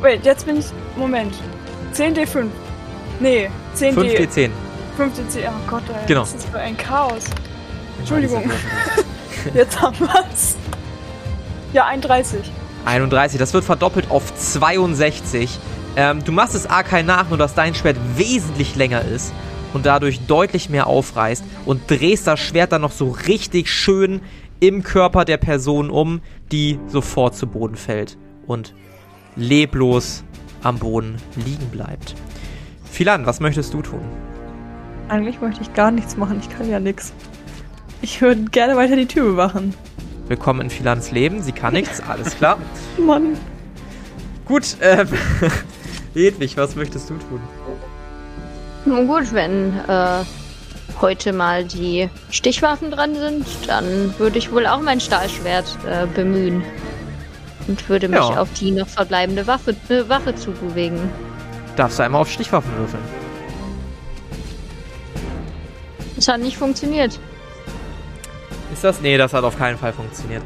Wait, 0.00 0.24
jetzt 0.24 0.46
bin 0.46 0.58
ich. 0.58 0.66
Moment. 0.96 1.34
10D5. 1.92 2.48
Nee, 3.20 3.50
10D. 3.76 3.94
5D10. 3.94 4.50
5D10. 4.98 5.48
Oh 5.48 5.70
Gott, 5.70 5.82
ey. 5.88 6.06
Genau. 6.06 6.20
Das 6.20 6.34
ist 6.34 6.48
für 6.48 6.58
ein 6.58 6.76
Chaos. 6.76 7.24
Entschuldigung. 7.98 8.50
Jetzt 9.54 9.80
haben 9.80 9.98
wir's. 10.00 10.56
Ja, 11.72 11.86
31. 11.86 12.40
31, 12.84 13.38
das 13.38 13.54
wird 13.54 13.64
verdoppelt 13.64 14.10
auf 14.10 14.34
62. 14.34 15.58
Ähm, 15.96 16.24
du 16.24 16.32
machst 16.32 16.54
es 16.54 16.66
Arkai 16.66 17.02
nach, 17.02 17.28
nur 17.28 17.38
dass 17.38 17.54
dein 17.54 17.74
Schwert 17.74 17.96
wesentlich 18.16 18.76
länger 18.76 19.02
ist 19.02 19.32
und 19.72 19.86
dadurch 19.86 20.20
deutlich 20.26 20.68
mehr 20.68 20.86
aufreißt 20.86 21.44
und 21.64 21.90
drehst 21.90 22.26
das 22.26 22.40
Schwert 22.40 22.72
dann 22.72 22.82
noch 22.82 22.92
so 22.92 23.10
richtig 23.10 23.70
schön 23.70 24.20
im 24.60 24.82
Körper 24.82 25.24
der 25.24 25.38
Person 25.38 25.90
um, 25.90 26.20
die 26.50 26.78
sofort 26.88 27.36
zu 27.36 27.46
Boden 27.46 27.76
fällt 27.76 28.16
und 28.46 28.74
leblos 29.36 30.24
am 30.62 30.78
Boden 30.78 31.16
liegen 31.36 31.68
bleibt. 31.70 32.14
Philan, 32.90 33.26
was 33.26 33.40
möchtest 33.40 33.74
du 33.74 33.82
tun? 33.82 34.02
Eigentlich 35.08 35.40
möchte 35.40 35.62
ich 35.62 35.72
gar 35.74 35.90
nichts 35.90 36.16
machen, 36.16 36.40
ich 36.40 36.48
kann 36.48 36.68
ja 36.70 36.80
nichts. 36.80 37.12
Ich 38.00 38.20
würde 38.20 38.42
gerne 38.44 38.76
weiter 38.76 38.96
die 38.96 39.06
Tür 39.06 39.24
bewachen. 39.24 39.74
Willkommen 40.28 40.62
in 40.62 40.70
Philans 40.70 41.10
Leben, 41.10 41.42
sie 41.42 41.52
kann 41.52 41.72
nichts, 41.74 42.00
alles 42.08 42.36
klar. 42.36 42.58
Mann. 42.98 43.36
Gut, 44.44 44.76
ähm, 44.80 45.08
Hedwig, 46.14 46.56
was 46.56 46.76
möchtest 46.76 47.10
du 47.10 47.14
tun? 47.14 47.40
Nun 48.84 49.06
gut, 49.06 49.32
wenn 49.32 49.78
äh, 49.88 50.24
heute 51.00 51.32
mal 51.32 51.64
die 51.64 52.08
Stichwaffen 52.30 52.90
dran 52.90 53.14
sind, 53.14 53.46
dann 53.66 54.14
würde 54.18 54.38
ich 54.38 54.52
wohl 54.52 54.66
auch 54.66 54.80
mein 54.80 55.00
Stahlschwert 55.00 55.78
äh, 55.86 56.06
bemühen. 56.06 56.62
Und 57.68 57.88
würde 57.88 58.08
mich 58.08 58.18
Ja. 58.18 58.40
auf 58.40 58.48
die 58.58 58.70
noch 58.72 58.88
verbleibende 58.88 59.46
Waffe, 59.46 59.76
äh, 59.88 60.08
Wache 60.08 60.34
zubewegen. 60.34 60.98
Darfst 61.76 61.98
du 61.98 62.02
einmal 62.02 62.20
auf 62.20 62.30
Stichwaffen 62.30 62.70
würfeln? 62.76 63.02
Das 66.16 66.28
hat 66.28 66.40
nicht 66.40 66.56
funktioniert. 66.56 67.18
Ist 68.72 68.84
das? 68.84 69.00
Nee, 69.00 69.16
das 69.16 69.32
hat 69.32 69.44
auf 69.44 69.58
keinen 69.58 69.78
Fall 69.78 69.92
funktioniert. 69.92 70.42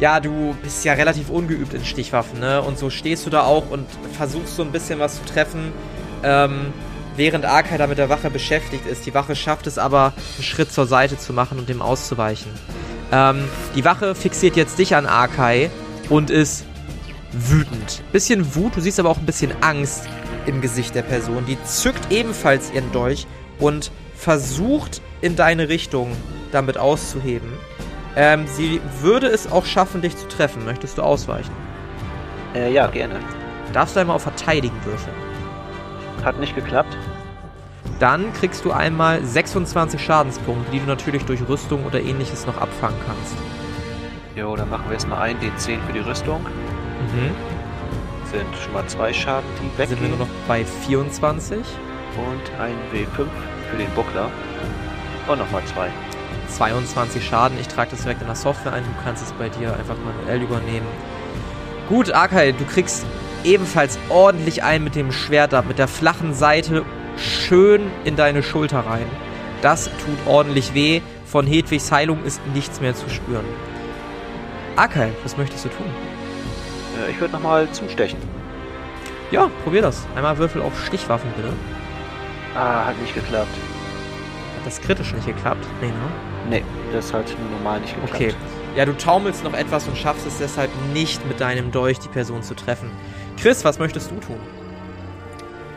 Ja, 0.00 0.20
du 0.20 0.54
bist 0.62 0.84
ja 0.84 0.92
relativ 0.92 1.28
ungeübt 1.28 1.74
in 1.74 1.84
Stichwaffen, 1.84 2.38
ne? 2.38 2.62
Und 2.62 2.78
so 2.78 2.88
stehst 2.88 3.26
du 3.26 3.30
da 3.30 3.42
auch 3.42 3.68
und 3.70 3.86
versuchst 4.16 4.54
so 4.56 4.62
ein 4.62 4.70
bisschen 4.70 5.00
was 5.00 5.16
zu 5.16 5.24
treffen, 5.24 5.72
ähm, 6.22 6.72
während 7.16 7.44
Arkai 7.44 7.78
da 7.78 7.86
mit 7.88 7.98
der 7.98 8.08
Wache 8.08 8.30
beschäftigt 8.30 8.86
ist. 8.86 9.06
Die 9.06 9.14
Wache 9.14 9.34
schafft 9.34 9.66
es 9.66 9.76
aber, 9.76 10.12
einen 10.36 10.44
Schritt 10.44 10.72
zur 10.72 10.86
Seite 10.86 11.18
zu 11.18 11.32
machen 11.32 11.58
und 11.58 11.68
dem 11.68 11.82
auszuweichen. 11.82 12.52
Ähm, 13.10 13.44
die 13.74 13.84
Wache 13.84 14.14
fixiert 14.14 14.54
jetzt 14.56 14.78
dich 14.78 14.94
an 14.94 15.06
Arkai 15.06 15.70
und 16.08 16.30
ist 16.30 16.64
wütend. 17.32 18.02
Bisschen 18.12 18.54
Wut, 18.54 18.76
du 18.76 18.80
siehst 18.80 18.98
aber 18.98 19.10
auch 19.10 19.18
ein 19.18 19.26
bisschen 19.26 19.52
Angst 19.62 20.08
im 20.46 20.60
Gesicht 20.60 20.94
der 20.94 21.02
Person. 21.02 21.44
Die 21.46 21.62
zückt 21.64 22.10
ebenfalls 22.10 22.72
ihren 22.72 22.90
Dolch 22.92 23.26
und 23.58 23.90
versucht 24.14 25.02
in 25.20 25.36
deine 25.36 25.68
Richtung 25.68 26.12
damit 26.52 26.78
auszuheben. 26.78 27.52
Ähm, 28.16 28.46
sie 28.46 28.80
würde 29.00 29.28
es 29.28 29.50
auch 29.50 29.66
schaffen, 29.66 30.02
dich 30.02 30.16
zu 30.16 30.26
treffen. 30.28 30.64
Möchtest 30.64 30.98
du 30.98 31.02
ausweichen? 31.02 31.52
Äh, 32.54 32.72
ja, 32.72 32.86
gerne. 32.86 33.20
Darfst 33.72 33.94
du 33.94 34.00
einmal 34.00 34.16
auf 34.16 34.22
Verteidigen 34.22 34.76
würfeln. 34.84 35.14
Hat 36.24 36.40
nicht 36.40 36.54
geklappt. 36.54 36.96
Dann 38.00 38.32
kriegst 38.32 38.64
du 38.64 38.72
einmal 38.72 39.24
26 39.24 40.02
Schadenspunkte, 40.02 40.70
die 40.70 40.80
du 40.80 40.86
natürlich 40.86 41.24
durch 41.24 41.46
Rüstung 41.48 41.84
oder 41.84 42.00
ähnliches 42.00 42.46
noch 42.46 42.56
abfangen 42.56 42.98
kannst. 43.06 43.57
Jo, 44.38 44.54
dann 44.54 44.70
machen 44.70 44.84
wir 44.86 44.92
erstmal 44.94 45.20
ein 45.22 45.36
D10 45.40 45.78
für 45.84 45.92
die 45.92 45.98
Rüstung. 45.98 46.40
Mhm. 46.42 47.34
Sind 48.30 48.46
schon 48.62 48.72
mal 48.72 48.86
zwei 48.86 49.12
Schaden, 49.12 49.48
die 49.60 49.76
Dann 49.76 49.88
sind 49.88 49.98
wir 49.98 50.04
weggehen. 50.04 50.18
nur 50.18 50.26
noch 50.28 50.34
bei 50.46 50.64
24. 50.64 51.58
Und 51.58 52.60
ein 52.60 52.74
W5 52.92 53.26
für 53.70 53.76
den 53.76 53.90
Buckler. 53.96 54.30
Und 55.26 55.38
nochmal 55.38 55.62
zwei. 55.64 55.88
22 56.50 57.26
Schaden. 57.26 57.58
Ich 57.60 57.66
trage 57.66 57.90
das 57.90 58.02
direkt 58.02 58.20
in 58.20 58.28
der 58.28 58.36
Software 58.36 58.74
ein. 58.74 58.84
Du 58.84 58.90
kannst 59.02 59.24
es 59.24 59.32
bei 59.32 59.48
dir 59.48 59.74
einfach 59.74 59.96
manuell 60.04 60.42
übernehmen. 60.42 60.86
Gut, 61.88 62.12
Akai, 62.14 62.52
du 62.52 62.64
kriegst 62.64 63.06
ebenfalls 63.42 63.98
ordentlich 64.08 64.62
ein 64.62 64.84
mit 64.84 64.94
dem 64.94 65.10
Schwert 65.10 65.52
ab, 65.52 65.64
mit 65.66 65.78
der 65.78 65.88
flachen 65.88 66.32
Seite 66.32 66.84
schön 67.16 67.90
in 68.04 68.14
deine 68.14 68.44
Schulter 68.44 68.80
rein. 68.80 69.06
Das 69.62 69.86
tut 69.86 70.18
ordentlich 70.26 70.74
weh. 70.74 71.00
Von 71.26 71.46
Hedwigs 71.46 71.90
Heilung 71.90 72.24
ist 72.24 72.40
nichts 72.54 72.80
mehr 72.80 72.94
zu 72.94 73.10
spüren. 73.10 73.44
Akai, 74.78 75.10
was 75.24 75.36
möchtest 75.36 75.64
du 75.64 75.70
tun? 75.70 75.86
Äh, 77.04 77.10
ich 77.10 77.20
würde 77.20 77.32
nochmal 77.32 77.68
zustechen. 77.72 78.16
Ja, 79.32 79.50
probier 79.64 79.82
das. 79.82 80.06
Einmal 80.14 80.38
Würfel 80.38 80.62
auf 80.62 80.86
Stichwaffen, 80.86 81.28
bitte. 81.34 81.52
Ah, 82.54 82.86
hat 82.86 82.96
nicht 83.00 83.12
geklappt. 83.12 83.50
Hat 84.56 84.64
das 84.66 84.80
kritisch 84.80 85.12
nicht 85.14 85.26
geklappt? 85.26 85.66
Nee, 85.80 85.88
ne? 85.88 85.94
Nee, 86.48 86.64
das 86.92 87.12
hat 87.12 87.26
nur 87.40 87.50
normal 87.58 87.80
nicht 87.80 87.92
geklappt. 87.94 88.14
Okay. 88.14 88.34
Ja, 88.76 88.84
du 88.84 88.96
taumelst 88.96 89.42
noch 89.42 89.52
etwas 89.52 89.88
und 89.88 89.98
schaffst 89.98 90.24
es 90.28 90.38
deshalb 90.38 90.70
nicht 90.92 91.26
mit 91.26 91.40
deinem 91.40 91.72
Dolch 91.72 91.98
die 91.98 92.08
Person 92.08 92.44
zu 92.44 92.54
treffen. 92.54 92.88
Chris, 93.36 93.64
was 93.64 93.80
möchtest 93.80 94.12
du 94.12 94.20
tun? 94.20 94.38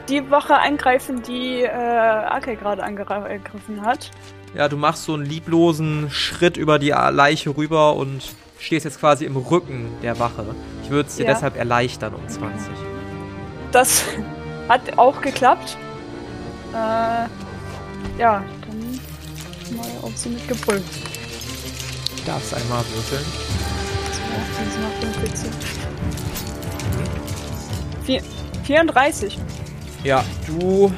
Die 0.10 0.30
Wache 0.30 0.58
eingreifen, 0.58 1.24
die 1.24 1.64
äh, 1.64 1.68
Ake 1.70 2.56
gerade 2.56 2.84
angegriffen 2.84 3.84
hat. 3.84 4.12
Ja, 4.54 4.70
du 4.70 4.78
machst 4.78 5.06
so 5.06 5.16
einen 5.16 5.26
lieblosen 5.26 6.12
Schritt 6.12 6.56
über 6.56 6.78
die 6.78 6.90
Leiche 6.90 7.58
rüber 7.58 7.96
und 7.96 8.22
stehst 8.62 8.86
jetzt 8.86 9.00
quasi 9.00 9.26
im 9.26 9.36
Rücken 9.38 9.88
der 10.02 10.20
Wache. 10.20 10.46
Ich 10.84 10.90
würde 10.90 11.10
es 11.10 11.16
dir 11.16 11.26
Ja. 11.26 11.34
deshalb 11.34 11.58
erleichtern 11.58 12.14
um 12.14 12.28
20. 12.28 12.70
Das 13.72 14.04
hat 14.70 14.98
auch 14.98 15.22
geklappt. 15.22 15.78
Äh, 16.74 16.76
ja, 16.76 17.28
dann 18.20 19.00
mal 19.76 19.88
auf 20.02 20.12
sie 20.16 20.30
mit. 20.30 20.42
Du 20.50 20.56
darfst 22.26 22.54
einmal 22.54 22.84
würfeln. 22.94 23.26
Das 24.58 24.68
ist 24.68 24.80
noch 24.80 24.94
45. 25.02 25.50
Vier- 28.06 28.24
34. 28.64 29.38
Ja, 30.04 30.24
du 30.48 30.92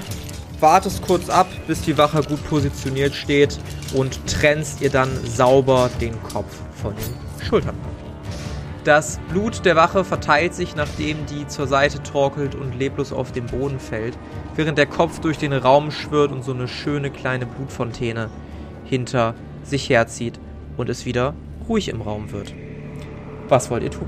wartest 0.60 1.02
kurz 1.02 1.30
ab, 1.30 1.48
bis 1.68 1.82
die 1.82 1.98
Wache 1.98 2.22
gut 2.24 2.44
positioniert 2.50 3.14
steht 3.16 3.58
und 3.94 4.20
trennst 4.28 4.82
ihr 4.82 4.90
dann 4.90 5.10
sauber 5.26 5.90
den 6.00 6.22
Kopf 6.24 6.56
von 6.82 6.94
den 6.96 7.23
Schultern. 7.44 7.76
Das 8.84 9.20
Blut 9.30 9.64
der 9.64 9.78
Wache 9.78 10.04
verteilt 10.04 10.54
sich, 10.54 10.76
nachdem 10.76 11.26
die 11.28 11.48
zur 11.48 11.68
Seite 11.68 12.04
torkelt 12.04 12.54
und 12.54 12.78
leblos 12.78 13.14
auf 13.14 13.32
den 13.32 13.46
Boden 13.46 13.80
fällt, 13.80 14.18
während 14.56 14.78
der 14.78 14.88
Kopf 14.88 15.20
durch 15.20 15.38
den 15.38 15.54
Raum 15.54 15.90
schwirrt 15.90 16.34
und 16.34 16.44
so 16.44 16.52
eine 16.52 16.68
schöne 16.68 17.10
kleine 17.10 17.46
Blutfontäne 17.46 18.30
hinter 18.84 19.36
sich 19.64 19.90
herzieht 19.90 20.38
und 20.76 20.90
es 20.90 21.06
wieder 21.06 21.34
ruhig 21.70 21.88
im 21.88 22.02
Raum 22.02 22.34
wird. 22.34 22.54
Was 23.48 23.72
wollt 23.72 23.84
ihr 23.84 23.92
tun? 23.92 24.08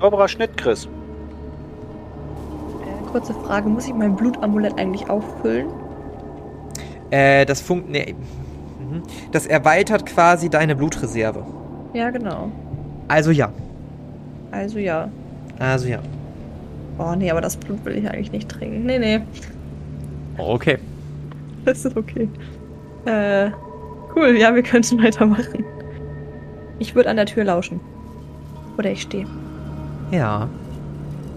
Sauberer 0.00 0.28
Schnitt, 0.28 0.56
Chris. 0.56 0.84
Äh, 0.84 0.88
kurze 3.10 3.34
Frage, 3.34 3.68
muss 3.68 3.86
ich 3.86 3.94
mein 3.94 4.14
Blutamulett 4.14 4.78
eigentlich 4.78 5.10
auffüllen? 5.10 5.68
Äh, 7.10 7.44
das 7.44 7.60
funkt. 7.60 7.88
Nee. 7.88 8.14
Mhm. 8.78 9.02
Das 9.32 9.46
erweitert 9.46 10.06
quasi 10.06 10.48
deine 10.48 10.76
Blutreserve. 10.76 11.44
Ja, 11.94 12.10
genau. 12.10 12.50
Also 13.08 13.30
ja. 13.30 13.50
Also 14.50 14.78
ja. 14.78 15.08
Also 15.58 15.88
ja. 15.88 16.00
Oh 16.98 17.14
nee, 17.16 17.30
aber 17.30 17.40
das 17.40 17.56
Blut 17.56 17.84
will 17.84 17.96
ich 17.96 18.08
eigentlich 18.08 18.32
nicht 18.32 18.48
trinken. 18.48 18.84
Nee, 18.84 18.98
nee. 18.98 19.20
Okay. 20.38 20.78
Das 21.64 21.82
ist 21.82 21.96
okay. 21.96 22.28
Äh, 23.06 23.48
cool, 24.14 24.36
ja, 24.36 24.54
wir 24.54 24.62
könnten 24.62 24.98
weitermachen. 25.02 25.64
Ich 26.78 26.94
würde 26.94 27.08
an 27.08 27.16
der 27.16 27.24
Tür 27.24 27.44
lauschen. 27.44 27.80
Oder 28.76 28.90
ich 28.90 29.00
stehe. 29.00 29.26
Ja. 30.10 30.46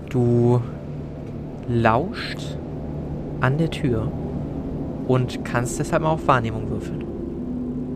Du 0.09 0.59
lauscht 1.69 2.57
an 3.39 3.57
der 3.57 3.69
Tür 3.71 4.11
und 5.07 5.45
kannst 5.45 5.79
deshalb 5.79 6.03
mal 6.03 6.09
auf 6.09 6.27
Wahrnehmung 6.27 6.69
würfeln. 6.69 7.05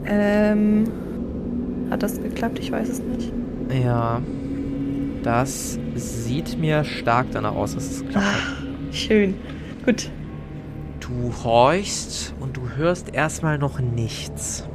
Ähm, 0.05 0.85
hat 1.91 2.01
das 2.01 2.21
geklappt? 2.21 2.57
Ich 2.59 2.71
weiß 2.71 2.89
es 2.89 2.99
nicht. 2.99 3.31
Ja. 3.83 4.21
Das 5.23 5.77
sieht 5.95 6.57
mir 6.57 6.83
stark 6.83 7.27
danach 7.31 7.55
aus, 7.55 7.75
dass 7.75 7.85
es 7.85 8.07
klappt. 8.07 8.25
Ah, 8.25 8.91
schön. 8.91 9.35
Gut. 9.85 10.09
Du 10.99 11.31
horchst 11.43 12.33
und 12.39 12.57
du 12.57 12.61
hörst 12.75 13.13
erstmal 13.13 13.57
noch 13.57 13.79
nichts. 13.79 14.67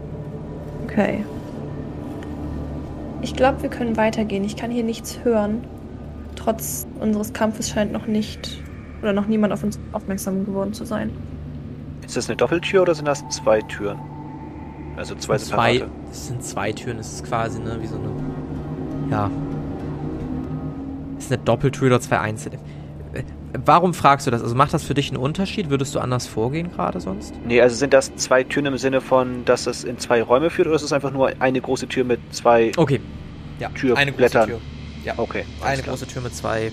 Okay. 0.85 1.25
Ich 3.23 3.35
glaube, 3.35 3.63
wir 3.63 3.71
können 3.71 3.97
weitergehen. 3.97 4.45
Ich 4.45 4.57
kann 4.57 4.71
hier 4.71 4.85
nichts 4.85 5.19
hören. 5.25 5.65
Trotz 6.37 6.87
unseres 7.01 7.33
Kampfes 7.33 7.71
scheint 7.71 7.93
noch 7.93 8.07
nicht 8.07 8.63
oder 9.03 9.13
noch 9.13 9.27
niemand 9.27 9.53
auf 9.53 9.65
uns 9.65 9.81
aufmerksam 9.93 10.45
geworden 10.45 10.73
zu 10.73 10.85
sein. 10.85 11.11
Ist 12.05 12.17
das 12.17 12.29
eine 12.29 12.37
Doppeltür 12.37 12.83
oder 12.83 12.95
sind 12.95 13.07
das 13.07 13.27
zwei 13.31 13.61
Türen? 13.63 13.99
Also 14.97 15.15
zwei 15.15 15.37
zwei, 15.39 15.75
separate. 15.75 15.91
es 16.11 16.27
sind 16.29 16.43
zwei 16.43 16.73
Türen, 16.73 16.99
es 16.99 17.13
ist 17.15 17.25
quasi, 17.25 17.61
ne, 17.61 17.77
wie 17.81 17.87
so 17.87 17.97
eine. 17.97 18.09
Ja. 19.11 19.31
Es 21.19 21.25
ist 21.27 21.33
eine 21.33 21.43
Doppeltür 21.43 21.89
oder 21.89 22.01
zwei 22.01 22.19
einzelne. 22.19 22.57
Äh, 23.13 23.23
Warum 23.65 23.95
fragst 23.95 24.27
du 24.27 24.31
das? 24.31 24.43
Also 24.43 24.55
macht 24.55 24.75
das 24.75 24.83
für 24.85 24.95
dich 24.95 25.09
einen 25.11 25.17
Unterschied? 25.19 25.71
Würdest 25.71 25.95
du 25.95 25.99
anders 26.01 26.27
vorgehen 26.27 26.71
gerade 26.71 27.01
sonst? 27.01 27.35
Nee, 27.47 27.61
also 27.61 27.77
sind 27.77 27.93
das 27.95 28.15
zwei 28.17 28.43
Türen 28.45 28.67
im 28.67 28.79
Sinne 28.79 29.01
von, 29.01 29.45
dass 29.45 29.67
es 29.67 29.85
in 29.85 29.99
zwei 29.99 30.23
Räume 30.23 30.51
führt 30.51 30.67
oder 30.69 30.77
ist 30.77 30.83
es 30.83 30.93
einfach 30.93 31.13
nur 31.13 31.31
eine 31.41 31.61
große 31.61 31.89
Tür 31.89 32.05
mit 32.05 32.21
zwei. 32.35 32.73
Okay. 32.77 33.01
Ja, 33.59 33.69
Türblättern. 33.71 33.97
eine 33.97 34.13
große 34.13 34.47
Tür. 34.47 34.61
Ja, 35.05 35.15
Okay. 35.17 35.45
alles 35.61 35.73
eine 35.75 35.83
klar. 35.83 35.95
große 35.95 36.07
Tür 36.07 36.23
mit 36.23 36.35
zwei 36.35 36.71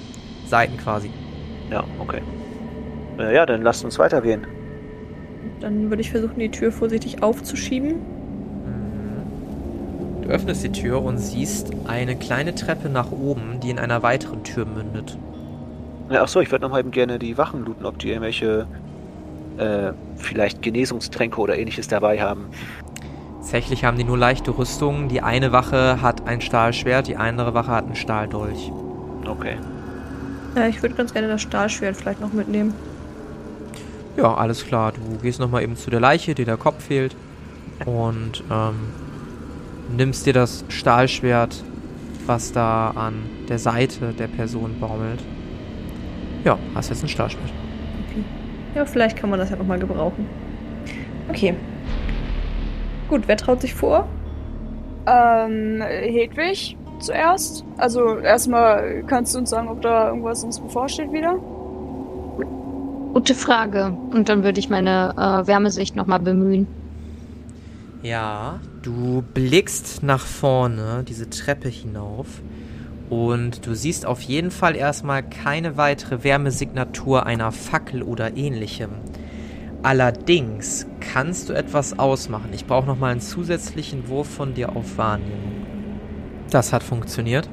Seiten 0.48 0.76
quasi. 0.78 1.10
Ja, 1.72 1.84
okay. 2.00 2.22
Äh, 3.20 3.34
ja, 3.36 3.46
dann 3.46 3.62
lasst 3.62 3.86
uns 3.86 3.98
weitergehen. 4.00 4.46
Dann 5.62 5.90
würde 5.90 6.02
ich 6.02 6.12
versuchen, 6.12 6.38
die 6.40 6.50
Tür 6.50 6.72
vorsichtig 6.72 7.24
aufzuschieben. 7.24 7.96
Du 10.24 10.30
öffnest 10.30 10.64
die 10.64 10.72
Tür 10.72 11.02
und 11.04 11.18
siehst 11.18 11.72
eine 11.86 12.16
kleine 12.16 12.56
Treppe 12.56 12.88
nach 12.88 13.12
oben, 13.12 13.60
die 13.62 13.70
in 13.70 13.80
einer 13.80 14.04
weiteren 14.04 14.44
Tür 14.44 14.66
mündet. 14.66 15.18
Ja, 16.10 16.24
Achso, 16.24 16.40
ich 16.40 16.52
würde 16.52 16.64
noch 16.64 16.72
mal 16.72 16.80
eben 16.80 16.92
gerne 16.92 17.20
die 17.20 17.38
Wachen 17.38 17.66
looten, 17.66 17.86
ob 17.86 18.00
die 18.00 18.10
irgendwelche 18.10 18.68
äh, 19.58 19.92
vielleicht 20.16 20.62
Genesungstränke 20.62 21.40
oder 21.40 21.58
ähnliches 21.58 21.88
dabei 21.88 22.22
haben. 22.22 22.46
Tatsächlich 23.40 23.84
haben 23.84 23.98
die 23.98 24.06
nur 24.06 24.18
leichte 24.18 24.58
Rüstungen. 24.58 25.10
Die 25.10 25.22
eine 25.22 25.52
Wache 25.52 26.02
hat 26.02 26.26
ein 26.26 26.40
Stahlschwert, 26.40 27.08
die 27.08 27.18
andere 27.18 27.54
Wache 27.54 27.72
hat 27.72 27.86
ein 27.86 27.96
Stahldolch. 27.96 28.72
Okay. 29.28 29.58
Ja, 30.56 30.68
ich 30.68 30.82
würde 30.82 30.96
ganz 30.96 31.14
gerne 31.14 31.28
das 31.28 31.42
Stahlschwert 31.42 31.98
vielleicht 31.98 32.22
noch 32.22 32.32
mitnehmen. 32.32 32.74
Ja, 34.16 34.34
alles 34.34 34.66
klar. 34.66 34.94
Du 34.94 35.18
gehst 35.22 35.42
nochmal 35.42 35.64
eben 35.64 35.76
zu 35.76 35.90
der 35.90 36.00
Leiche, 36.00 36.34
dir 36.34 36.46
der 36.46 36.58
Kopf 36.58 36.86
fehlt. 36.86 37.16
Und 37.86 38.44
ähm, 38.50 38.76
nimmst 39.90 40.26
dir 40.26 40.34
das 40.34 40.66
Stahlschwert, 40.70 41.64
was 42.26 42.52
da 42.52 42.92
an 42.92 43.24
der 43.50 43.60
Seite 43.60 44.14
der 44.18 44.28
Person 44.28 44.80
baumelt. 44.80 45.22
Ja, 46.44 46.58
hast 46.76 46.90
jetzt 46.90 47.04
ein 47.04 47.10
Stahlschwert. 47.10 47.52
Okay. 48.10 48.24
Ja, 48.76 48.86
vielleicht 48.86 49.18
kann 49.18 49.30
man 49.30 49.40
das 49.40 49.50
ja 49.50 49.56
nochmal 49.56 49.80
gebrauchen. 49.80 50.28
Okay. 51.30 51.56
Gut, 53.10 53.24
wer 53.28 53.38
traut 53.38 53.62
sich 53.62 53.74
vor? 53.74 54.08
Ähm, 55.06 55.82
Hedwig 55.82 56.78
zuerst. 57.00 57.66
Also 57.78 58.18
erstmal 58.18 59.04
kannst 59.08 59.36
du 59.36 59.40
uns 59.40 59.50
sagen, 59.50 59.68
ob 59.68 59.82
da 59.82 60.08
irgendwas 60.08 60.44
uns 60.44 60.60
bevorsteht 60.60 61.12
wieder. 61.12 61.36
Gute 63.14 63.36
Frage. 63.36 63.96
Und 64.12 64.30
dann 64.30 64.44
würde 64.44 64.60
ich 64.60 64.70
meine 64.70 65.14
äh, 65.18 65.48
Wärmesicht 65.48 65.96
nochmal 65.96 66.20
bemühen. 66.20 66.68
Ja, 68.02 68.60
du 68.84 69.24
blickst 69.34 70.04
nach 70.04 70.26
vorne 70.26 71.04
diese 71.08 71.30
Treppe 71.30 71.70
hinauf 71.70 72.28
und 73.10 73.66
du 73.66 73.74
siehst 73.74 74.06
auf 74.06 74.22
jeden 74.22 74.52
Fall 74.52 74.76
erstmal 74.76 75.24
keine 75.24 75.78
weitere 75.78 76.24
Wärmesignatur 76.24 77.26
einer 77.26 77.52
Fackel 77.52 78.04
oder 78.04 78.38
ähnlichem. 78.38 78.92
Allerdings 79.82 80.86
kannst 81.00 81.50
du 81.50 81.54
etwas 81.54 81.98
ausmachen. 81.98 82.52
Ich 82.54 82.66
brauche 82.66 82.86
nochmal 82.86 83.12
einen 83.12 83.22
zusätzlichen 83.22 84.08
Wurf 84.08 84.30
von 84.30 84.54
dir 84.54 84.76
auf 84.76 84.98
Wahrnehmung. 84.98 85.66
Das 86.50 86.72
hat 86.72 86.84
funktioniert. 86.84 87.50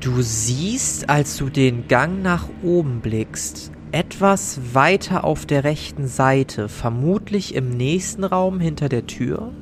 Du 0.00 0.22
siehst, 0.22 1.08
als 1.08 1.36
du 1.36 1.48
den 1.48 1.88
Gang 1.88 2.22
nach 2.22 2.48
oben 2.62 3.00
blickst, 3.00 3.72
etwas 3.96 4.60
weiter 4.74 5.24
auf 5.24 5.46
der 5.46 5.64
rechten 5.64 6.06
Seite, 6.06 6.68
vermutlich 6.68 7.54
im 7.54 7.70
nächsten 7.70 8.24
Raum 8.24 8.60
hinter 8.60 8.90
der 8.90 9.06
Tür. 9.06 9.52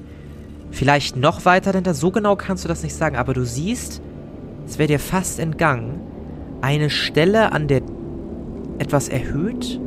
Vielleicht 0.73 1.15
noch 1.15 1.45
weiter 1.45 1.71
dahinter, 1.71 1.95
so 1.95 2.11
genau 2.11 2.35
kannst 2.35 2.65
du 2.65 2.69
das 2.69 2.83
nicht 2.83 2.97
sagen, 2.97 3.15
aber 3.15 3.33
du 3.33 3.45
siehst, 3.45 4.03
es 4.67 4.77
wäre 4.77 4.89
dir 4.89 4.99
fast 4.99 5.39
entgangen, 5.39 6.01
eine 6.63 6.91
Stelle 6.91 7.53
an 7.53 7.69
der 7.69 7.83
etwas 8.79 9.09
erhöht, 9.09 9.81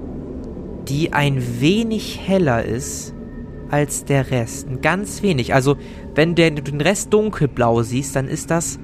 die 0.87 1.11
ein 1.11 1.59
wenig 1.59 2.21
heller 2.25 2.63
ist 2.63 3.13
als 3.69 4.05
der 4.05 4.31
Rest. 4.31 4.69
Ein 4.69 4.79
ganz 4.79 5.23
wenig. 5.23 5.53
Also, 5.53 5.75
wenn 6.15 6.35
du 6.35 6.49
den 6.49 6.79
Rest 6.79 7.13
dunkelblau 7.13 7.83
siehst, 7.83 8.15
dann 8.15 8.29
ist 8.29 8.49
das 8.49 8.79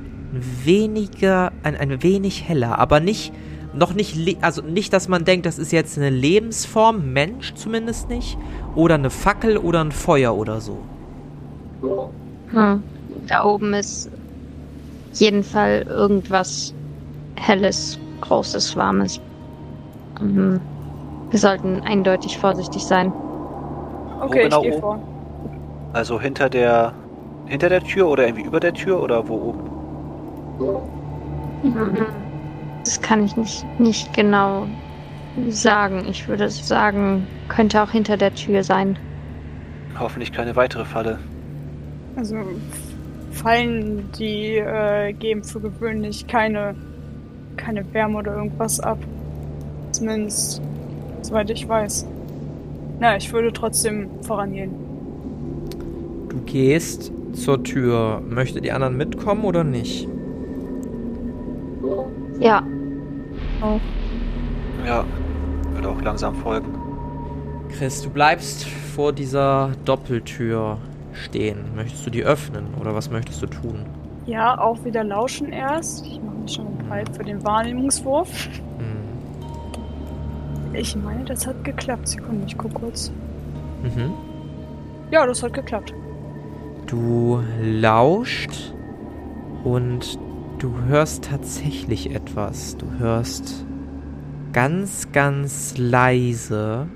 weniger, 0.65 1.53
ein, 1.63 1.77
ein 1.77 2.03
wenig 2.03 2.49
heller, 2.49 2.79
aber 2.79 2.99
nicht 2.99 3.31
noch 3.73 3.93
nicht, 3.93 4.43
also 4.43 4.61
nicht, 4.61 4.93
dass 4.93 5.07
man 5.07 5.25
denkt, 5.25 5.45
das 5.45 5.57
ist 5.57 5.71
jetzt 5.71 5.97
eine 5.97 6.09
Lebensform, 6.09 7.11
Mensch 7.13 7.53
zumindest 7.55 8.09
nicht, 8.09 8.37
oder 8.75 8.95
eine 8.95 9.09
Fackel 9.09 9.57
oder 9.57 9.83
ein 9.83 9.91
Feuer 9.91 10.35
oder 10.35 10.61
so. 10.61 10.77
Hm. 12.51 12.83
Da 13.27 13.43
oben 13.43 13.73
ist 13.73 14.09
jeden 15.13 15.43
Fall 15.43 15.85
irgendwas 15.87 16.73
Helles, 17.35 17.99
Großes, 18.21 18.75
Warmes. 18.75 19.19
Mhm. 20.21 20.59
Wir 21.29 21.39
sollten 21.39 21.81
eindeutig 21.81 22.37
vorsichtig 22.37 22.83
sein. 22.85 23.11
Okay, 24.21 24.43
genau 24.43 24.63
ich 24.63 24.71
gehe 24.71 24.79
vor. 24.79 24.99
Also 25.93 26.19
hinter 26.19 26.49
der 26.49 26.93
hinter 27.45 27.69
der 27.69 27.83
Tür 27.83 28.07
oder 28.07 28.25
irgendwie 28.25 28.43
über 28.43 28.59
der 28.59 28.73
Tür 28.73 29.01
oder 29.01 29.27
wo 29.27 29.35
oben? 29.35 29.69
Mhm. 31.63 32.22
Das 32.83 33.01
kann 33.01 33.25
ich 33.25 33.35
nicht, 33.37 33.79
nicht 33.79 34.13
genau 34.13 34.67
sagen. 35.49 36.05
Ich 36.09 36.27
würde 36.27 36.49
sagen, 36.49 37.27
könnte 37.47 37.81
auch 37.81 37.91
hinter 37.91 38.17
der 38.17 38.33
Tür 38.35 38.63
sein. 38.63 38.97
Hoffentlich 39.97 40.31
keine 40.31 40.55
weitere 40.55 40.85
Falle. 40.85 41.19
Also 42.15 42.37
Fallen, 43.31 44.11
die 44.17 44.57
äh, 44.57 45.13
geben 45.13 45.43
für 45.43 45.59
gewöhnlich 45.59 46.27
keine, 46.27 46.75
keine 47.57 47.91
Wärme 47.93 48.19
oder 48.19 48.35
irgendwas 48.35 48.79
ab. 48.79 48.99
Zumindest, 49.91 50.61
soweit 51.21 51.49
ich 51.49 51.67
weiß. 51.67 52.05
Na, 52.99 53.17
ich 53.17 53.31
würde 53.33 53.51
trotzdem 53.51 54.09
vorangehen. 54.21 54.71
Du 56.29 56.37
gehst 56.45 57.11
zur 57.33 57.63
Tür. 57.63 58.21
Möchte 58.27 58.61
die 58.61 58.71
anderen 58.71 58.97
mitkommen 58.97 59.43
oder 59.45 59.63
nicht? 59.63 60.07
Ja, 62.39 62.63
Auch. 63.61 63.79
Ja, 64.85 65.05
würde 65.73 65.89
auch 65.89 66.01
langsam 66.01 66.35
folgen. 66.35 66.67
Chris, 67.69 68.01
du 68.01 68.09
bleibst 68.09 68.65
vor 68.65 69.13
dieser 69.13 69.71
Doppeltür 69.85 70.77
stehen. 71.13 71.75
Möchtest 71.75 72.05
du 72.05 72.09
die 72.09 72.23
öffnen 72.23 72.65
oder 72.79 72.93
was 72.93 73.09
möchtest 73.09 73.41
du 73.41 73.47
tun? 73.47 73.85
Ja, 74.25 74.59
auch 74.59 74.83
wieder 74.85 75.03
lauschen 75.03 75.51
erst. 75.51 76.05
Ich 76.05 76.21
mache 76.21 76.35
mich 76.37 76.53
schon 76.53 76.77
bereit 76.77 77.15
für 77.15 77.23
den 77.23 77.43
Wahrnehmungswurf. 77.43 78.47
Hm. 78.77 79.03
Ich 80.73 80.95
meine, 80.95 81.23
das 81.25 81.45
hat 81.47 81.63
geklappt. 81.63 82.07
Sekunde, 82.07 82.45
ich 82.47 82.57
guck 82.57 82.73
kurz. 82.73 83.11
Mhm. 83.83 84.13
Ja, 85.11 85.25
das 85.25 85.43
hat 85.43 85.53
geklappt. 85.53 85.93
Du 86.87 87.41
lauscht 87.61 88.73
und 89.63 90.17
du 90.63 90.73
hörst 90.87 91.25
tatsächlich 91.25 92.15
etwas. 92.15 92.77
Du 92.77 92.85
hörst 92.97 93.65
ganz, 94.53 95.11
ganz 95.11 95.77
leise 95.77 96.87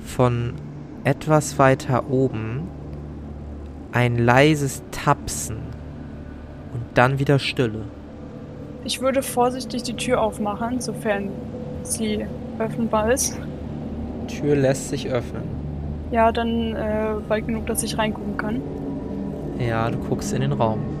von 0.00 0.54
etwas 1.02 1.58
weiter 1.58 2.08
oben 2.10 2.68
ein 3.90 4.16
leises 4.16 4.84
Tapsen 4.92 5.56
und 6.74 6.82
dann 6.94 7.18
wieder 7.18 7.40
Stille. 7.40 7.86
Ich 8.84 9.00
würde 9.00 9.22
vorsichtig 9.22 9.82
die 9.82 9.94
Tür 9.94 10.20
aufmachen, 10.20 10.80
sofern 10.80 11.30
sie 11.82 12.24
öffnbar 12.58 13.10
ist. 13.10 13.36
Tür 14.28 14.54
lässt 14.54 14.90
sich 14.90 15.08
öffnen. 15.08 15.42
Ja, 16.12 16.30
dann 16.30 16.76
äh, 16.76 17.14
weit 17.28 17.48
genug, 17.48 17.66
dass 17.66 17.82
ich 17.82 17.98
reingucken 17.98 18.36
kann. 18.36 18.60
Ja, 19.58 19.90
du 19.90 19.98
guckst 19.98 20.32
in 20.32 20.42
den 20.42 20.52
Raum. 20.52 20.95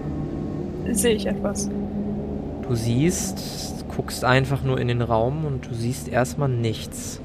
Sehe 0.92 1.14
ich 1.14 1.26
etwas. 1.26 1.68
Du 2.62 2.74
siehst, 2.74 3.84
guckst 3.94 4.24
einfach 4.24 4.62
nur 4.62 4.80
in 4.80 4.88
den 4.88 5.02
Raum 5.02 5.44
und 5.44 5.66
du 5.68 5.74
siehst 5.74 6.08
erstmal 6.08 6.48
nichts. 6.48 7.20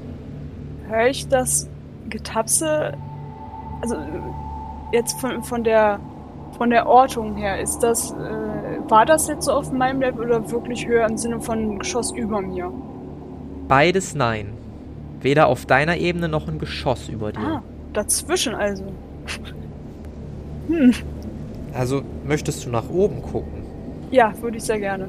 Höre 0.88 1.08
ich 1.08 1.28
das 1.28 1.68
Getapse? 2.08 2.92
Also 3.80 3.96
jetzt 4.92 5.20
von, 5.20 5.42
von 5.42 5.64
der 5.64 5.98
von 6.56 6.68
der 6.70 6.86
Ortung 6.86 7.34
her, 7.36 7.60
ist 7.60 7.78
das 7.78 8.12
äh, 8.12 8.14
war 8.88 9.06
das 9.06 9.26
jetzt 9.26 9.46
so 9.46 9.52
auf 9.52 9.72
meinem 9.72 10.00
Level 10.00 10.26
oder 10.26 10.50
wirklich 10.50 10.86
höher 10.86 11.06
im 11.08 11.16
Sinne 11.16 11.40
von 11.40 11.78
Geschoss 11.78 12.12
über 12.12 12.40
mir? 12.40 12.70
Beides 13.68 14.14
nein. 14.14 14.52
Weder 15.20 15.46
auf 15.46 15.66
deiner 15.66 15.96
Ebene 15.96 16.28
noch 16.28 16.48
ein 16.48 16.58
Geschoss 16.58 17.08
über 17.08 17.32
dir. 17.32 17.40
Ah, 17.40 17.62
dazwischen 17.92 18.54
also. 18.54 18.84
Hm, 20.68 20.94
Also 21.74 22.02
möchtest 22.26 22.64
du 22.64 22.70
nach 22.70 22.88
oben 22.88 23.22
gucken? 23.22 23.62
ja, 24.12 24.32
würde 24.40 24.58
ich 24.58 24.62
sehr 24.62 24.78
gerne. 24.78 25.08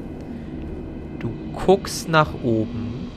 Du 1.18 1.30
guckst 1.66 2.08
nach 2.08 2.32
oben 2.42 3.10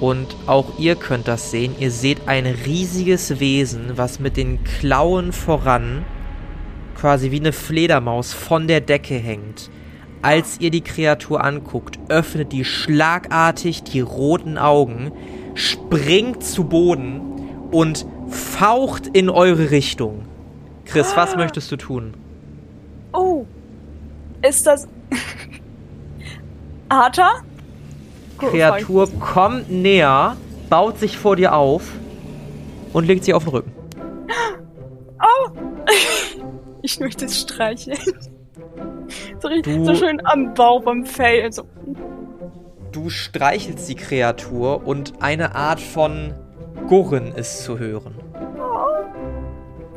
und 0.00 0.34
auch 0.46 0.78
ihr 0.78 0.94
könnt 0.94 1.28
das 1.28 1.50
sehen. 1.50 1.74
Ihr 1.78 1.90
seht 1.90 2.28
ein 2.28 2.46
riesiges 2.46 3.40
Wesen, 3.40 3.92
was 3.96 4.20
mit 4.20 4.36
den 4.36 4.62
Klauen 4.64 5.32
voran 5.32 6.04
quasi 6.96 7.32
wie 7.32 7.40
eine 7.40 7.52
Fledermaus 7.52 8.32
von 8.32 8.68
der 8.68 8.80
Decke 8.80 9.14
hängt. 9.14 9.70
Als 10.22 10.60
ihr 10.60 10.70
die 10.70 10.82
Kreatur 10.82 11.42
anguckt, 11.42 11.98
öffnet 12.08 12.52
die 12.52 12.64
schlagartig 12.64 13.82
die 13.82 14.00
roten 14.00 14.56
Augen, 14.56 15.10
springt 15.54 16.44
zu 16.44 16.62
Boden 16.62 17.20
und 17.72 18.06
faucht 18.28 19.08
in 19.08 19.30
eure 19.30 19.72
Richtung. 19.72 20.26
Chris, 20.84 21.16
was 21.16 21.34
möchtest 21.34 21.72
du 21.72 21.76
tun? 21.76 22.14
Oh, 23.12 23.44
ist 24.46 24.66
das 24.66 24.88
Arta? 26.88 27.30
Gut, 28.38 28.50
Kreatur 28.50 29.08
kommt 29.20 29.70
näher, 29.70 30.36
baut 30.68 30.98
sich 30.98 31.16
vor 31.18 31.36
dir 31.36 31.54
auf 31.54 31.90
und 32.92 33.06
legt 33.06 33.24
sich 33.24 33.34
auf 33.34 33.44
den 33.44 33.50
Rücken. 33.52 33.72
Oh! 35.24 35.50
Ich 36.84 36.98
möchte 36.98 37.26
es 37.26 37.40
streicheln. 37.40 37.96
So, 39.40 39.48
Du- 39.62 39.84
so 39.84 39.94
schön 39.94 40.20
am 40.26 40.52
Bauch, 40.54 40.84
am 40.86 41.04
Fell. 41.04 41.52
So. 41.52 41.62
Du 42.92 43.08
streichelst 43.10 43.88
die 43.88 43.94
Kreatur 43.94 44.84
und 44.86 45.12
eine 45.20 45.54
Art 45.54 45.78
von 45.80 46.34
Gurren 46.88 47.32
ist 47.34 47.62
zu 47.62 47.78
hören. 47.78 48.14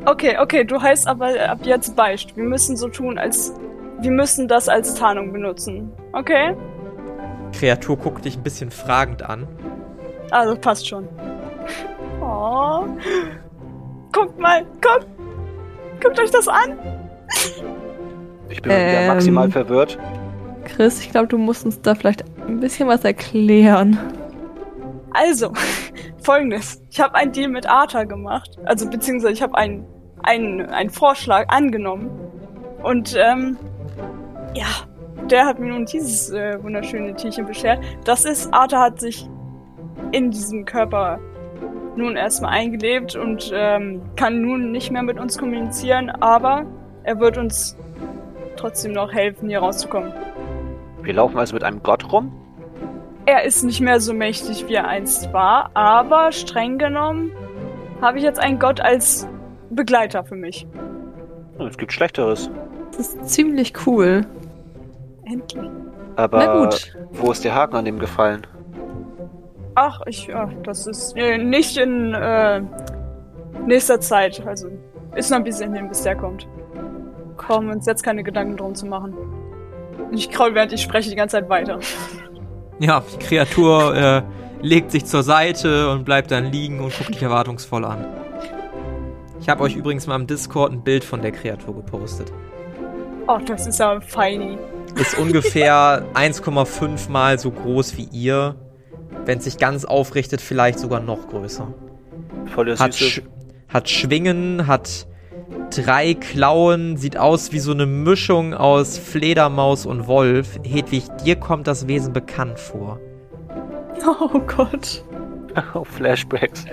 Okay, 0.06 0.36
okay, 0.40 0.64
du 0.64 0.80
heißt 0.80 1.06
aber 1.08 1.28
ab 1.50 1.58
jetzt 1.64 1.96
Beicht. 1.96 2.36
Wir 2.36 2.44
müssen 2.44 2.76
so 2.76 2.88
tun, 2.88 3.18
als. 3.18 3.52
Wir 4.00 4.10
müssen 4.10 4.46
das 4.46 4.68
als 4.68 4.94
Tarnung 4.94 5.32
benutzen. 5.32 5.90
Okay? 6.12 6.54
Kreatur 7.52 7.96
guckt 7.96 8.24
dich 8.24 8.36
ein 8.36 8.42
bisschen 8.42 8.70
fragend 8.70 9.22
an. 9.22 9.48
Also 10.30 10.54
passt 10.56 10.86
schon. 10.86 11.08
Oh. 12.20 12.84
Guckt 14.12 14.38
mal, 14.38 14.64
guckt. 14.82 15.06
Guckt 16.02 16.20
euch 16.20 16.30
das 16.30 16.46
an. 16.46 16.78
Ich 18.50 18.60
bin 18.62 18.70
wieder 18.70 18.76
Ähm. 18.76 19.06
maximal 19.08 19.50
verwirrt. 19.50 19.98
Chris, 20.64 21.00
ich 21.00 21.10
glaube, 21.10 21.28
du 21.28 21.38
musst 21.38 21.64
uns 21.64 21.80
da 21.80 21.94
vielleicht 21.94 22.24
ein 22.46 22.60
bisschen 22.60 22.86
was 22.88 23.02
erklären. 23.04 23.98
Also, 25.12 25.52
folgendes. 26.22 26.82
Ich 26.90 27.00
habe 27.00 27.14
einen 27.14 27.32
Deal 27.32 27.48
mit 27.48 27.66
Arthur 27.68 28.04
gemacht. 28.04 28.50
Also, 28.64 28.88
beziehungsweise 28.90 29.32
ich 29.32 29.42
habe 29.42 29.56
einen, 29.56 29.86
einen, 30.22 30.66
einen 30.66 30.90
Vorschlag 30.90 31.48
angenommen. 31.48 32.10
Und, 32.82 33.16
ähm, 33.16 33.58
ja, 34.54 34.66
der 35.30 35.46
hat 35.46 35.58
mir 35.58 35.72
nun 35.72 35.86
dieses 35.86 36.30
äh, 36.30 36.62
wunderschöne 36.62 37.14
Tierchen 37.14 37.46
beschert. 37.46 37.80
Das 38.04 38.24
ist, 38.24 38.52
Arthur 38.52 38.80
hat 38.80 39.00
sich 39.00 39.28
in 40.12 40.30
diesem 40.30 40.64
Körper 40.64 41.18
nun 41.96 42.16
erstmal 42.16 42.52
eingelebt 42.52 43.16
und 43.16 43.50
ähm, 43.54 44.02
kann 44.16 44.40
nun 44.40 44.70
nicht 44.70 44.90
mehr 44.90 45.02
mit 45.02 45.18
uns 45.18 45.38
kommunizieren, 45.38 46.10
aber 46.10 46.66
er 47.04 47.18
wird 47.18 47.38
uns 47.38 47.76
trotzdem 48.56 48.92
noch 48.92 49.12
helfen, 49.12 49.48
hier 49.48 49.60
rauszukommen. 49.60 50.12
Wir 51.02 51.14
laufen 51.14 51.38
also 51.38 51.54
mit 51.54 51.64
einem 51.64 51.82
Gott 51.82 52.12
rum. 52.12 52.32
Er 53.24 53.44
ist 53.44 53.64
nicht 53.64 53.80
mehr 53.80 54.00
so 54.00 54.14
mächtig, 54.14 54.68
wie 54.68 54.74
er 54.74 54.86
einst 54.86 55.32
war, 55.32 55.70
aber 55.74 56.32
streng 56.32 56.78
genommen 56.78 57.32
habe 58.00 58.18
ich 58.18 58.24
jetzt 58.24 58.38
einen 58.38 58.58
Gott 58.58 58.80
als 58.80 59.26
Begleiter 59.70 60.24
für 60.24 60.36
mich. 60.36 60.66
Es 61.58 61.76
gibt 61.76 61.92
Schlechteres. 61.92 62.50
Das 62.96 63.14
ist 63.14 63.28
ziemlich 63.28 63.72
cool. 63.86 64.26
Endlich. 65.24 65.70
Aber 66.16 66.38
Na 66.38 66.64
gut. 66.64 66.96
wo 67.12 67.32
ist 67.32 67.44
der 67.44 67.54
Haken 67.54 67.76
an 67.76 67.84
dem 67.84 67.98
gefallen? 67.98 68.46
Ach, 69.74 70.00
ich, 70.06 70.28
ja, 70.28 70.48
das 70.62 70.86
ist 70.86 71.16
äh, 71.16 71.36
nicht 71.36 71.76
in 71.76 72.14
äh, 72.14 72.62
nächster 73.66 74.00
Zeit. 74.00 74.42
Also 74.46 74.68
ist 75.14 75.30
noch 75.30 75.38
ein 75.38 75.44
bisschen 75.44 75.74
hin, 75.74 75.88
bis 75.88 76.02
der 76.02 76.16
kommt. 76.16 76.48
Wir 77.48 77.58
uns 77.58 77.86
jetzt 77.86 78.02
keine 78.02 78.22
Gedanken 78.22 78.56
drum 78.56 78.74
zu 78.74 78.86
machen. 78.86 79.14
Ich 80.10 80.30
kraul, 80.30 80.54
während 80.54 80.72
ich 80.72 80.82
spreche, 80.82 81.10
die 81.10 81.16
ganze 81.16 81.38
Zeit 81.38 81.48
weiter. 81.48 81.78
Ja, 82.78 83.02
die 83.10 83.24
Kreatur 83.24 83.96
äh, 83.96 84.22
legt 84.60 84.90
sich 84.90 85.06
zur 85.06 85.22
Seite 85.22 85.90
und 85.90 86.04
bleibt 86.04 86.30
dann 86.30 86.52
liegen 86.52 86.80
und 86.80 86.94
guckt 86.94 87.14
dich 87.14 87.22
erwartungsvoll 87.22 87.86
an. 87.86 88.04
Ich 89.40 89.48
habe 89.48 89.62
euch 89.62 89.76
übrigens 89.76 90.06
mal 90.06 90.16
im 90.16 90.26
Discord 90.26 90.72
ein 90.72 90.82
Bild 90.82 91.04
von 91.04 91.22
der 91.22 91.32
Kreatur 91.32 91.74
gepostet. 91.74 92.32
Oh, 93.28 93.38
das 93.44 93.66
ist 93.66 93.78
ja 93.78 94.00
feini. 94.00 94.58
Ist 94.96 95.18
ungefähr 95.18 96.04
1,5 96.14 97.10
mal 97.10 97.38
so 97.38 97.50
groß 97.50 97.96
wie 97.96 98.08
ihr. 98.12 98.56
Wenn 99.24 99.38
es 99.38 99.44
sich 99.44 99.58
ganz 99.58 99.84
aufrichtet, 99.84 100.40
vielleicht 100.40 100.78
sogar 100.78 101.00
noch 101.00 101.28
größer. 101.28 101.72
Voll 102.54 102.66
der 102.66 102.78
Hat, 102.78 102.94
süße. 102.94 103.10
Sch 103.10 103.22
hat 103.68 103.88
Schwingen, 103.88 104.66
hat 104.68 105.06
drei 105.74 106.14
Klauen, 106.14 106.96
sieht 106.96 107.16
aus 107.16 107.52
wie 107.52 107.58
so 107.58 107.72
eine 107.72 107.86
Mischung 107.86 108.54
aus 108.54 108.98
Fledermaus 108.98 109.86
und 109.86 110.06
Wolf. 110.06 110.58
Hedwig, 110.62 111.04
dir 111.24 111.36
kommt 111.36 111.66
das 111.66 111.88
Wesen 111.88 112.12
bekannt 112.12 112.58
vor. 112.58 113.00
Oh 114.06 114.38
Gott. 114.40 115.04
Oh, 115.74 115.84
Flashbacks. 115.84 116.64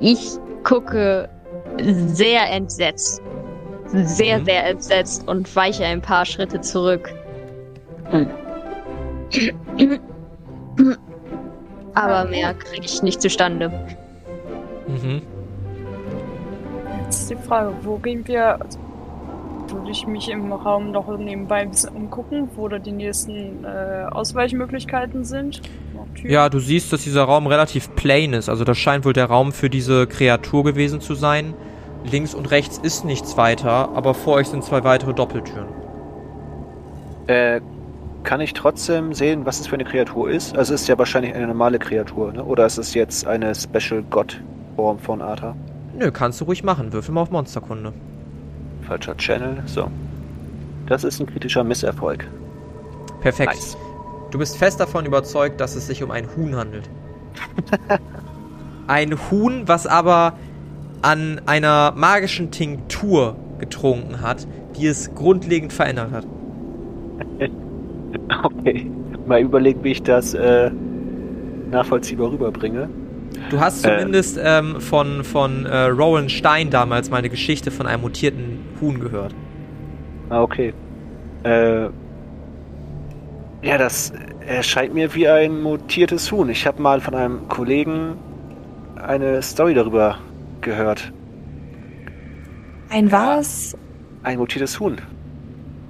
Ich 0.00 0.38
gucke 0.64 1.28
sehr 1.78 2.50
entsetzt. 2.50 3.22
Sehr, 3.86 4.38
Mhm. 4.38 4.44
sehr 4.46 4.66
entsetzt 4.66 5.28
und 5.28 5.54
weiche 5.54 5.84
ein 5.84 6.00
paar 6.00 6.24
Schritte 6.24 6.60
zurück. 6.60 7.12
Aber 11.94 12.24
mehr 12.28 12.54
kriege 12.54 12.86
ich 12.86 13.02
nicht 13.02 13.20
zustande. 13.20 13.70
Mhm. 14.86 15.22
Jetzt 17.04 17.22
ist 17.22 17.30
die 17.30 17.36
Frage, 17.36 17.72
wo 17.82 17.96
gehen 17.98 18.26
wir? 18.26 18.60
Also, 18.60 18.78
würde 19.72 19.90
ich 19.90 20.06
mich 20.06 20.28
im 20.28 20.52
Raum 20.52 20.92
noch 20.92 21.16
nebenbei 21.18 21.56
ein 21.56 21.70
bisschen 21.70 21.90
umgucken, 21.90 22.48
wo 22.54 22.68
da 22.68 22.78
die 22.78 22.92
nächsten 22.92 23.64
äh, 23.64 24.06
Ausweichmöglichkeiten 24.10 25.24
sind. 25.24 25.62
Ja, 26.24 26.48
du 26.48 26.58
siehst, 26.58 26.92
dass 26.92 27.02
dieser 27.02 27.24
Raum 27.24 27.46
relativ 27.46 27.94
plain 27.94 28.32
ist. 28.32 28.48
Also 28.48 28.64
das 28.64 28.78
scheint 28.78 29.04
wohl 29.04 29.12
der 29.12 29.26
Raum 29.26 29.52
für 29.52 29.70
diese 29.70 30.06
Kreatur 30.06 30.64
gewesen 30.64 31.00
zu 31.00 31.14
sein. 31.14 31.54
Links 32.04 32.34
und 32.34 32.50
rechts 32.50 32.78
ist 32.78 33.04
nichts 33.04 33.36
weiter, 33.36 33.90
aber 33.94 34.14
vor 34.14 34.34
euch 34.34 34.48
sind 34.48 34.64
zwei 34.64 34.84
weitere 34.84 35.14
Doppeltüren. 35.14 35.68
Äh, 37.26 37.60
kann 38.24 38.40
ich 38.40 38.52
trotzdem 38.52 39.14
sehen, 39.14 39.46
was 39.46 39.60
es 39.60 39.66
für 39.66 39.74
eine 39.74 39.84
Kreatur 39.84 40.30
ist? 40.30 40.56
Also 40.56 40.74
es 40.74 40.82
ist 40.82 40.88
ja 40.88 40.98
wahrscheinlich 40.98 41.34
eine 41.34 41.46
normale 41.46 41.78
Kreatur, 41.78 42.32
ne? 42.32 42.44
Oder 42.44 42.66
ist 42.66 42.78
es 42.78 42.94
jetzt 42.94 43.26
eine 43.26 43.54
Special 43.54 44.02
God-Form 44.10 44.98
von 44.98 45.22
Arthur? 45.22 45.56
Nö, 45.98 46.10
kannst 46.10 46.40
du 46.40 46.44
ruhig 46.44 46.62
machen. 46.64 46.92
Würfel 46.92 47.14
mal 47.14 47.22
auf 47.22 47.30
Monsterkunde. 47.30 47.92
Falscher 48.82 49.16
Channel. 49.16 49.62
So. 49.66 49.90
Das 50.86 51.04
ist 51.04 51.20
ein 51.20 51.26
kritischer 51.26 51.64
Misserfolg. 51.64 52.26
Perfekt. 53.20 53.54
Nice. 53.54 53.76
Du 54.30 54.38
bist 54.38 54.56
fest 54.56 54.80
davon 54.80 55.06
überzeugt, 55.06 55.60
dass 55.60 55.76
es 55.76 55.86
sich 55.86 56.02
um 56.02 56.10
ein 56.10 56.26
Huhn 56.36 56.56
handelt. 56.56 56.88
ein 58.86 59.14
Huhn, 59.30 59.62
was 59.66 59.86
aber 59.86 60.34
an 61.02 61.40
einer 61.46 61.92
magischen 61.96 62.50
Tinktur 62.50 63.36
getrunken 63.58 64.20
hat, 64.20 64.46
die 64.76 64.86
es 64.86 65.14
grundlegend 65.14 65.72
verändert 65.72 66.12
hat. 66.12 66.26
Okay. 68.44 68.90
Mal 69.26 69.40
überlegen, 69.40 69.82
wie 69.84 69.92
ich 69.92 70.02
das 70.02 70.34
äh, 70.34 70.70
nachvollziehbar 71.70 72.30
rüberbringe. 72.30 72.90
Du 73.50 73.58
hast 73.58 73.84
Ähm. 73.86 73.92
zumindest 73.98 74.38
ähm, 74.42 74.80
von, 74.80 75.24
von 75.24 75.64
äh, 75.64 75.84
Rowan 75.84 76.28
Stein 76.28 76.68
damals 76.70 77.10
mal 77.10 77.18
eine 77.18 77.30
Geschichte 77.30 77.70
von 77.70 77.86
einem 77.86 78.02
mutierten 78.02 78.58
Huhn 78.82 79.00
gehört. 79.00 79.34
Ah, 80.28 80.42
okay. 80.42 80.74
Äh, 81.44 81.84
ja, 83.62 83.78
das 83.78 84.12
erscheint 84.46 84.92
mir 84.92 85.14
wie 85.14 85.28
ein 85.28 85.62
mutiertes 85.62 86.30
Huhn. 86.32 86.48
Ich 86.50 86.66
habe 86.66 86.82
mal 86.82 87.00
von 87.00 87.14
einem 87.14 87.48
Kollegen 87.48 88.16
eine 89.00 89.40
Story 89.40 89.72
darüber 89.74 90.18
gehört. 90.60 91.12
Ein 92.90 93.10
was? 93.10 93.76
Ein 94.22 94.38
mutiertes 94.38 94.78
Huhn. 94.78 94.96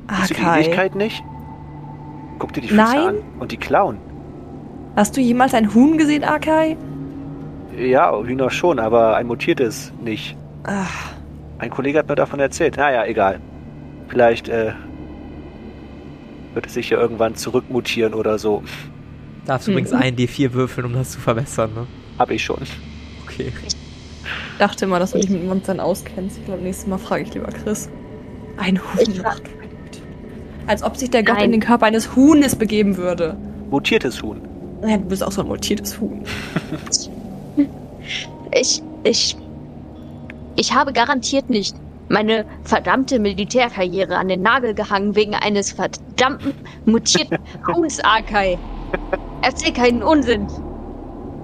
Ah, 0.06 0.16
Siehst 0.18 0.30
du 0.30 0.34
die 0.34 0.40
Kai. 0.42 0.60
Ähnlichkeit 0.60 0.94
nicht? 0.94 1.22
Guck 2.38 2.52
dir 2.52 2.60
die 2.60 2.68
Füße 2.68 2.80
Nein. 2.80 2.98
an 3.08 3.14
und 3.40 3.52
die 3.52 3.56
Klauen. 3.56 3.98
Hast 4.96 5.16
du 5.16 5.20
jemals 5.20 5.54
ein 5.54 5.74
Huhn 5.74 5.96
gesehen, 5.96 6.24
Akai? 6.24 6.76
Ja, 7.76 8.14
Hühner 8.22 8.50
schon, 8.50 8.78
aber 8.78 9.16
ein 9.16 9.26
mutiertes 9.26 9.92
nicht. 10.02 10.36
Ach, 10.64 11.11
Ein 11.62 11.70
Kollege 11.70 12.00
hat 12.00 12.08
mir 12.08 12.16
davon 12.16 12.40
erzählt. 12.40 12.76
Naja, 12.76 13.04
egal. 13.06 13.38
Vielleicht 14.08 14.48
äh, 14.48 14.72
wird 16.54 16.66
es 16.66 16.74
sich 16.74 16.90
ja 16.90 16.98
irgendwann 16.98 17.36
zurückmutieren 17.36 18.14
oder 18.14 18.36
so. 18.36 18.64
Darfst 19.46 19.68
Hm. 19.68 19.74
übrigens 19.74 19.92
einen 19.92 20.16
D4 20.16 20.54
würfeln, 20.54 20.86
um 20.86 20.92
das 20.92 21.12
zu 21.12 21.20
verbessern, 21.20 21.70
ne? 21.72 21.86
Hab 22.18 22.32
ich 22.32 22.42
schon. 22.44 22.58
Okay. 23.24 23.52
dachte 24.58 24.86
immer, 24.86 24.98
dass 24.98 25.12
du 25.12 25.20
dich 25.20 25.30
mit 25.30 25.46
Monstern 25.46 25.78
auskennst. 25.78 26.38
Ich 26.38 26.44
glaube, 26.46 26.62
nächstes 26.62 26.88
Mal 26.88 26.98
frage 26.98 27.22
ich 27.22 27.32
lieber 27.32 27.46
Chris. 27.52 27.88
Ein 28.56 28.78
Huhn. 28.80 29.00
Ich 29.00 29.22
macht 29.22 29.42
Als 30.66 30.82
ob 30.82 30.96
sich 30.96 31.10
der 31.10 31.22
Gott 31.22 31.36
Nein. 31.36 31.44
in 31.44 31.50
den 31.52 31.60
Körper 31.60 31.86
eines 31.86 32.16
Huhnes 32.16 32.56
begeben 32.56 32.96
würde. 32.96 33.36
Mutiertes 33.70 34.20
Huhn. 34.20 34.40
Ja, 34.84 34.96
du 34.96 35.04
bist 35.04 35.22
auch 35.22 35.30
so 35.30 35.42
ein 35.42 35.46
mutiertes 35.48 36.00
Huhn. 36.00 36.24
Ich, 38.52 38.82
ich, 39.04 39.36
ich 40.56 40.74
habe 40.74 40.92
garantiert 40.92 41.50
nicht 41.50 41.74
meine 42.08 42.44
verdammte 42.64 43.18
Militärkarriere 43.18 44.16
an 44.16 44.28
den 44.28 44.42
Nagel 44.42 44.74
gehangen 44.74 45.14
wegen 45.16 45.34
eines 45.34 45.72
verdammten 45.72 46.52
mutierten 46.84 47.38
Huhns, 47.66 48.00
Akai. 48.04 48.58
Erzähl 49.40 49.72
keinen 49.72 50.02
Unsinn. 50.02 50.46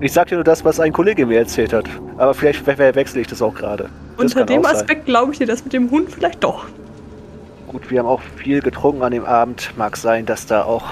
Ich 0.01 0.13
sag 0.13 0.29
dir 0.29 0.35
nur 0.35 0.45
das, 0.45 0.65
was 0.65 0.79
ein 0.79 0.93
Kollege 0.93 1.25
mir 1.27 1.39
erzählt 1.39 1.73
hat. 1.73 1.87
Aber 2.19 2.35
vielleicht 2.35 2.67
we- 2.67 2.77
we- 2.79 2.95
wechsle 2.95 3.21
ich 3.23 3.27
das 3.27 3.41
auch 3.41 3.55
gerade. 3.55 3.89
Unter 4.17 4.45
dem. 4.45 4.65
Aspekt 4.67 5.07
glaube 5.07 5.33
ich 5.33 5.39
dir 5.39 5.47
das 5.47 5.65
mit 5.65 5.73
dem 5.73 5.91
Hund 5.91 6.11
vielleicht 6.13 6.45
doch. 6.45 6.67
Gut, 7.69 7.91
wir 7.91 7.99
haben 8.01 8.07
auch 8.07 8.21
viel 8.37 8.61
getrunken 8.61 9.03
an 9.03 9.13
dem 9.13 9.25
Abend. 9.25 9.73
Mag 9.77 9.97
sein, 9.97 10.27
dass 10.27 10.47
da 10.47 10.65
auch 10.65 10.85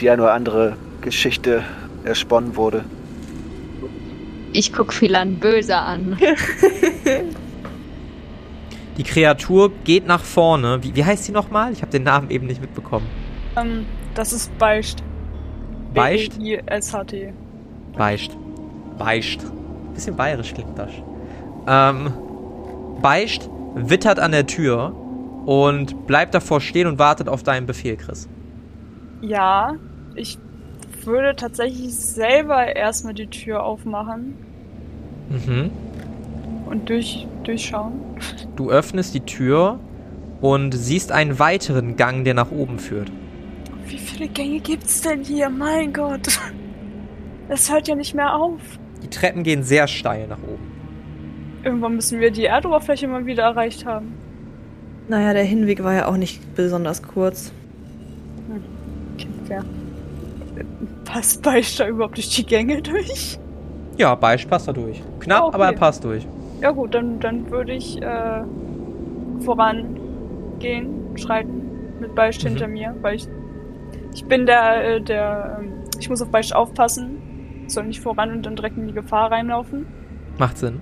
die 0.00 0.10
eine 0.10 0.22
oder 0.22 0.32
andere 0.32 0.76
Geschichte 1.00 1.62
ersponnen 2.04 2.56
wurde. 2.56 2.84
Ich 4.52 4.72
guck 4.72 4.92
Philan 4.92 5.36
böse 5.36 5.76
an. 5.76 6.18
Die 8.96 9.04
Kreatur 9.04 9.70
geht 9.84 10.06
nach 10.06 10.24
vorne. 10.24 10.82
Wie, 10.82 10.96
wie 10.96 11.04
heißt 11.04 11.24
sie 11.24 11.32
nochmal? 11.32 11.72
Ich 11.72 11.82
habe 11.82 11.92
den 11.92 12.02
Namen 12.02 12.30
eben 12.30 12.46
nicht 12.46 12.60
mitbekommen. 12.60 13.06
Ähm, 13.56 13.86
das 14.14 14.32
ist 14.32 14.56
Beicht. 14.58 15.02
Beicht? 15.94 16.38
B-E-I-S-H-T. 16.38 17.32
Beicht. 17.96 18.36
Beicht. 18.98 19.44
Bisschen 19.94 20.16
bayerisch 20.16 20.52
klingt 20.52 20.76
das. 20.76 20.90
Ähm, 21.66 22.12
Beicht 23.00 23.48
wittert 23.74 24.18
an 24.18 24.32
der 24.32 24.46
Tür 24.46 24.92
und 25.46 26.06
bleibt 26.06 26.34
davor 26.34 26.60
stehen 26.60 26.86
und 26.88 26.98
wartet 26.98 27.28
auf 27.28 27.42
deinen 27.42 27.66
Befehl, 27.66 27.96
Chris. 27.96 28.28
Ja, 29.20 29.74
ich 30.14 30.38
würde 31.08 31.34
tatsächlich 31.34 31.94
selber 31.96 32.76
erstmal 32.76 33.14
die 33.14 33.26
Tür 33.26 33.64
aufmachen 33.64 34.34
Mhm. 35.30 35.70
und 36.70 36.88
durch, 36.88 37.26
durchschauen. 37.44 37.92
Du 38.56 38.70
öffnest 38.70 39.14
die 39.14 39.20
Tür 39.20 39.78
und 40.40 40.72
siehst 40.72 41.10
einen 41.12 41.38
weiteren 41.38 41.96
Gang, 41.96 42.24
der 42.24 42.34
nach 42.34 42.50
oben 42.52 42.78
führt. 42.78 43.10
Wie 43.86 43.98
viele 43.98 44.28
Gänge 44.28 44.60
gibt's 44.60 45.00
denn 45.00 45.24
hier? 45.24 45.50
Mein 45.50 45.92
Gott. 45.92 46.28
Es 47.48 47.72
hört 47.72 47.88
ja 47.88 47.94
nicht 47.94 48.14
mehr 48.14 48.34
auf. 48.36 48.60
Die 49.02 49.08
Treppen 49.08 49.42
gehen 49.42 49.62
sehr 49.62 49.86
steil 49.88 50.26
nach 50.28 50.42
oben. 50.42 50.70
Irgendwann 51.64 51.94
müssen 51.96 52.20
wir 52.20 52.30
die 52.30 52.44
Erdoberfläche 52.44 53.08
mal 53.08 53.26
wieder 53.26 53.42
erreicht 53.44 53.84
haben. 53.86 54.12
Naja, 55.08 55.32
der 55.32 55.44
Hinweg 55.44 55.82
war 55.82 55.94
ja 55.94 56.06
auch 56.06 56.16
nicht 56.16 56.54
besonders 56.54 57.02
kurz. 57.02 57.50
Okay, 59.16 59.28
fair. 59.46 59.64
Passt 61.08 61.42
Beister 61.42 61.88
überhaupt 61.88 62.16
durch 62.16 62.28
die 62.30 62.44
Gänge 62.44 62.82
durch? 62.82 63.38
Ja, 63.96 64.14
Beisch 64.14 64.46
passt 64.46 64.68
da 64.68 64.72
durch. 64.72 65.02
Knapp, 65.20 65.44
Okay. 65.44 65.54
aber 65.54 65.66
er 65.66 65.72
passt 65.72 66.04
durch. 66.04 66.26
Ja 66.60 66.70
gut, 66.70 66.94
dann, 66.94 67.18
dann 67.20 67.50
würde 67.50 67.72
ich 67.72 68.00
äh, 68.02 68.42
vorangehen, 69.40 71.16
schreiten, 71.16 71.62
mit 72.00 72.14
Beisch 72.14 72.42
Mhm. 72.42 72.48
hinter 72.48 72.68
mir, 72.68 72.94
weil 73.02 73.16
ich 73.16 73.26
ich 74.14 74.24
bin 74.24 74.46
der, 74.46 74.96
äh, 74.96 75.00
der, 75.00 75.58
ähm, 75.60 75.72
ich 75.98 76.08
muss 76.10 76.20
auf 76.22 76.28
Beisch 76.30 76.52
aufpassen, 76.52 77.64
soll 77.68 77.84
nicht 77.84 78.00
voran 78.00 78.32
und 78.32 78.44
dann 78.46 78.56
direkt 78.56 78.76
in 78.76 78.88
die 78.88 78.92
Gefahr 78.94 79.30
reinlaufen. 79.30 79.86
Macht 80.38 80.58
Sinn. 80.58 80.80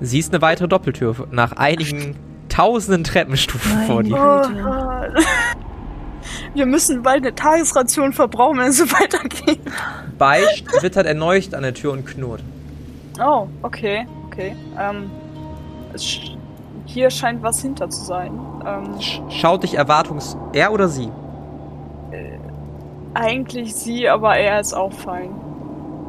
Siehst 0.00 0.32
eine 0.32 0.40
weitere 0.40 0.68
Doppeltür 0.68 1.14
nach 1.32 1.52
einigen 1.52 2.16
tausenden 2.48 3.04
Treppenstufen 3.04 3.72
Nein. 3.74 3.86
vor 3.86 4.02
dir. 4.02 4.14
Güte. 4.14 5.26
Wir 6.54 6.66
müssen 6.66 7.02
bald 7.02 7.24
eine 7.24 7.34
Tagesration 7.34 8.12
verbrauchen, 8.12 8.58
wenn 8.58 8.68
es 8.68 8.78
so 8.78 8.84
weitergeht. 8.92 9.60
Beisch 10.18 10.64
wittert 10.80 11.06
erneut 11.06 11.52
an 11.54 11.62
der 11.62 11.74
Tür 11.74 11.92
und 11.92 12.06
knurrt. 12.06 12.42
Oh, 13.20 13.48
okay, 13.62 14.06
okay. 14.26 14.56
Ähm, 14.78 15.10
sch 15.98 16.30
hier 16.86 17.10
scheint 17.10 17.42
was 17.42 17.62
hinter 17.62 17.88
zu 17.88 18.04
sein. 18.04 18.38
Ähm, 18.66 19.00
Sch 19.00 19.20
schaut 19.30 19.62
dich 19.62 19.74
erwartungs... 19.74 20.36
Er 20.52 20.70
oder 20.72 20.88
sie? 20.88 21.10
eigentlich 23.14 23.74
sie, 23.74 24.08
aber 24.08 24.36
er 24.36 24.60
ist 24.60 24.74
auch 24.74 24.92
fein. 24.92 25.30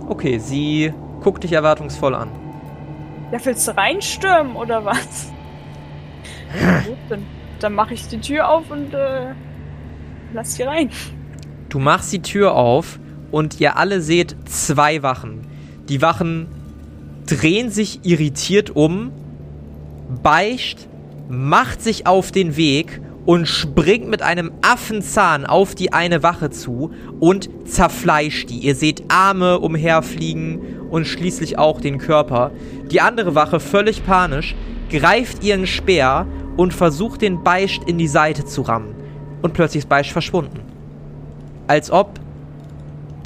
Okay, 0.09 0.39
sie 0.39 0.93
guckt 1.21 1.43
dich 1.43 1.53
erwartungsvoll 1.53 2.15
an. 2.15 2.29
Ja, 3.31 3.39
willst 3.43 3.67
du 3.67 3.77
reinstürmen 3.77 4.55
oder 4.55 4.83
was? 4.85 5.31
Dann 7.59 7.73
mache 7.73 7.93
ich 7.93 8.07
die 8.07 8.19
Tür 8.19 8.49
auf 8.49 8.69
und 8.69 8.93
äh, 8.93 9.33
lass 10.35 10.55
sie 10.55 10.63
rein. 10.63 10.89
Du 11.69 11.79
machst 11.79 12.13
die 12.13 12.21
Tür 12.21 12.55
auf 12.55 12.99
und 13.31 13.59
ihr 13.59 13.77
alle 13.77 14.01
seht 14.01 14.35
zwei 14.45 15.01
Wachen. 15.01 15.41
Die 15.89 16.01
Wachen 16.01 16.47
drehen 17.25 17.71
sich 17.71 18.01
irritiert 18.03 18.75
um, 18.75 19.11
beicht, 20.21 20.87
macht 21.27 21.81
sich 21.81 22.05
auf 22.05 22.31
den 22.31 22.55
Weg 22.55 23.01
und 23.25 23.47
springt 23.47 24.07
mit 24.07 24.21
einem 24.21 24.51
Affenzahn 24.61 25.45
auf 25.45 25.73
die 25.73 25.91
eine 25.91 26.21
Wache 26.21 26.51
zu 26.51 26.91
und 27.19 27.49
zerfleischt 27.65 28.49
die. 28.49 28.59
Ihr 28.59 28.75
seht 28.75 29.05
Arme 29.07 29.59
umherfliegen 29.59 30.59
und 30.91 31.07
schließlich 31.07 31.57
auch 31.57 31.81
den 31.81 31.97
Körper. 31.97 32.51
Die 32.91 33.01
andere 33.01 33.33
Wache, 33.33 33.59
völlig 33.59 34.05
panisch, 34.05 34.55
greift 34.91 35.43
ihren 35.43 35.65
Speer 35.65 36.27
und 36.55 36.73
versucht 36.73 37.21
den 37.23 37.43
Beicht 37.43 37.89
in 37.89 37.97
die 37.97 38.07
Seite 38.07 38.45
zu 38.45 38.61
rammen. 38.61 38.94
Und 39.45 39.53
plötzlich 39.53 39.83
ist 39.83 39.89
Beicht 39.89 40.11
verschwunden. 40.11 40.59
Als 41.67 41.91
ob 41.91 42.19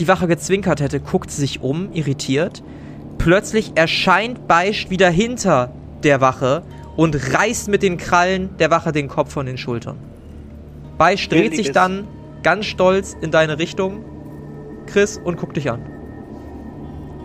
die 0.01 0.07
Wache 0.09 0.27
gezwinkert 0.27 0.81
hätte, 0.81 0.99
guckt 0.99 1.31
sie 1.31 1.39
sich 1.39 1.61
um, 1.61 1.93
irritiert. 1.93 2.61
Plötzlich 3.17 3.71
erscheint 3.75 4.45
Beischt 4.45 4.89
wieder 4.89 5.09
hinter 5.09 5.71
der 6.03 6.19
Wache 6.19 6.63
und 6.97 7.15
reißt 7.33 7.69
mit 7.69 7.83
den 7.83 7.95
Krallen 7.95 8.49
der 8.57 8.69
Wache 8.69 8.91
den 8.91 9.07
Kopf 9.07 9.31
von 9.31 9.45
den 9.45 9.57
Schultern. 9.57 9.97
Beischt 10.97 11.31
dreht 11.31 11.55
sich 11.55 11.71
dann 11.71 12.05
ganz 12.43 12.65
stolz 12.65 13.15
in 13.21 13.31
deine 13.31 13.57
Richtung, 13.57 14.03
Chris, 14.87 15.21
und 15.23 15.37
guckt 15.37 15.55
dich 15.55 15.71
an. 15.71 15.85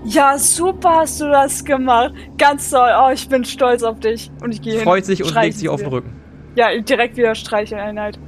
Ja, 0.04 0.38
super 0.38 0.98
hast 1.00 1.20
du 1.20 1.24
das 1.24 1.64
gemacht. 1.64 2.14
Ganz 2.38 2.70
toll. 2.70 2.90
Oh, 2.96 3.10
ich 3.12 3.28
bin 3.28 3.44
stolz 3.44 3.82
auf 3.82 3.98
dich. 3.98 4.30
Und 4.40 4.52
ich 4.52 4.62
gehe 4.62 4.74
hin. 4.74 4.82
Freut 4.82 5.04
sich 5.04 5.24
und 5.24 5.34
legt 5.34 5.58
sich 5.58 5.68
auf 5.68 5.80
den 5.80 5.88
Rücken. 5.88 6.12
Ja, 6.54 6.68
direkt 6.80 7.16
wieder 7.16 7.34
Streicheleinheit. 7.34 8.20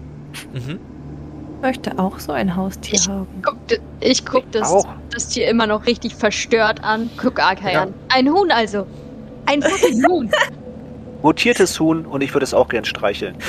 Mhm. 0.53 0.79
Möchte 1.63 1.99
auch 1.99 2.19
so 2.19 2.33
ein 2.33 2.55
Haustier 2.55 2.95
Ich 2.95 3.09
haben. 3.09 3.27
guck, 3.43 3.57
ich 4.01 4.25
guck 4.27 4.51
das, 4.53 4.71
Auch. 4.71 4.87
das 5.11 5.29
Tier 5.29 5.49
immer 5.49 5.67
noch 5.67 5.87
richtig 5.87 6.15
verstört 6.15 6.85
an. 6.85 7.09
Guck 7.17 7.41
Arkai 7.41 7.73
Ja. 7.73 7.83
an. 7.85 7.95
Ein 8.09 8.29
Huhn 8.31 8.51
also. 8.51 8.87
Ein 9.47 9.63
Huhn. 9.65 10.31
Mutiertes 11.23 11.81
Huhn 11.81 12.05
und 12.05 12.23
ich 12.23 12.35
würde 12.35 12.45
es 12.45 12.53
auch 12.55 12.69
gern 12.69 12.85
streicheln. 12.85 13.37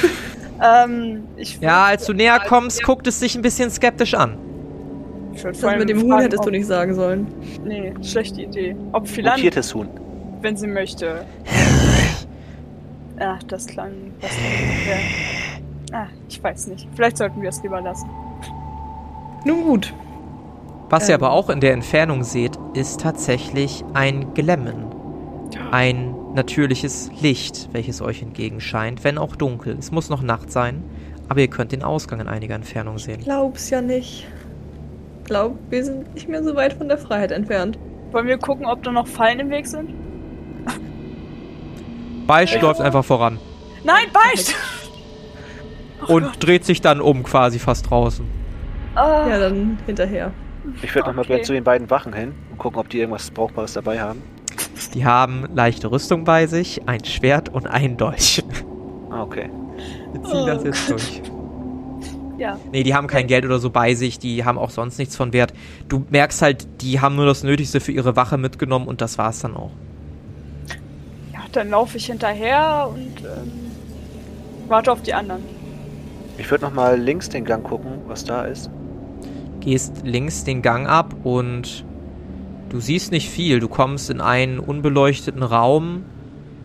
Ähm, 0.59 1.25
ich 1.35 1.59
Ja, 1.61 1.83
als 1.85 2.07
du 2.07 2.13
näher 2.13 2.39
kommst, 2.39 2.81
guckt 2.81 3.05
es 3.05 3.19
sich 3.19 3.35
ein 3.35 3.43
bisschen 3.43 3.69
skeptisch 3.69 4.15
an. 4.15 4.39
ich 5.35 5.43
Das 5.43 5.63
allem 5.63 5.77
mit 5.81 5.89
dem 5.89 6.01
Huhn 6.01 6.17
hättest 6.19 6.43
du 6.45 6.49
nicht 6.49 6.65
sagen 6.65 6.95
sollen. 6.95 7.27
Nee, 7.63 7.93
schlechte 8.01 8.41
Idee. 8.41 8.75
Ob 8.91 9.07
Philan, 9.07 9.33
Mutiertes 9.35 9.75
Huhn. 9.75 9.87
wenn 10.41 10.57
sie 10.57 10.65
möchte. 10.65 11.25
Ach, 13.19 13.43
das 13.43 13.67
klang. 13.67 13.93
Das 14.19 14.31
klang 14.31 14.41
ja. 14.89 15.56
Ah, 15.91 16.07
ich 16.27 16.43
weiß 16.43 16.67
nicht. 16.67 16.87
Vielleicht 16.95 17.17
sollten 17.17 17.41
wir 17.41 17.49
es 17.49 17.61
lieber 17.63 17.81
lassen. 17.81 18.09
Nun 19.45 19.63
gut. 19.63 19.93
Was 20.89 21.07
ihr 21.09 21.15
Ähm. 21.15 21.23
aber 21.23 21.33
auch 21.33 21.49
in 21.49 21.59
der 21.59 21.73
Entfernung 21.73 22.23
seht, 22.23 22.57
ist 22.73 23.01
tatsächlich 23.01 23.83
ein 23.93 24.33
Glemmen. 24.33 24.85
Ein 25.71 26.13
natürliches 26.33 27.09
Licht, 27.21 27.69
welches 27.71 28.01
euch 28.01 28.21
entgegenscheint, 28.21 29.03
wenn 29.03 29.17
auch 29.17 29.35
dunkel. 29.35 29.75
Es 29.77 29.91
muss 29.91 30.09
noch 30.09 30.21
Nacht 30.21 30.51
sein, 30.51 30.83
aber 31.29 31.39
ihr 31.41 31.47
könnt 31.47 31.71
den 31.71 31.83
Ausgang 31.83 32.19
in 32.19 32.27
einiger 32.27 32.55
Entfernung 32.55 32.97
sehen. 32.99 33.21
Glaub's 33.23 33.69
ja 33.69 33.81
nicht. 33.81 34.27
Glaub, 35.23 35.57
wir 35.69 35.83
sind 35.83 36.13
nicht 36.13 36.29
mehr 36.29 36.43
so 36.43 36.55
weit 36.55 36.73
von 36.73 36.87
der 36.87 36.97
Freiheit 36.97 37.31
entfernt. 37.31 37.77
Wollen 38.11 38.27
wir 38.27 38.37
gucken, 38.37 38.65
ob 38.65 38.83
da 38.83 38.91
noch 38.91 39.07
Fallen 39.07 39.39
im 39.39 39.49
Weg 39.49 39.67
sind? 39.67 39.89
Beisch 42.25 42.59
läuft 42.61 42.81
einfach 42.81 43.05
voran 43.05 43.39
Nein, 43.83 44.07
beicht! 44.11 44.53
Oh 46.07 46.13
und 46.15 46.23
Gott. 46.23 46.43
dreht 46.43 46.65
sich 46.65 46.81
dann 46.81 47.01
um, 47.01 47.23
quasi 47.23 47.59
fast 47.59 47.89
draußen. 47.89 48.25
Ah, 48.95 49.27
Ja, 49.29 49.39
dann 49.39 49.77
hinterher. 49.85 50.31
Ich 50.81 50.93
würde 50.93 51.07
noch 51.09 51.15
mal 51.15 51.21
Okay. 51.21 51.27
gerne 51.29 51.43
zu 51.43 51.53
den 51.53 51.63
beiden 51.63 51.89
Wachen 51.89 52.13
hin 52.13 52.33
und 52.51 52.57
gucken, 52.57 52.79
ob 52.79 52.89
die 52.89 52.99
irgendwas 52.99 53.31
Brauchbares 53.31 53.73
dabei 53.73 54.01
haben. 54.01 54.21
Die 54.93 55.05
haben 55.05 55.45
leichte 55.55 55.89
Rüstung 55.91 56.23
bei 56.23 56.45
sich, 56.47 56.81
ein 56.87 57.03
Schwert 57.05 57.49
und 57.49 57.67
ein 57.67 57.95
Dolch. 57.97 58.43
Ah, 59.09 59.21
okay. 59.23 59.49
Wir 60.11 60.23
ziehen 60.23 60.45
das 60.45 60.63
jetzt 60.63 60.89
durch. 60.89 61.21
ja. 62.37 62.57
Nee, 62.71 62.83
die 62.83 62.93
haben 62.93 63.07
kein 63.07 63.27
Geld 63.27 63.45
oder 63.45 63.59
so 63.59 63.69
bei 63.69 63.93
sich, 63.95 64.19
die 64.19 64.43
haben 64.43 64.57
auch 64.57 64.69
sonst 64.69 64.97
nichts 64.99 65.15
von 65.15 65.31
Wert. 65.33 65.53
Du 65.87 66.05
merkst 66.09 66.41
halt, 66.41 66.67
die 66.81 66.99
haben 66.99 67.15
nur 67.15 67.25
das 67.25 67.43
Nötigste 67.43 67.79
für 67.79 67.91
ihre 67.91 68.15
Wache 68.15 68.37
mitgenommen 68.37 68.87
und 68.87 68.99
das 69.01 69.17
war's 69.17 69.39
dann 69.39 69.55
auch. 69.55 69.71
ja, 71.33 71.39
dann 71.51 71.69
laufe 71.69 71.97
ich 71.97 72.07
hinterher 72.07 72.89
und 72.93 73.21
ähm, 73.21 73.51
warte 74.67 74.91
auf 74.91 75.01
die 75.01 75.13
anderen. 75.13 75.43
Ich 76.37 76.49
würde 76.51 76.65
noch 76.65 76.73
mal 76.73 76.99
links 76.99 77.29
den 77.29 77.45
Gang 77.45 77.63
gucken, 77.63 77.91
was 78.07 78.23
da 78.23 78.43
ist. 78.45 78.69
Gehst 79.59 80.01
links 80.05 80.43
den 80.43 80.61
Gang 80.61 80.87
ab 80.87 81.13
und 81.23 81.83
du 82.69 82.79
siehst 82.79 83.11
nicht 83.11 83.29
viel. 83.29 83.59
Du 83.59 83.67
kommst 83.67 84.09
in 84.09 84.21
einen 84.21 84.59
unbeleuchteten 84.59 85.43
Raum 85.43 86.03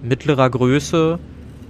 mittlerer 0.03 0.51
Größe. 0.51 1.18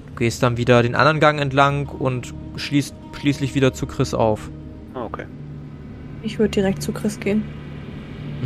Du 0.08 0.14
gehst 0.16 0.42
dann 0.42 0.56
wieder 0.56 0.82
den 0.82 0.94
anderen 0.94 1.20
Gang 1.20 1.40
entlang 1.40 1.86
und 1.86 2.34
schließt 2.56 2.94
schließlich 3.18 3.54
wieder 3.54 3.72
zu 3.72 3.86
Chris 3.86 4.14
auf. 4.14 4.50
Ah, 4.94 5.04
okay. 5.04 5.24
Ich 6.22 6.38
würde 6.38 6.50
direkt 6.50 6.82
zu 6.82 6.92
Chris 6.92 7.20
gehen. 7.20 7.44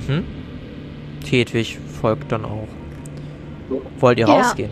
Mhm. 0.07 0.23
Hedwig 1.29 1.79
folgt 2.01 2.31
dann 2.31 2.45
auch. 2.45 2.69
Wollt 3.99 4.19
ihr 4.19 4.29
Ja. 4.29 4.35
rausgehen? 4.35 4.71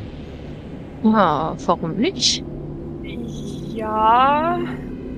Ja, 1.02 1.56
warum 1.66 1.96
nicht? 1.96 2.44
Ja. 3.74 4.58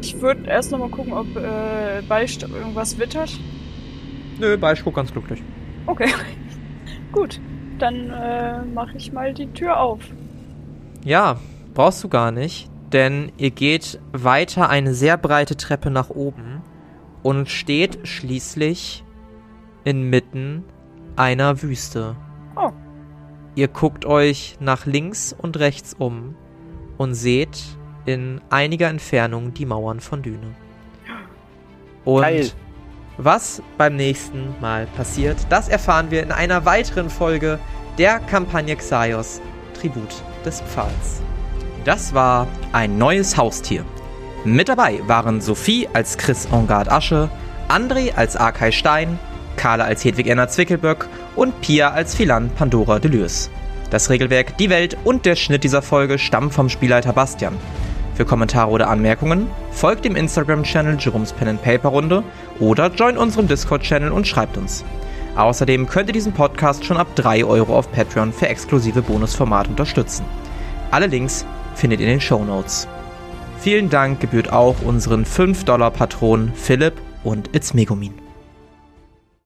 Ich 0.00 0.20
würde 0.20 0.48
erst 0.48 0.72
noch 0.72 0.78
mal 0.78 0.88
gucken, 0.88 1.12
ob 1.12 1.36
äh, 1.36 2.02
Beicht 2.08 2.42
irgendwas 2.42 2.98
wittert. 2.98 3.38
Nö, 4.38 4.56
Beisch 4.56 4.82
guckt 4.82 4.96
ganz 4.96 5.12
glücklich. 5.12 5.42
Okay. 5.86 6.08
Gut. 7.12 7.40
Dann 7.78 8.10
äh, 8.10 8.62
mache 8.62 8.96
ich 8.96 9.12
mal 9.12 9.34
die 9.34 9.48
Tür 9.48 9.80
auf. 9.80 10.00
Ja, 11.04 11.38
brauchst 11.74 12.02
du 12.02 12.08
gar 12.08 12.30
nicht, 12.30 12.70
denn 12.92 13.30
ihr 13.36 13.50
geht 13.50 14.00
weiter 14.12 14.70
eine 14.70 14.94
sehr 14.94 15.18
breite 15.18 15.56
Treppe 15.56 15.90
nach 15.90 16.08
oben 16.08 16.62
und 17.22 17.50
steht 17.50 18.08
schließlich 18.08 19.04
inmitten 19.84 20.64
einer 21.16 21.62
Wüste. 21.62 22.16
Oh. 22.56 22.70
Ihr 23.54 23.68
guckt 23.68 24.06
euch 24.06 24.56
nach 24.60 24.86
links 24.86 25.34
und 25.36 25.58
rechts 25.58 25.94
um 25.98 26.34
und 26.96 27.14
seht 27.14 27.58
in 28.06 28.40
einiger 28.50 28.88
Entfernung 28.88 29.52
die 29.52 29.66
Mauern 29.66 30.00
von 30.00 30.22
Düne. 30.22 30.54
Und 32.04 32.22
Geil. 32.22 32.50
was 33.18 33.60
beim 33.76 33.96
nächsten 33.96 34.54
Mal 34.60 34.86
passiert, 34.96 35.36
das 35.50 35.68
erfahren 35.68 36.10
wir 36.10 36.22
in 36.22 36.32
einer 36.32 36.64
weiteren 36.64 37.10
Folge 37.10 37.58
der 37.98 38.20
Kampagne 38.20 38.76
Xaios 38.76 39.40
Tribut 39.74 40.22
des 40.44 40.60
Pfahls. 40.62 41.20
Das 41.84 42.14
war 42.14 42.46
ein 42.72 42.98
neues 42.98 43.36
Haustier. 43.36 43.84
Mit 44.44 44.68
dabei 44.68 45.00
waren 45.06 45.40
Sophie 45.40 45.88
als 45.92 46.16
Chris 46.16 46.46
Engard 46.52 46.90
Asche, 46.90 47.28
André 47.68 48.14
als 48.14 48.36
Arkay 48.36 48.70
Stein, 48.70 49.18
Carla 49.56 49.84
als 49.84 50.04
Hedwig 50.04 50.28
Enna 50.28 50.48
Zwickelböck 50.48 51.08
und 51.34 51.60
Pia 51.60 51.90
als 51.90 52.14
Philan 52.14 52.50
Pandora 52.50 52.98
Delürs. 52.98 53.50
Das 53.90 54.10
Regelwerk, 54.10 54.56
die 54.58 54.70
Welt 54.70 54.96
und 55.04 55.26
der 55.26 55.36
Schnitt 55.36 55.64
dieser 55.64 55.82
Folge 55.82 56.18
stammen 56.18 56.50
vom 56.50 56.68
Spielleiter 56.68 57.12
Bastian. 57.12 57.56
Für 58.16 58.24
Kommentare 58.24 58.70
oder 58.70 58.88
Anmerkungen 58.88 59.46
folgt 59.72 60.06
dem 60.06 60.16
Instagram-Channel 60.16 60.96
Jerome's 60.98 61.34
Pen 61.34 61.48
and 61.48 61.62
Paper 61.62 61.90
Runde 61.90 62.22
oder 62.58 62.88
join 62.88 63.18
unserem 63.18 63.46
Discord-Channel 63.46 64.10
und 64.10 64.26
schreibt 64.26 64.56
uns. 64.56 64.84
Außerdem 65.36 65.86
könnt 65.86 66.08
ihr 66.08 66.14
diesen 66.14 66.32
Podcast 66.32 66.86
schon 66.86 66.96
ab 66.96 67.08
3 67.16 67.44
Euro 67.44 67.76
auf 67.76 67.92
Patreon 67.92 68.32
für 68.32 68.48
exklusive 68.48 69.02
Bonusformate 69.02 69.68
unterstützen. 69.68 70.24
Alle 70.90 71.08
Links 71.08 71.44
findet 71.74 72.00
ihr 72.00 72.06
in 72.06 72.12
den 72.12 72.20
Show 72.22 72.42
Notes. 72.42 72.88
Vielen 73.58 73.90
Dank 73.90 74.20
gebührt 74.20 74.50
auch 74.50 74.76
unseren 74.82 75.26
5-Dollar-Patronen 75.26 76.54
Philipp 76.54 76.94
und 77.22 77.54
It's 77.54 77.74
Megumin. 77.74 78.25